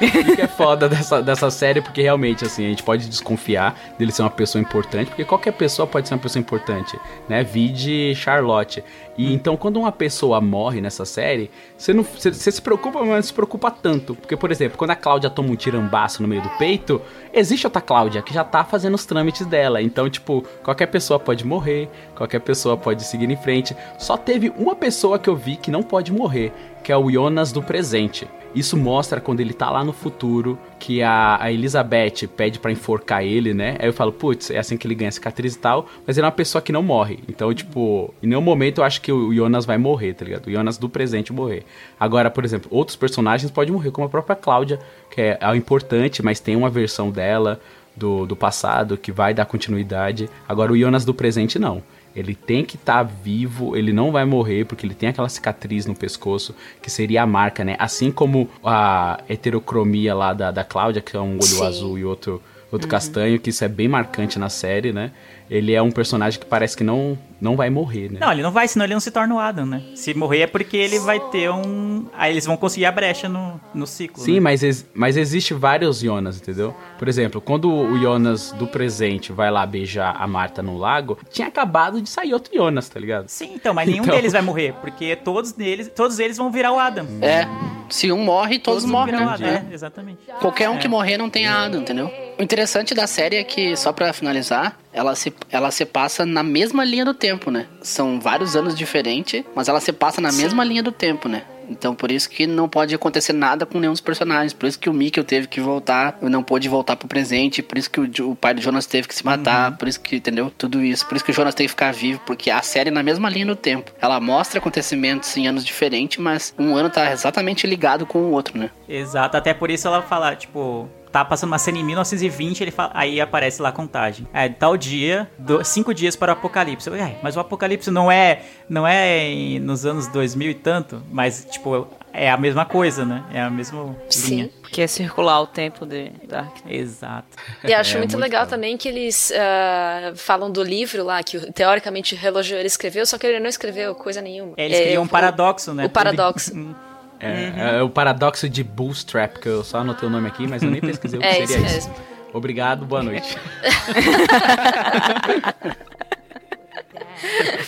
[0.00, 4.12] e que é foda dessa, dessa série, porque realmente, assim, a gente pode desconfiar dele
[4.12, 7.42] ser uma pessoa importante, porque qualquer pessoa pode ser uma pessoa importante, né?
[7.42, 8.82] Vide Charlotte.
[9.16, 13.08] E então, quando uma pessoa morre nessa série, você não você, você se preocupa, mas
[13.08, 14.14] não se preocupa tanto.
[14.14, 17.00] Porque, por exemplo, quando a Cláudia toma um tirambaço no meio do peito,
[17.32, 19.82] existe outra Cláudia que já tá fazendo os trâmites dela.
[19.82, 23.76] Então, tipo, qualquer pessoa pode morrer, qualquer pessoa pode seguir em frente.
[23.98, 27.52] Só teve uma pessoa que eu vi que não pode morrer, que é o Jonas
[27.52, 28.26] do presente.
[28.54, 33.24] Isso mostra quando ele tá lá no futuro, que a, a Elizabeth pede pra enforcar
[33.24, 33.76] ele, né?
[33.78, 36.26] Aí eu falo, putz, é assim que ele ganha cicatriz e tal, mas ele é
[36.26, 37.20] uma pessoa que não morre.
[37.28, 40.46] Então, tipo, em nenhum momento eu acho que o Jonas vai morrer, tá ligado?
[40.46, 41.64] O Jonas do presente morrer.
[41.98, 46.22] Agora, por exemplo, outros personagens podem morrer, como a própria Cláudia, que é, é importante,
[46.22, 47.60] mas tem uma versão dela
[47.96, 50.28] do, do passado que vai dar continuidade.
[50.48, 51.82] Agora, o Jonas do presente, não.
[52.14, 55.94] Ele tem que estar vivo, ele não vai morrer, porque ele tem aquela cicatriz no
[55.94, 57.76] pescoço, que seria a marca, né?
[57.78, 61.64] Assim como a heterocromia lá da, da Cláudia, que é um olho Sim.
[61.64, 62.42] azul e outro,
[62.72, 65.12] outro castanho, que isso é bem marcante na série, né?
[65.48, 68.18] Ele é um personagem que parece que não, não vai morrer, né?
[68.20, 69.82] Não, ele não vai, senão ele não se torna o Adam, né?
[69.94, 72.06] Se morrer é porque ele vai ter um.
[72.16, 74.22] Aí eles vão conseguir a brecha no, no ciclo.
[74.22, 74.40] Sim, né?
[74.40, 76.74] mas, ex- mas existe vários Jonas, entendeu?
[76.98, 81.48] Por exemplo, quando o Jonas do presente vai lá beijar a Marta no lago, tinha
[81.48, 83.28] acabado de sair outro Jonas, tá ligado?
[83.28, 86.72] Sim, então, mas nenhum Então- deles vai morrer, porque todos deles, todos eles vão virar
[86.72, 87.06] o Adam.
[87.22, 87.46] É.
[87.88, 89.56] Se um morre, todos, vão morrem, virar o né?
[89.56, 90.18] Adam, é, exatamente.
[90.40, 90.78] Qualquer um É.
[90.78, 92.10] que morrer não tem Adam, entendeu?
[92.38, 96.42] O interessante da série é que, só pra finalizar, ela se, ela se passa na
[96.42, 97.66] mesma linha do tempo, né?
[97.82, 101.42] São vários anos diferentes, mas ela se passa na mesma linha do tempo, né?
[101.70, 104.52] Então por isso que não pode acontecer nada com nenhum dos personagens.
[104.52, 107.62] Por isso que o Mikkel teve que voltar, não pôde voltar pro presente.
[107.62, 109.78] Por isso que o, o pai do Jonas teve que se matar.
[109.78, 110.52] Por isso que, entendeu?
[110.58, 111.06] Tudo isso.
[111.06, 112.20] Por isso que o Jonas tem que ficar vivo.
[112.26, 113.92] Porque a série é na mesma linha no tempo.
[114.00, 118.58] Ela mostra acontecimentos em anos diferentes, mas um ano tá exatamente ligado com o outro,
[118.58, 118.70] né?
[118.88, 122.90] Exato, até por isso ela fala, tipo, tá passando uma cena em 1920, ele fala,
[122.94, 124.26] aí aparece lá a contagem.
[124.32, 126.88] É, tal dia, do- cinco dias para o apocalipse.
[126.88, 131.02] Eu, "Ai, mas o apocalipse não é, não é em- nos anos 2000 e tanto,
[131.10, 133.24] mas, tipo, é a mesma coisa, né?
[133.32, 133.96] É a mesma
[134.28, 134.50] linha.
[134.70, 136.56] Que é circular o tempo de Dark.
[136.68, 137.36] Exato.
[137.64, 142.14] E acho É, muito, legal também que eles ah, falam do livro lá, que teoricamente
[142.14, 144.54] o relojoeiro escreveu, só que ele não escreveu coisa nenhuma.
[144.56, 145.86] É, eles criam um o- paradoxo, né?
[145.86, 146.52] O paradoxo.
[147.20, 150.70] É, é o paradoxo de Bootstrap, que eu só anotei o nome aqui, mas eu
[150.70, 151.90] nem pesquisei o que É seria isso isso.
[152.32, 153.36] Obrigado, boa noite.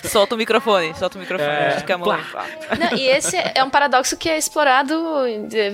[0.05, 1.51] Solta o microfone, solta o microfone.
[1.51, 2.09] É, Fica a mão.
[2.79, 4.95] Não, e esse é um paradoxo que é explorado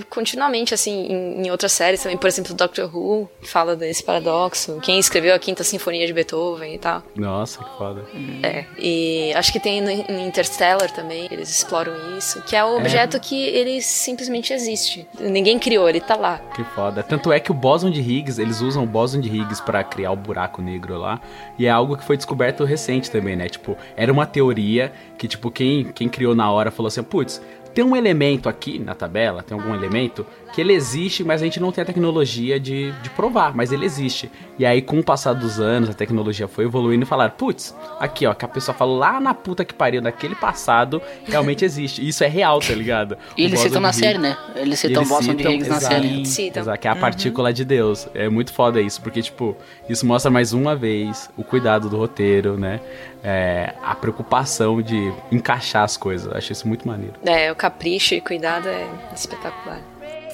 [0.09, 2.17] continuamente, assim, em, em outras séries também.
[2.17, 4.79] Por exemplo, Doctor Who fala desse paradoxo.
[4.81, 7.03] Quem escreveu a Quinta Sinfonia de Beethoven e tal.
[7.15, 8.05] Nossa, que foda.
[8.43, 12.77] É, e acho que tem no no Interstellar também, eles exploram isso, que é o
[12.77, 15.07] objeto que ele simplesmente existe.
[15.19, 16.39] Ninguém criou, ele tá lá.
[16.55, 17.03] Que foda.
[17.03, 20.11] Tanto é que o bóson de Higgs, eles usam o bóson de Higgs pra criar
[20.11, 21.19] o buraco negro lá.
[21.57, 23.47] E é algo que foi descoberto recente também, né?
[23.47, 27.41] Tipo, era uma teoria que, tipo, quem, quem criou na hora falou assim: putz,
[27.73, 31.59] tem um elemento aqui na tabela, tem algum elemento que ele existe, mas a gente
[31.59, 34.29] não tem a tecnologia de, de provar, mas ele existe.
[34.57, 38.25] E aí, com o passar dos anos, a tecnologia foi evoluindo e falaram: putz, aqui
[38.25, 42.01] ó, que a pessoa falou lá na puta que pariu daquele passado, realmente existe.
[42.01, 43.17] E isso é real, tá ligado?
[43.37, 44.37] E eles citam na série, né?
[44.55, 46.25] Eles citam o Bóson de Higgs na série.
[46.25, 46.63] Citam.
[46.63, 48.07] Exato, que é a partícula de Deus.
[48.13, 49.55] É muito foda isso, porque, tipo,
[49.87, 52.81] isso mostra mais uma vez o cuidado do roteiro, né?
[53.23, 56.31] É, a preocupação de encaixar as coisas.
[56.31, 57.15] Eu acho isso muito maneiro.
[57.25, 59.81] É, o capricho e cuidado é espetacular.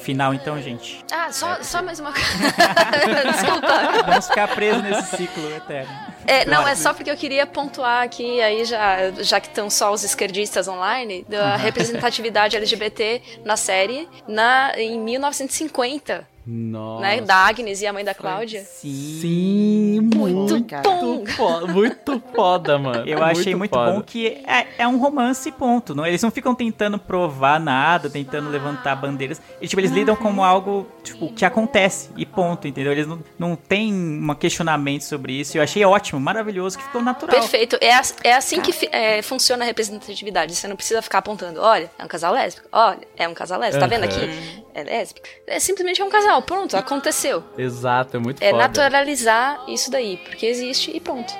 [0.06, 1.04] Final então, gente.
[1.12, 2.30] Ah, só, só mais uma coisa.
[3.32, 4.04] Desculpa.
[4.06, 5.92] Vamos ficar presos nesse ciclo eterno.
[6.28, 9.92] É, não, é só porque eu queria pontuar aqui, aí já, já que estão só
[9.92, 17.02] os esquerdistas online, da representatividade LGBT na série na, em 1950, Nossa.
[17.02, 17.22] né?
[17.22, 18.64] Da Agnes e a mãe da Cláudia.
[18.64, 21.26] Sim, muito, bom.
[21.26, 23.04] foda, muito foda, mano.
[23.08, 23.92] Eu É achei muito, foda.
[23.92, 25.96] bom que é, é um romance, ponto.
[25.96, 29.42] Não, eles não ficam tentando provar nada, tentando levantar bandeiras.
[29.62, 32.92] E, tipo, eles lidam como algo, tipo, que acontece e ponto, entendeu?
[32.92, 35.58] Eles não, não têm um questionamento sobre isso.
[35.58, 37.40] Eu achei ótimo, maravilhoso, que ficou natural.
[37.40, 37.78] Perfeito.
[37.82, 37.90] É,
[38.24, 40.54] é assim que fi- é, funciona a representatividade.
[40.54, 42.68] Você não precisa ficar apontando, olha, é um casal lésbico.
[42.72, 43.80] Olha, é um casal lésbico.
[43.80, 44.65] Tá vendo aqui?
[44.76, 45.26] É lésbico.
[45.48, 46.42] É simplesmente é um casal.
[46.42, 47.42] Pronto, aconteceu.
[47.58, 48.64] Exato, é muito É foda.
[48.64, 51.34] naturalizar isso daí, porque existe e pronto.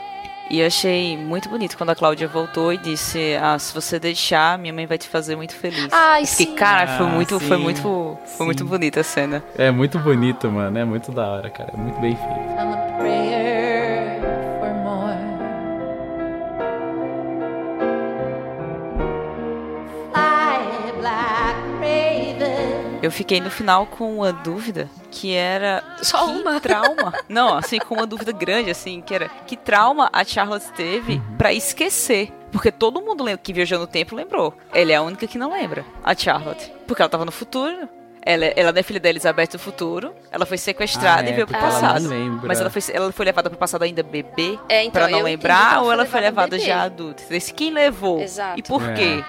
[0.50, 4.58] E eu achei muito bonito quando a Cláudia voltou e disse: Ah, se você deixar,
[4.60, 5.90] minha mãe vai te fazer muito feliz.
[5.92, 6.56] Ai, Eu fiquei, sim.
[6.56, 9.44] cara, foi Ah, muito, foi sim, muito, foi muito bonita a cena.
[9.58, 10.78] É muito bonito, mano.
[10.78, 11.72] É muito da hora, cara.
[11.74, 12.30] É muito bem feito.
[12.30, 14.22] I'm a prayer
[14.60, 15.16] for more.
[20.14, 22.75] Fly, black raven.
[23.06, 26.60] Eu fiquei no final com uma dúvida que era Só que uma.
[26.60, 27.14] trauma.
[27.30, 31.54] Não, assim, com uma dúvida grande, assim, que era que trauma a Charlotte teve pra
[31.54, 32.32] esquecer.
[32.52, 34.54] Porque todo mundo que viajou no tempo lembrou.
[34.74, 36.72] Ela é a única que não lembra, a Charlotte.
[36.88, 37.88] Porque ela tava no futuro.
[38.28, 40.16] Ela, ela é filha da Elizabeth do futuro.
[40.32, 42.02] Ela foi sequestrada Ah, é, e veio pro ela passado.
[42.02, 42.48] não lembra.
[42.48, 45.74] Mas ela foi, ela foi levada pro passado ainda bebê É, então, pra não lembrar
[45.76, 46.66] ela ou ela foi levada bebê.
[46.66, 47.22] já adulta?
[47.30, 48.20] Esse quem levou?
[48.22, 48.58] Exato.
[48.58, 48.94] E por É.
[48.94, 49.24] quê?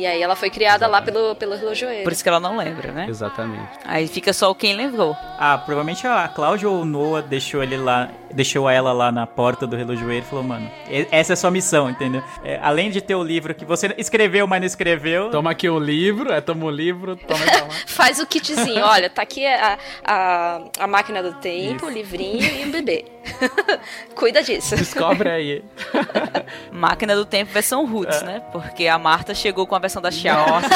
[0.00, 2.04] E aí ela foi criada lá pelo, pelo relojoeiro.
[2.04, 3.04] Por isso que ela não lembra, né?
[3.06, 3.68] Exatamente.
[3.84, 5.14] Aí fica só o quem lembrou.
[5.38, 9.66] Ah, provavelmente a Cláudia ou o Noah deixou ele lá, deixou ela lá na porta
[9.66, 10.70] do relojoeiro e falou, mano,
[11.10, 12.22] essa é a sua missão, entendeu?
[12.44, 15.30] É, além de ter o livro que você escreveu, mas não escreveu.
[15.30, 17.70] Toma aqui um livro, é, toma um livro, toma aqui uma...
[17.86, 18.84] Faz o kitzinho.
[18.84, 23.04] Olha, tá aqui a, a, a máquina do tempo, o livrinho e o bebê.
[24.14, 24.76] Cuida disso.
[24.76, 25.64] Descobre aí.
[26.72, 28.42] Máquina do Tempo versão Roots, né?
[28.52, 30.66] Porque a Marta chegou com a versão da Xiaomi.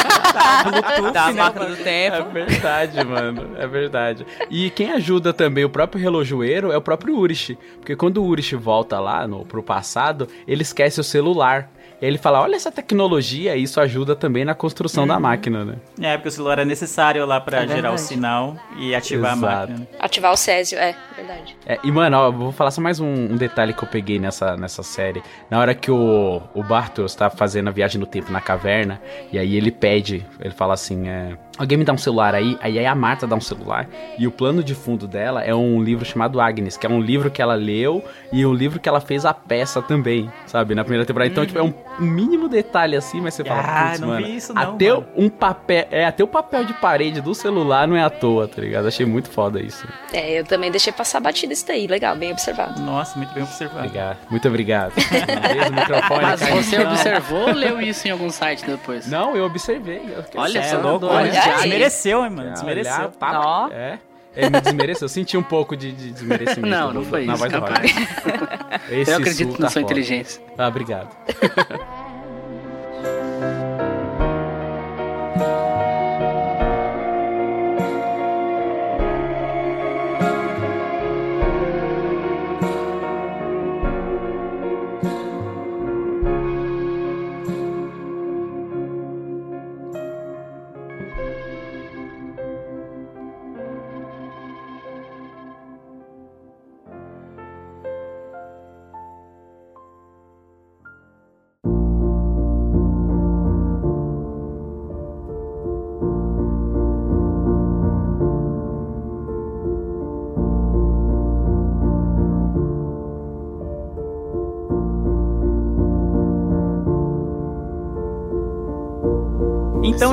[0.64, 2.30] Bluetooth, da né, Máquina do É Tempo.
[2.30, 3.56] verdade, mano.
[3.58, 4.26] É verdade.
[4.50, 7.43] E quem ajuda também o próprio relojoeiro é o próprio Urish.
[7.76, 11.70] Porque quando o Urish volta lá no, pro passado, ele esquece o celular.
[12.00, 15.64] E aí ele fala: Olha essa tecnologia, e isso ajuda também na construção da máquina,
[15.64, 15.76] né?
[16.00, 19.36] É, porque o celular é necessário lá pra É gerar o sinal e ativar a
[19.36, 19.72] Exato.
[19.72, 19.88] máquina.
[19.98, 21.56] Ativar o Césio, é, verdade.
[21.64, 24.56] É, e, mano, ó, vou falar só mais um, um detalhe que eu peguei nessa,
[24.56, 25.22] nessa série.
[25.48, 29.00] Na hora que o, o Bartos tá fazendo a viagem no tempo na caverna,
[29.32, 32.84] e aí ele pede, ele fala assim, é, Alguém me dá um celular aí, aí
[32.84, 33.86] a Marta dá um celular,
[34.18, 37.30] e o plano de fundo dela é um livro chamado Agnes, que é um livro
[37.30, 38.02] que ela leu
[38.32, 40.74] e um livro que ela fez a peça também, sabe?
[40.74, 41.30] Na primeira temporada.
[41.30, 44.36] Então, tipo, é um mínimo detalhe assim, mas você fala, Ah, putz, não mano, vi
[44.36, 45.06] isso não, até mano.
[45.16, 48.60] um papel, é, até o papel de parede do celular não é à toa, tá
[48.60, 48.88] ligado?
[48.88, 49.86] Achei muito foda isso.
[50.12, 51.86] É, eu também deixei passar batida isso daí.
[51.86, 52.80] Legal, bem observado.
[52.82, 53.78] Nossa, muito bem observado.
[53.86, 54.18] Obrigado.
[54.28, 54.92] Muito obrigado.
[55.72, 59.06] Microfone Mas você observou ou leu isso em algum site depois?
[59.08, 60.02] Não, eu observei.
[60.08, 62.52] Eu- Olha Cê só, é louco, olha Desmereceu, hein, mano?
[62.52, 62.94] Desmereceu.
[62.94, 63.68] olhar, tá- Ó.
[63.70, 63.98] É.
[64.36, 65.04] Ele me desmereceu.
[65.04, 66.66] Eu senti um pouco de, de desmerecimento.
[66.66, 68.92] Não, não foi na isso, voz do.
[68.92, 69.80] Esse Eu acredito na tá sua foda.
[69.80, 70.42] inteligência.
[70.58, 71.08] Ah, obrigado.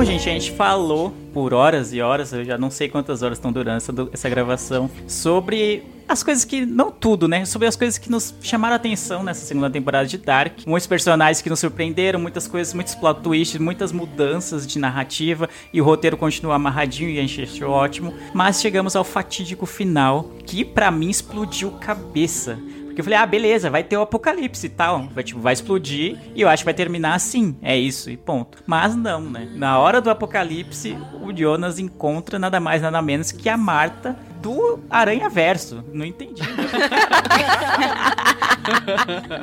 [0.02, 3.38] Então, gente, a gente falou por horas e horas, eu já não sei quantas horas
[3.38, 6.66] estão durando essa, essa gravação, sobre as coisas que.
[6.66, 7.44] Não tudo, né?
[7.44, 10.66] Sobre as coisas que nos chamaram a atenção nessa segunda temporada de Dark.
[10.66, 15.80] Muitos personagens que nos surpreenderam, muitas coisas, muitos plot twists, muitas mudanças de narrativa, e
[15.80, 18.12] o roteiro continua amarradinho e a gente achou ótimo.
[18.34, 22.58] Mas chegamos ao fatídico final, que pra mim explodiu cabeça.
[22.92, 25.08] Porque eu falei, ah, beleza, vai ter o apocalipse e tal.
[25.14, 27.56] Vai, tipo, vai explodir e eu acho que vai terminar assim.
[27.62, 28.62] É isso e ponto.
[28.66, 29.48] Mas não, né?
[29.54, 34.80] Na hora do apocalipse, o Jonas encontra nada mais, nada menos que a Marta do
[34.90, 35.82] Aranha Verso.
[35.92, 36.42] Não entendi.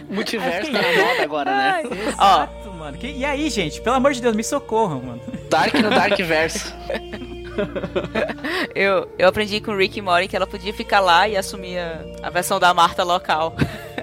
[0.10, 1.84] Multiverso tá na moda agora, né?
[2.08, 2.98] Exato, mano.
[2.98, 3.82] Que- e aí, gente?
[3.82, 5.22] Pelo amor de Deus, me socorram, mano.
[5.50, 6.74] Dark no Dark Verso.
[8.76, 11.80] Eu, eu aprendi com o Rick e Morty que ela podia ficar lá e assumir
[11.80, 13.56] a, a versão da Marta local.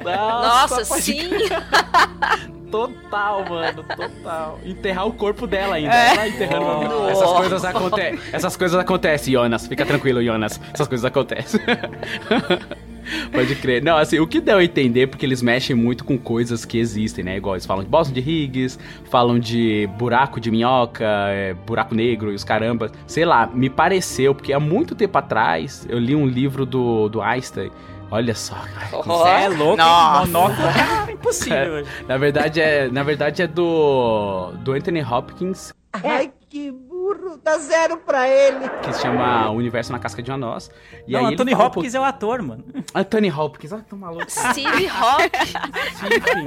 [0.05, 1.31] Nossa, pode sim!
[2.70, 4.59] Total, mano, total.
[4.65, 5.95] Enterrar o corpo dela ainda.
[5.95, 6.15] É.
[6.15, 6.95] Ela enterrando o corpo.
[6.95, 7.11] Nossa.
[7.12, 8.20] Essas coisas acontecem.
[8.33, 9.66] Essas coisas acontecem, Jonas.
[9.66, 10.61] Fica tranquilo, Jonas.
[10.74, 11.61] Essas coisas acontecem.
[13.33, 13.83] Pode crer.
[13.83, 17.24] Não, assim, o que deu a entender, porque eles mexem muito com coisas que existem,
[17.24, 17.37] né?
[17.37, 18.78] Igual eles falam de Boston de Higgs,
[19.11, 22.91] falam de buraco de minhoca, é, buraco negro e os caramba.
[23.07, 27.20] Sei lá, me pareceu, porque há muito tempo atrás eu li um livro do, do
[27.20, 27.70] Einstein.
[28.11, 29.03] Olha só, cara.
[29.03, 30.27] Você é louco, Nossa.
[30.27, 30.69] monóculo
[31.09, 31.85] é impossível.
[32.07, 35.73] Na verdade é, na verdade é do do Anthony Hopkins,
[36.05, 36.73] Ai, que
[37.15, 38.69] burro, dá zero pra ele.
[38.83, 40.70] que se chama O Universo na Casca de uma Noz.
[41.07, 42.65] E Não, aí ele Anthony fala Hopkins é o ator, mano.
[42.95, 44.31] Anthony Hopkins, ah, tô maluco.
[44.31, 44.87] Steve.
[44.87, 46.45] Enfim,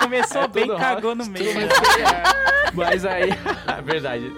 [0.00, 1.54] Começou É bem, cagou no meio.
[1.54, 1.68] né?
[2.74, 4.32] mas aí, é verdade.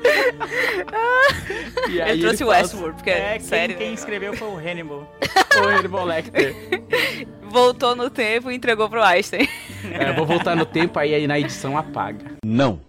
[1.89, 3.77] E aí Ele trouxe o Westworld, porque É, é, quem, sério.
[3.77, 5.09] quem escreveu foi o Hannibal.
[5.57, 6.55] O Hannibal Lecter.
[7.43, 9.49] Voltou no tempo e entregou pro Einstein.
[9.93, 12.33] É, vou voltar no tempo aí, aí na edição apaga.
[12.45, 12.81] Não.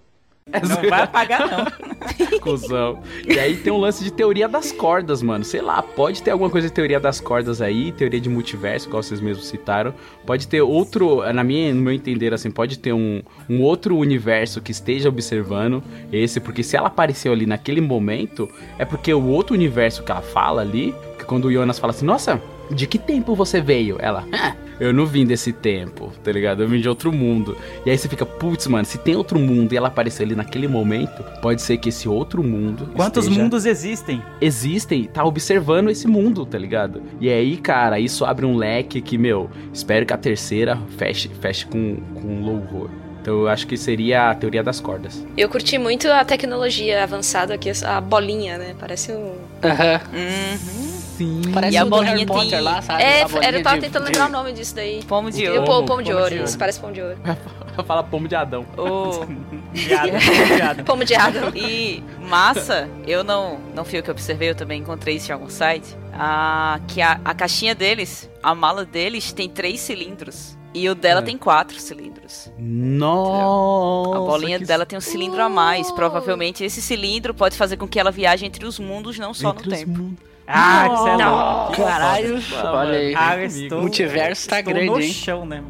[0.47, 1.65] Não vai apagar, não.
[2.39, 3.01] Cusão.
[3.27, 5.43] E aí tem um lance de teoria das cordas, mano.
[5.43, 9.01] Sei lá, pode ter alguma coisa de teoria das cordas aí, teoria de multiverso, igual
[9.01, 9.91] vocês mesmos citaram.
[10.23, 14.61] Pode ter outro, na minha, no meu entender, assim, pode ter um, um outro universo
[14.61, 18.47] que esteja observando esse, porque se ela apareceu ali naquele momento,
[18.77, 20.93] é porque o outro universo que ela fala ali,
[21.26, 22.41] quando o Jonas fala assim, nossa,
[22.72, 23.97] de que tempo você veio?
[23.99, 26.64] Ela, "Ah, eu não vim desse tempo, tá ligado?
[26.64, 27.56] Eu vim de outro mundo.
[27.85, 30.68] E aí você fica, putz, mano, se tem outro mundo e ela apareceu ali naquele
[30.68, 32.89] momento, pode ser que esse outro mundo.
[32.95, 34.22] Quantos esteja- mundos existem?
[34.41, 37.02] existem, tá observando esse mundo, tá ligado?
[37.22, 41.65] E aí, cara, isso abre um leque que, meu, espero que a terceira feche, feche
[41.68, 42.89] com, com louvor.
[43.22, 45.26] Então eu acho que seria a teoria das cordas.
[45.35, 48.76] Eu curti muito a tecnologia avançada aqui, a bolinha, né?
[48.80, 49.34] Parece um.
[49.64, 49.99] Aham.
[50.14, 51.05] Uhum.
[51.17, 51.41] Sim.
[51.53, 53.03] Parece E a o do bolinha Harry Potter tem- lá, sabe?
[53.03, 55.03] É, A era, eu tava de- tentando de- lembrar o nome disso daí.
[55.03, 55.61] Pomo de o ouro.
[55.61, 56.43] de Pomo ouro, de ouro.
[56.43, 57.17] isso parece pão de ouro.
[57.85, 58.65] Fala pomo de Adão.
[58.77, 59.25] O-
[59.73, 60.11] Viado,
[60.55, 60.83] viado.
[60.85, 61.51] Pomo de Adam.
[61.55, 65.49] E massa, eu não, não fui eu que observei, eu também encontrei isso em algum
[65.49, 65.95] site.
[66.13, 70.55] Ah, que a, a caixinha deles, a mala deles tem três cilindros.
[70.73, 71.23] E o dela É.
[71.23, 72.51] tem quatro cilindros.
[72.57, 74.17] Nossa.
[74.17, 75.89] A bolinha que dela tem um cilindro a mais.
[75.91, 79.67] Provavelmente esse cilindro pode fazer com que ela viaje entre os mundos, não só entre
[79.69, 79.91] no os tempo.
[79.97, 80.19] mundos.
[80.47, 81.72] Ah, que você é Não, louco.
[81.73, 82.39] Que caralho.
[82.65, 83.15] Olha aí.
[83.15, 85.11] Ah, estou, O multiverso tá estou grande, no hein?
[85.11, 85.63] chão, né?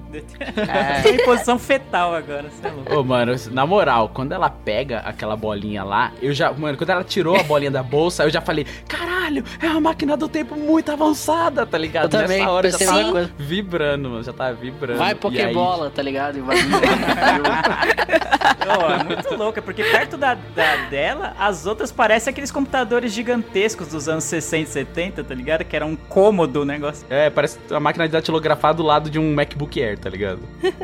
[0.67, 1.01] É.
[1.01, 2.93] Tô em posição fetal agora, você é louco.
[2.95, 6.51] Ô, mano, na moral, quando ela pega aquela bolinha lá, eu já.
[6.51, 10.17] Mano, quando ela tirou a bolinha da bolsa, eu já falei: caralho, é uma máquina
[10.17, 12.03] do tempo muito avançada, tá ligado?
[12.05, 13.31] Eu também, Nessa hora já tava coisa.
[13.37, 14.97] vibrando, mano, já tava vibrando.
[14.99, 16.37] Vai E aí- Pokébola, tá ligado?
[16.37, 16.57] E vai-
[18.73, 24.07] É muito louco, porque perto da, da dela, as outras parecem aqueles computadores gigantescos dos
[24.09, 25.63] anos 60 e 70, tá ligado?
[25.63, 27.05] Que era um cômodo o negócio.
[27.09, 30.39] É, parece a máquina de datilografar do lado de um MacBook Air, tá ligado?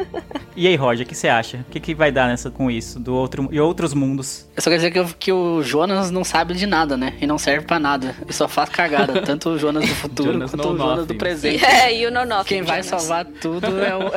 [0.53, 1.59] E aí, Roger, o que você acha?
[1.65, 2.99] O que, que vai dar nessa com isso?
[2.99, 4.45] Do outro, e outros mundos?
[4.53, 7.13] Eu só quero dizer que, eu- que o Jonas não sabe de nada, né?
[7.21, 8.13] E não serve pra nada.
[8.27, 9.21] E só faz cagada.
[9.23, 11.05] Tanto o Jonas do futuro Jonas quanto o Jonas nothing.
[11.07, 11.63] do presente.
[11.71, 12.49] É, e o Nonoff.
[12.49, 14.11] Quem vai salvar tudo é o.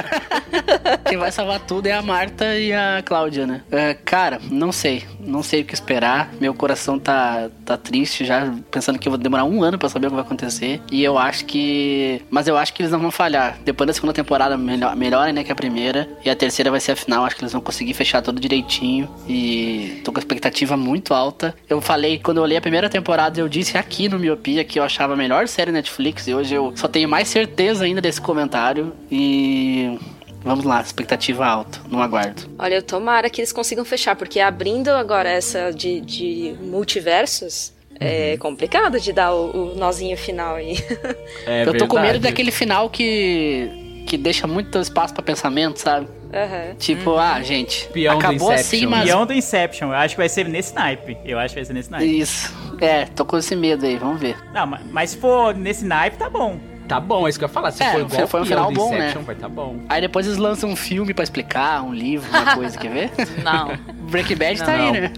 [1.08, 3.53] Quem vai salvar tudo é a Marta e a Cláudia, né?
[3.70, 5.04] É, cara, não sei.
[5.20, 6.32] Não sei o que esperar.
[6.40, 10.06] Meu coração tá, tá triste já, pensando que eu vou demorar um ano pra saber
[10.06, 10.80] o que vai acontecer.
[10.90, 12.22] E eu acho que.
[12.30, 13.58] Mas eu acho que eles não vão falhar.
[13.64, 15.44] Depois da segunda temporada, melhor, melhorem, né?
[15.44, 16.08] Que a primeira.
[16.24, 17.24] E a terceira vai ser a final.
[17.24, 19.08] Acho que eles vão conseguir fechar tudo direitinho.
[19.28, 21.54] E tô com a expectativa muito alta.
[21.68, 24.84] Eu falei, quando eu olhei a primeira temporada, eu disse aqui no Miopia que eu
[24.84, 26.26] achava a melhor série Netflix.
[26.26, 28.92] E hoje eu só tenho mais certeza ainda desse comentário.
[29.10, 29.98] E.
[30.44, 32.42] Vamos lá, expectativa alta, não aguardo.
[32.58, 39.00] Olha, tomara que eles consigam fechar, porque abrindo agora essa de, de multiversos, é complicado
[39.00, 40.76] de dar o, o nozinho final aí.
[41.46, 44.04] É eu tô com medo daquele final que.
[44.06, 46.08] que deixa muito espaço pra pensamento, sabe?
[46.32, 46.74] Aham.
[46.78, 49.04] Tipo, ah, gente, do acabou assim, mas.
[49.04, 51.16] Beyond do Inception, eu acho que vai ser nesse naipe.
[51.24, 52.18] Eu acho que vai ser nesse naipe.
[52.18, 52.52] Isso.
[52.80, 54.36] É, tô com esse medo aí, vamos ver.
[54.52, 56.58] Não, mas, mas se for nesse naipe, tá bom.
[56.88, 57.70] Tá bom, é isso que eu ia falar.
[57.70, 59.14] Se É, for igual foi um final bom, né?
[59.24, 59.76] Vai tá bom.
[59.88, 63.10] Aí depois eles lançam um filme pra explicar, um livro, uma coisa, quer ver?
[63.42, 63.76] Não.
[64.10, 64.92] Breaking Bad Não, tá aí, não.
[64.92, 65.12] né?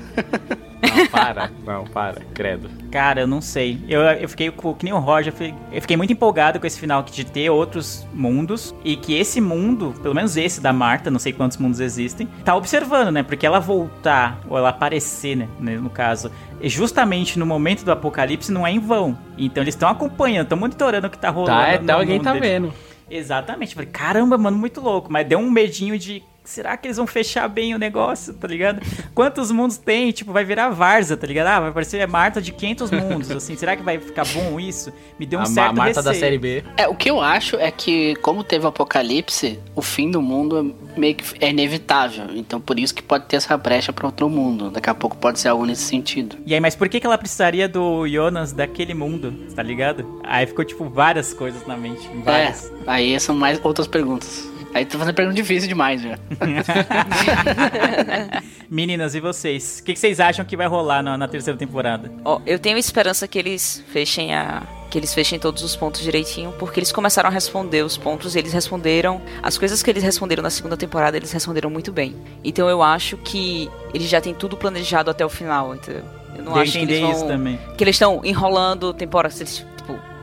[0.96, 1.50] Não, para.
[1.64, 2.20] Não, para.
[2.34, 2.70] Credo.
[2.90, 3.78] Cara, eu não sei.
[3.88, 5.32] Eu, eu fiquei com que nem o Roger,
[5.72, 9.94] eu fiquei, muito empolgado com esse final de ter outros mundos e que esse mundo,
[10.02, 13.22] pelo menos esse da Marta, não sei quantos mundos existem, tá observando, né?
[13.22, 15.48] Porque ela voltar, ou ela aparecer, né?
[15.58, 19.18] No caso, e justamente no momento do apocalipse não é em vão.
[19.36, 21.58] Então eles estão acompanhando, estão monitorando o que tá rolando.
[21.58, 22.48] Tá, é, no tá, alguém tá deles.
[22.48, 22.74] vendo.
[23.10, 23.74] Exatamente.
[23.74, 25.10] Falei, caramba, mano, muito louco.
[25.10, 26.22] Mas deu um medinho de.
[26.46, 28.80] Será que eles vão fechar bem o negócio, tá ligado?
[29.14, 30.12] Quantos mundos tem?
[30.12, 31.48] Tipo, vai virar Varza, tá ligado?
[31.48, 33.56] Ah, vai parecer a Marta de 500 mundos, assim.
[33.56, 34.92] Será que vai ficar bom isso?
[35.18, 36.24] Me deu um a Ma- certo Marta da receio.
[36.24, 36.64] série B.
[36.76, 40.72] É, o que eu acho é que, como teve o apocalipse, o fim do mundo
[40.96, 42.26] é meio que é inevitável.
[42.34, 44.70] Então, por isso que pode ter essa brecha pra outro mundo.
[44.70, 46.36] Daqui a pouco pode ser algo nesse sentido.
[46.46, 50.20] E aí, mas por que, que ela precisaria do Jonas daquele mundo, tá ligado?
[50.24, 52.08] Aí ficou, tipo, várias coisas na mente.
[52.24, 52.66] Várias.
[52.66, 54.48] É, aí são mais outras perguntas.
[54.74, 56.18] Aí tô fazendo pergunta difícil demais já.
[58.70, 59.78] Meninas, e vocês?
[59.80, 62.10] O que, que vocês acham que vai rolar na, na terceira temporada?
[62.24, 64.62] Ó, eu tenho esperança que eles fechem a.
[64.90, 68.38] Que eles fechem todos os pontos direitinho, porque eles começaram a responder os pontos e
[68.38, 69.20] eles responderam.
[69.42, 72.14] As coisas que eles responderam na segunda temporada, eles responderam muito bem.
[72.44, 76.04] Então eu acho que eles já têm tudo planejado até o final, entendeu?
[76.36, 77.16] Eu não Deu a acho que entender eles vão.
[77.16, 77.58] isso também.
[77.76, 79.34] Que eles estão enrolando temporada.
[79.34, 79.66] Se eles,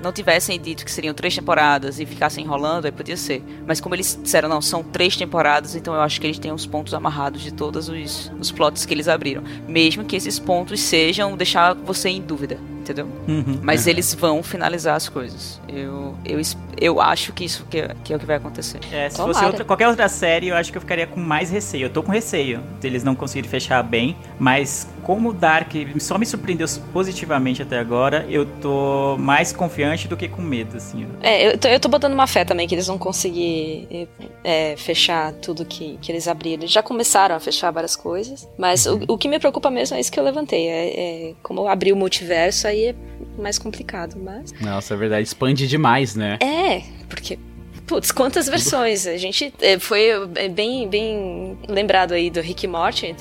[0.03, 3.41] não tivessem dito que seriam três temporadas e ficassem enrolando, aí podia ser.
[3.65, 6.65] Mas como eles disseram, não, são três temporadas, então eu acho que eles têm os
[6.65, 9.43] pontos amarrados de todos os, os plots que eles abriram.
[9.67, 13.07] Mesmo que esses pontos sejam deixar você em dúvida, entendeu?
[13.27, 13.59] Uhum.
[13.61, 15.59] Mas eles vão finalizar as coisas.
[15.67, 16.39] Eu, eu,
[16.79, 18.79] eu acho que isso que é, que é o que vai acontecer.
[18.91, 19.33] É, se Tomara.
[19.33, 21.85] fosse outra- qualquer outra série, eu acho que eu ficaria com mais receio.
[21.85, 26.25] Eu tô com receio deles não conseguirem fechar bem, mas como o Dark só me
[26.25, 31.05] surpreendeu positivamente até agora, eu tô mais confiante do que com medo, assim.
[31.21, 34.07] É, eu tô, eu tô botando uma fé também que eles vão conseguir
[34.43, 36.63] é, fechar tudo que, que eles abriram.
[36.63, 39.99] Eles já começaram a fechar várias coisas, mas o, o que me preocupa mesmo é
[39.99, 40.67] isso que eu levantei.
[40.67, 42.95] É, é como abrir o multiverso, aí é
[43.37, 44.51] mais complicado, mas...
[44.59, 45.23] Nossa, é verdade.
[45.23, 46.37] Expande demais, né?
[46.41, 47.39] É, porque...
[47.85, 49.05] Putz, quantas versões?
[49.05, 53.13] A gente é, foi é, bem, bem lembrado aí do Rick Morty.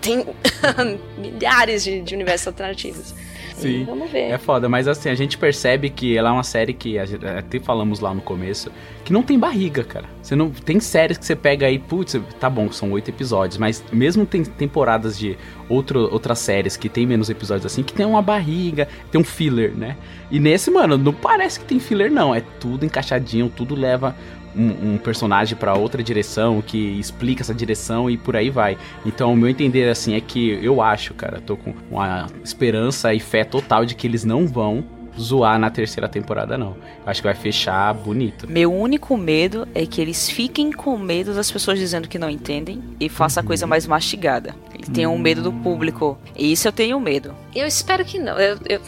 [0.00, 0.26] Tem
[1.16, 3.14] milhares de, de universos alternativos.
[3.60, 3.84] Sim.
[3.84, 4.30] Vamos ver.
[4.30, 7.24] É foda, mas assim, a gente percebe que ela é uma série que, a gente-
[7.26, 8.70] até falamos lá no começo,
[9.04, 10.06] que não tem barriga, cara.
[10.22, 13.82] Você não tem séries que você pega aí, putz, tá bom, são oito episódios, mas
[13.92, 15.36] mesmo tem temporadas de
[15.68, 19.72] outro, outras séries que tem menos episódios assim, que tem uma barriga, tem um filler,
[19.74, 19.96] né?
[20.30, 22.34] E nesse, mano, não parece que tem filler, não.
[22.34, 24.14] É tudo encaixadinho, tudo leva
[24.58, 28.76] um, um personagem pra outra direção, que explica essa direção e por aí vai.
[29.06, 33.20] Então, o meu entender, assim, é que eu acho, cara, tô com uma esperança e
[33.20, 34.84] fé total de que eles não vão
[35.18, 36.76] zoar na terceira temporada, não.
[37.04, 38.48] Eu acho que vai fechar bonito.
[38.48, 42.80] Meu único medo é que eles fiquem com medo das pessoas dizendo que não entendem
[43.00, 44.54] e faça a coisa mais mastigada.
[44.72, 46.16] Eles tenham medo do público.
[46.36, 47.34] E isso eu tenho medo.
[47.54, 48.38] Eu espero que não.
[48.38, 48.80] Eu, eu,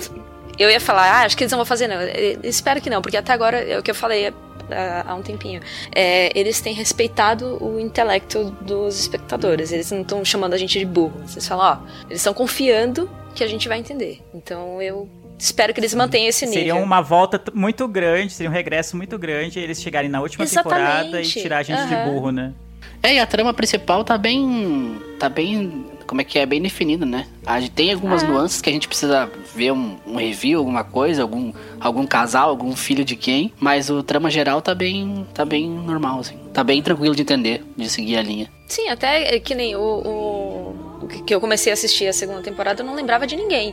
[0.56, 2.00] Eu ia falar, ah, acho que eles não vão fazer, não.
[2.00, 4.32] Eu espero que não, porque até agora é o que eu falei
[4.72, 5.60] há, há um tempinho.
[5.94, 9.72] É, eles têm respeitado o intelecto dos espectadores.
[9.72, 11.20] Eles não estão chamando a gente de burro.
[11.26, 14.20] Vocês falam, ó, eles estão confiando que a gente vai entender.
[14.34, 16.60] Então eu espero que eles mantenham esse nível.
[16.60, 21.04] Seria uma volta muito grande, seria um regresso muito grande eles chegarem na última temporada
[21.18, 21.40] e Exatamente.
[21.40, 22.12] tirar a gente de Aham.
[22.12, 22.52] burro, né?
[23.02, 25.00] É, e a trama principal tá bem.
[25.18, 25.86] tá bem.
[26.10, 26.44] Como é que é?
[26.44, 27.24] Bem definida, né?
[27.46, 28.26] A gente tem algumas É.
[28.26, 32.74] nuances que a gente precisa ver um, um review, alguma coisa, algum, algum casal, algum
[32.74, 35.24] filho de quem, mas o trama geral tá bem.
[35.32, 36.36] tá bem normal, assim.
[36.52, 38.50] Tá bem tranquilo de entender, de seguir a linha.
[38.66, 39.80] Sim, até que nem o,
[41.00, 43.72] o, que eu comecei a assistir a segunda temporada, eu não lembrava de ninguém.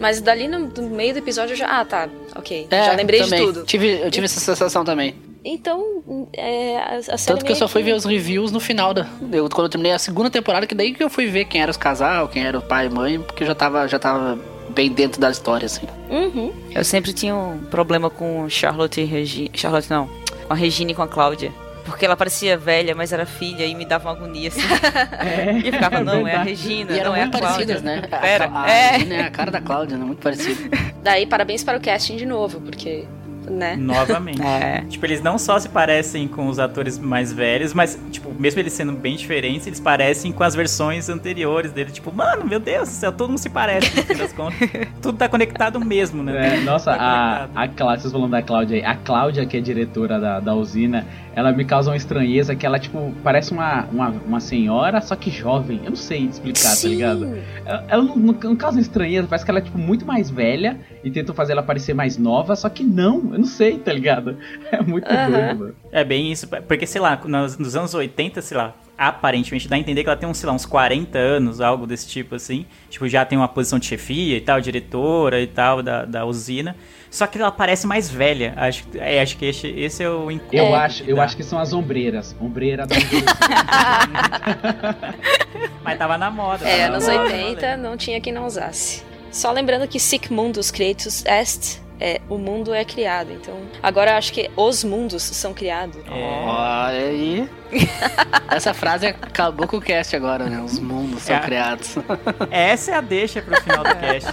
[0.00, 1.66] Mas dali no, meio do episódio eu já.
[1.66, 2.68] Ah, tá, ok.
[2.70, 3.40] É, já lembrei também.
[3.40, 3.66] de tudo.
[3.66, 5.16] Tive, eu tive essa sensação também.
[5.44, 9.06] Então, é, a, Tanto que eu só fui ver os reviews no final da.
[9.32, 11.70] Eu, quando eu terminei a segunda temporada, que daí que eu fui ver quem era
[11.70, 14.38] os casal, quem era o pai e mãe, porque eu já tava, já tava
[14.70, 15.86] bem dentro da história, assim.
[16.08, 16.52] Uhum.
[16.74, 19.50] Eu sempre tinha um problema com Charlotte e Regina.
[19.54, 20.06] Charlotte não.
[20.46, 21.52] Com a Regina e com a Cláudia.
[21.84, 24.60] Porque ela parecia velha, mas era filha e me dava uma agonia assim.
[25.64, 27.48] E eu ficava, não, é a Regina, E eram não é a Cláudia.
[27.48, 28.02] parecidas, né?
[28.10, 28.90] A- Pera, a, a é.
[28.92, 30.04] Regina é a cara da Cláudia, né?
[30.04, 30.60] Muito parecida.
[31.02, 33.04] Daí, parabéns para o casting de novo, porque.
[33.50, 33.76] Né?
[33.76, 34.40] Novamente.
[34.42, 34.84] É.
[34.88, 38.72] Tipo, eles não só se parecem com os atores mais velhos, mas, tipo, mesmo eles
[38.72, 41.90] sendo bem diferentes, eles parecem com as versões anteriores dele.
[41.90, 44.68] Tipo, mano, meu Deus do céu, todo mundo se parece, no fim das contas.
[45.02, 46.56] Tudo tá conectado mesmo, né?
[46.56, 49.60] É, nossa, Tá a, a Cláudia, vocês falando da Cláudia aí, a Cláudia, que é
[49.60, 54.08] diretora da, da usina, ela me causa uma estranheza que ela, tipo, parece uma, uma,
[54.08, 55.80] uma senhora, só que jovem.
[55.84, 56.88] Eu não sei explicar, tá Sim.
[56.88, 57.38] ligado?
[57.64, 60.30] Ela, ela não, não, não causa uma estranheza, parece que ela é, tipo, muito mais
[60.30, 63.92] velha e tentam fazer ela parecer mais nova, só que não, eu não sei, tá
[63.92, 64.36] ligado?
[64.72, 65.30] É muito Aham.
[65.30, 65.74] doido, mano.
[65.90, 69.78] É bem isso, porque, sei lá, nos, nos anos 80, sei lá, aparentemente dá a
[69.78, 72.64] entender que ela tem uns, sei lá, uns 40 anos, algo desse tipo assim.
[72.88, 76.76] Tipo, já tem uma posição de chefia e tal, diretora e tal da, da usina.
[77.10, 78.54] Só que ela parece mais velha.
[78.56, 80.56] Acho, é, acho que esse, esse é o encontro.
[80.56, 82.34] Eu, acho, eu acho que são as ombreiras.
[82.40, 82.96] Ombreira da
[85.84, 86.66] Mas tava na moda.
[86.66, 89.04] É, anos moda, 80 não tinha quem não usasse.
[89.32, 93.32] Só lembrando que Sic Mundus Creatus Est é o mundo é criado.
[93.32, 95.96] Então, agora eu acho que os mundos são criados.
[96.06, 96.44] É.
[96.44, 97.48] Olha aí.
[98.50, 100.60] Essa frase acabou com o cast agora, né?
[100.60, 101.38] Os mundos são É.
[101.40, 101.94] criados.
[102.50, 104.30] Essa é a deixa pro final do cast.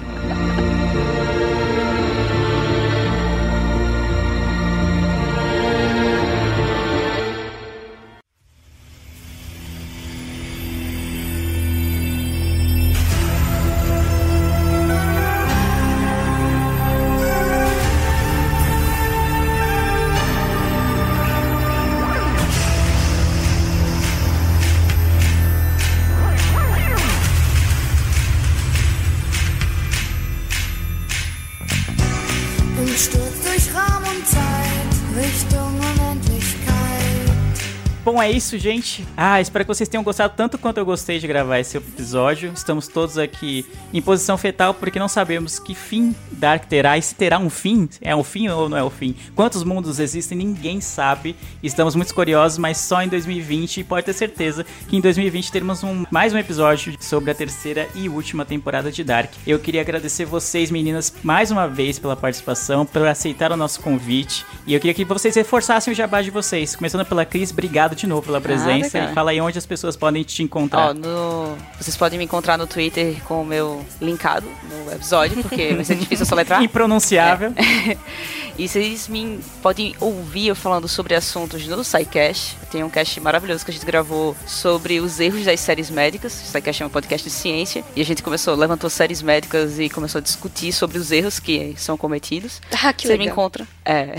[38.30, 39.06] É isso, gente.
[39.18, 42.52] Ah, espero que vocês tenham gostado tanto quanto eu gostei de gravar esse episódio.
[42.54, 47.16] Estamos todos aqui em posição fetal porque não sabemos que fim Dark terá e se
[47.16, 47.90] terá um fim.
[48.00, 49.16] É um fim ou não é o fim?
[49.36, 51.36] Quantos mundos existem, ninguém sabe.
[51.64, 53.80] Estamos muito curiosos, mas só em 2020.
[53.80, 57.88] E pode ter certeza que em 2020 teremos um, mais um episódio sobre a terceira
[57.96, 59.32] e última temporada de Dark.
[59.46, 64.46] Eu queria agradecer vocês, meninas, mais uma vez pela participação, por aceitar o nosso convite.
[64.68, 66.76] E eu queria que vocês reforçassem o jabá de vocês.
[66.76, 69.00] Começando pela Cris, obrigado de novo pela presença.
[69.00, 69.12] cara.
[69.12, 70.90] e fala aí onde as pessoas podem te encontrar.
[70.90, 71.56] Ó, no...
[71.80, 75.96] Vocês podem me encontrar no Twitter com o meu linkado no episódio, porque vai ser
[75.96, 76.62] difícil soletrar.
[76.64, 77.54] Impronunciável.
[78.60, 82.58] E vocês me podem ouvir eu falando sobre assuntos no SciCast.
[82.70, 86.34] Tem um cast maravilhoso que a gente gravou sobre os erros das séries médicas.
[86.34, 87.86] O SciCast é um podcast de ciência.
[87.96, 91.74] E a gente começou, levantou séries médicas e começou a discutir sobre os erros que
[91.78, 92.62] são cometidos.
[92.84, 93.34] Ah, que Você me legal.
[93.34, 93.66] encontra.
[93.86, 94.10] É.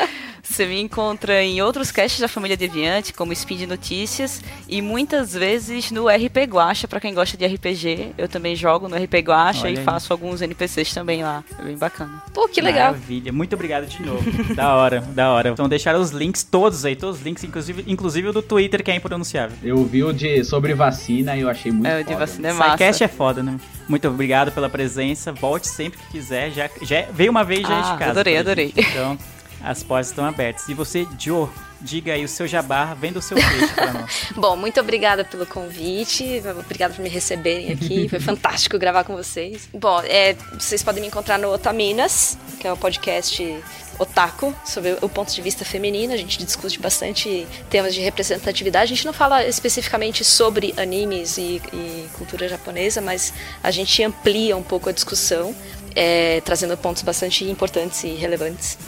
[0.48, 5.32] Você me encontra em outros casts da família Deviante, como Spin de Notícias, e muitas
[5.34, 8.12] vezes no RP Guacha, pra quem gosta de RPG.
[8.16, 9.84] Eu também jogo no RP Guacha Olha e aí.
[9.84, 11.44] faço alguns NPCs também lá.
[11.58, 12.22] É bem bacana.
[12.32, 12.92] Pô, que legal.
[12.92, 13.32] Maravilha.
[13.32, 14.24] Muito obrigado de novo.
[14.54, 15.50] da hora, da hora.
[15.50, 18.90] Então deixaram os links todos aí, todos os links, inclusive, inclusive o do Twitter, que
[18.90, 19.56] é impronunciável.
[19.62, 22.18] Eu vi o de sobre vacina e eu achei muito É, o de foda.
[22.26, 22.70] vacina é massa.
[22.72, 23.58] SciCast é foda, né?
[23.88, 25.30] Muito obrigado pela presença.
[25.32, 26.50] Volte sempre que quiser.
[26.52, 28.10] Já, já veio uma vez, já é Ah, de casa.
[28.12, 28.66] adorei, adorei.
[28.74, 28.80] gente.
[28.90, 29.18] Então,
[29.62, 30.68] as portas estão abertas.
[30.68, 31.48] E você, Joe,
[31.80, 34.12] diga aí o seu jabá, venda o seu peixe pra nós.
[34.36, 39.68] Bom, muito obrigada pelo convite, obrigada por me receberem aqui, foi fantástico gravar com vocês.
[39.72, 43.62] Bom, é, vocês podem me encontrar no Otaminas, que é o podcast
[43.98, 48.96] Otaku, sobre o ponto de vista feminino, a gente discute bastante temas de representatividade, a
[48.96, 53.32] gente não fala especificamente sobre animes e, e cultura japonesa, mas
[53.62, 55.54] a gente amplia um pouco a discussão.
[55.94, 58.78] é, trazendo pontos bastante importantes e relevantes.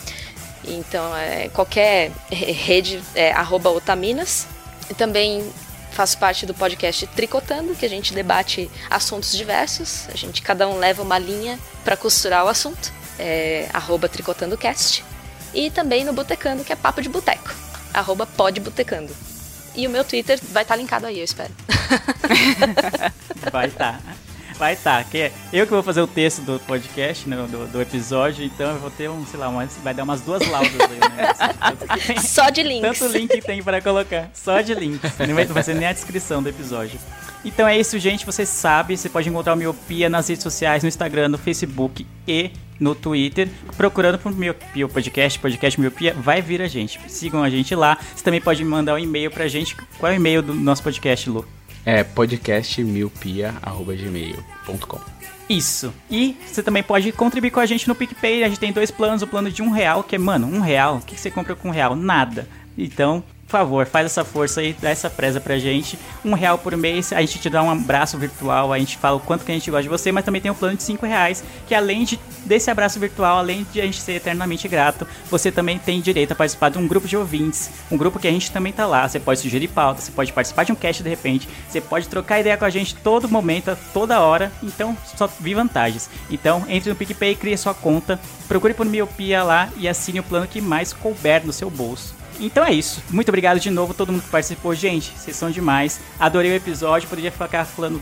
[0.64, 3.32] Então, é, qualquer rede é
[3.70, 4.46] otaminas.
[4.88, 5.50] E também
[5.92, 10.08] faço parte do podcast Tricotando, que a gente debate assuntos diversos.
[10.12, 12.92] A gente, cada um leva uma linha para costurar o assunto.
[13.18, 13.68] É,
[14.08, 15.04] tricotandocast.
[15.52, 17.52] E também no Botecando, que é papo de boteco.
[17.92, 19.14] Arroba podbotecando.
[19.74, 21.52] E o meu Twitter vai estar tá linkado aí, eu espero.
[23.52, 24.00] vai estar.
[24.00, 24.29] Tá.
[24.60, 24.76] Vai.
[24.76, 28.44] Tá, que é eu que vou fazer o texto do podcast, né, do, do episódio,
[28.44, 32.20] então eu vou ter um, sei lá, umas, vai dar umas duas laudas aí, né?
[32.20, 32.98] Só de links.
[32.98, 34.30] Tanto link tem para colocar.
[34.34, 35.00] Só de links.
[35.18, 37.00] Não vai, não vai ser nem a descrição do episódio.
[37.44, 38.26] Então é isso, gente.
[38.26, 42.50] Você sabe, você pode encontrar o Miopia nas redes sociais, no Instagram, no Facebook e
[42.78, 43.48] no Twitter.
[43.76, 47.00] Procurando por Miopia Podcast, Podcast Miopia, vai vir a gente.
[47.08, 47.98] Sigam a gente lá.
[48.14, 49.74] Você também pode mandar um e-mail pra gente.
[49.98, 51.46] Qual é o e-mail do nosso podcast, Lu?
[51.84, 55.00] É podcastmiopia.gmail.com
[55.48, 55.92] Isso.
[56.10, 58.44] E você também pode contribuir com a gente no PicPay.
[58.44, 59.22] A gente tem dois planos.
[59.22, 60.96] O plano de um real, que é, mano, um real.
[60.96, 61.96] O que você compra com um real?
[61.96, 62.46] Nada.
[62.76, 65.98] Então, por favor, faz essa força aí, dá essa presa pra gente.
[66.24, 69.20] Um real por mês, a gente te dá um abraço virtual, a gente fala o
[69.20, 71.42] quanto que a gente gosta de você, mas também tem um plano de cinco reais,
[71.66, 75.78] que além de, desse abraço virtual, além de a gente ser eternamente grato, você também
[75.78, 78.72] tem direito a participar de um grupo de ouvintes, um grupo que a gente também
[78.72, 79.08] tá lá.
[79.08, 82.38] Você pode sugerir pauta, você pode participar de um cast de repente, você pode trocar
[82.38, 86.08] ideia com a gente todo momento, toda hora, então só vi vantagens.
[86.30, 90.46] Então, entre no PicPay, crie sua conta, procure por Miopia lá e assine o plano
[90.46, 92.19] que mais couber no seu bolso.
[92.40, 93.02] Então é isso.
[93.10, 94.74] Muito obrigado de novo a todo mundo que participou.
[94.74, 96.00] Gente, vocês são demais.
[96.18, 97.08] Adorei o episódio.
[97.08, 98.00] Poderia ficar falando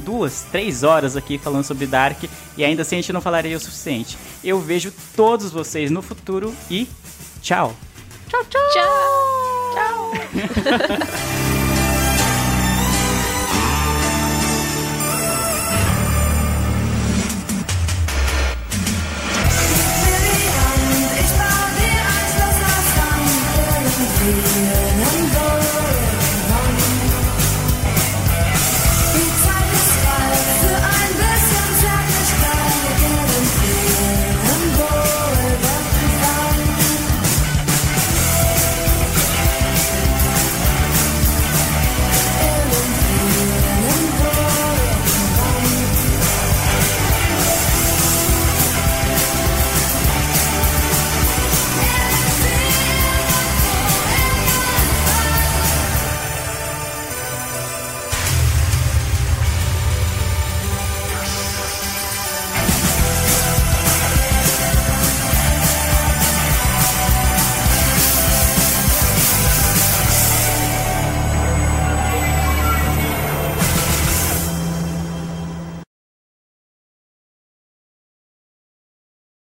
[0.00, 2.24] duas, três horas aqui falando sobre Dark
[2.56, 4.16] e ainda assim a gente não falaria o suficiente.
[4.42, 6.88] Eu vejo todos vocês no futuro e
[7.42, 7.74] tchau.
[8.28, 8.62] Tchau, tchau.
[9.74, 10.12] Tchau.
[10.32, 11.54] tchau.
[24.32, 24.93] feel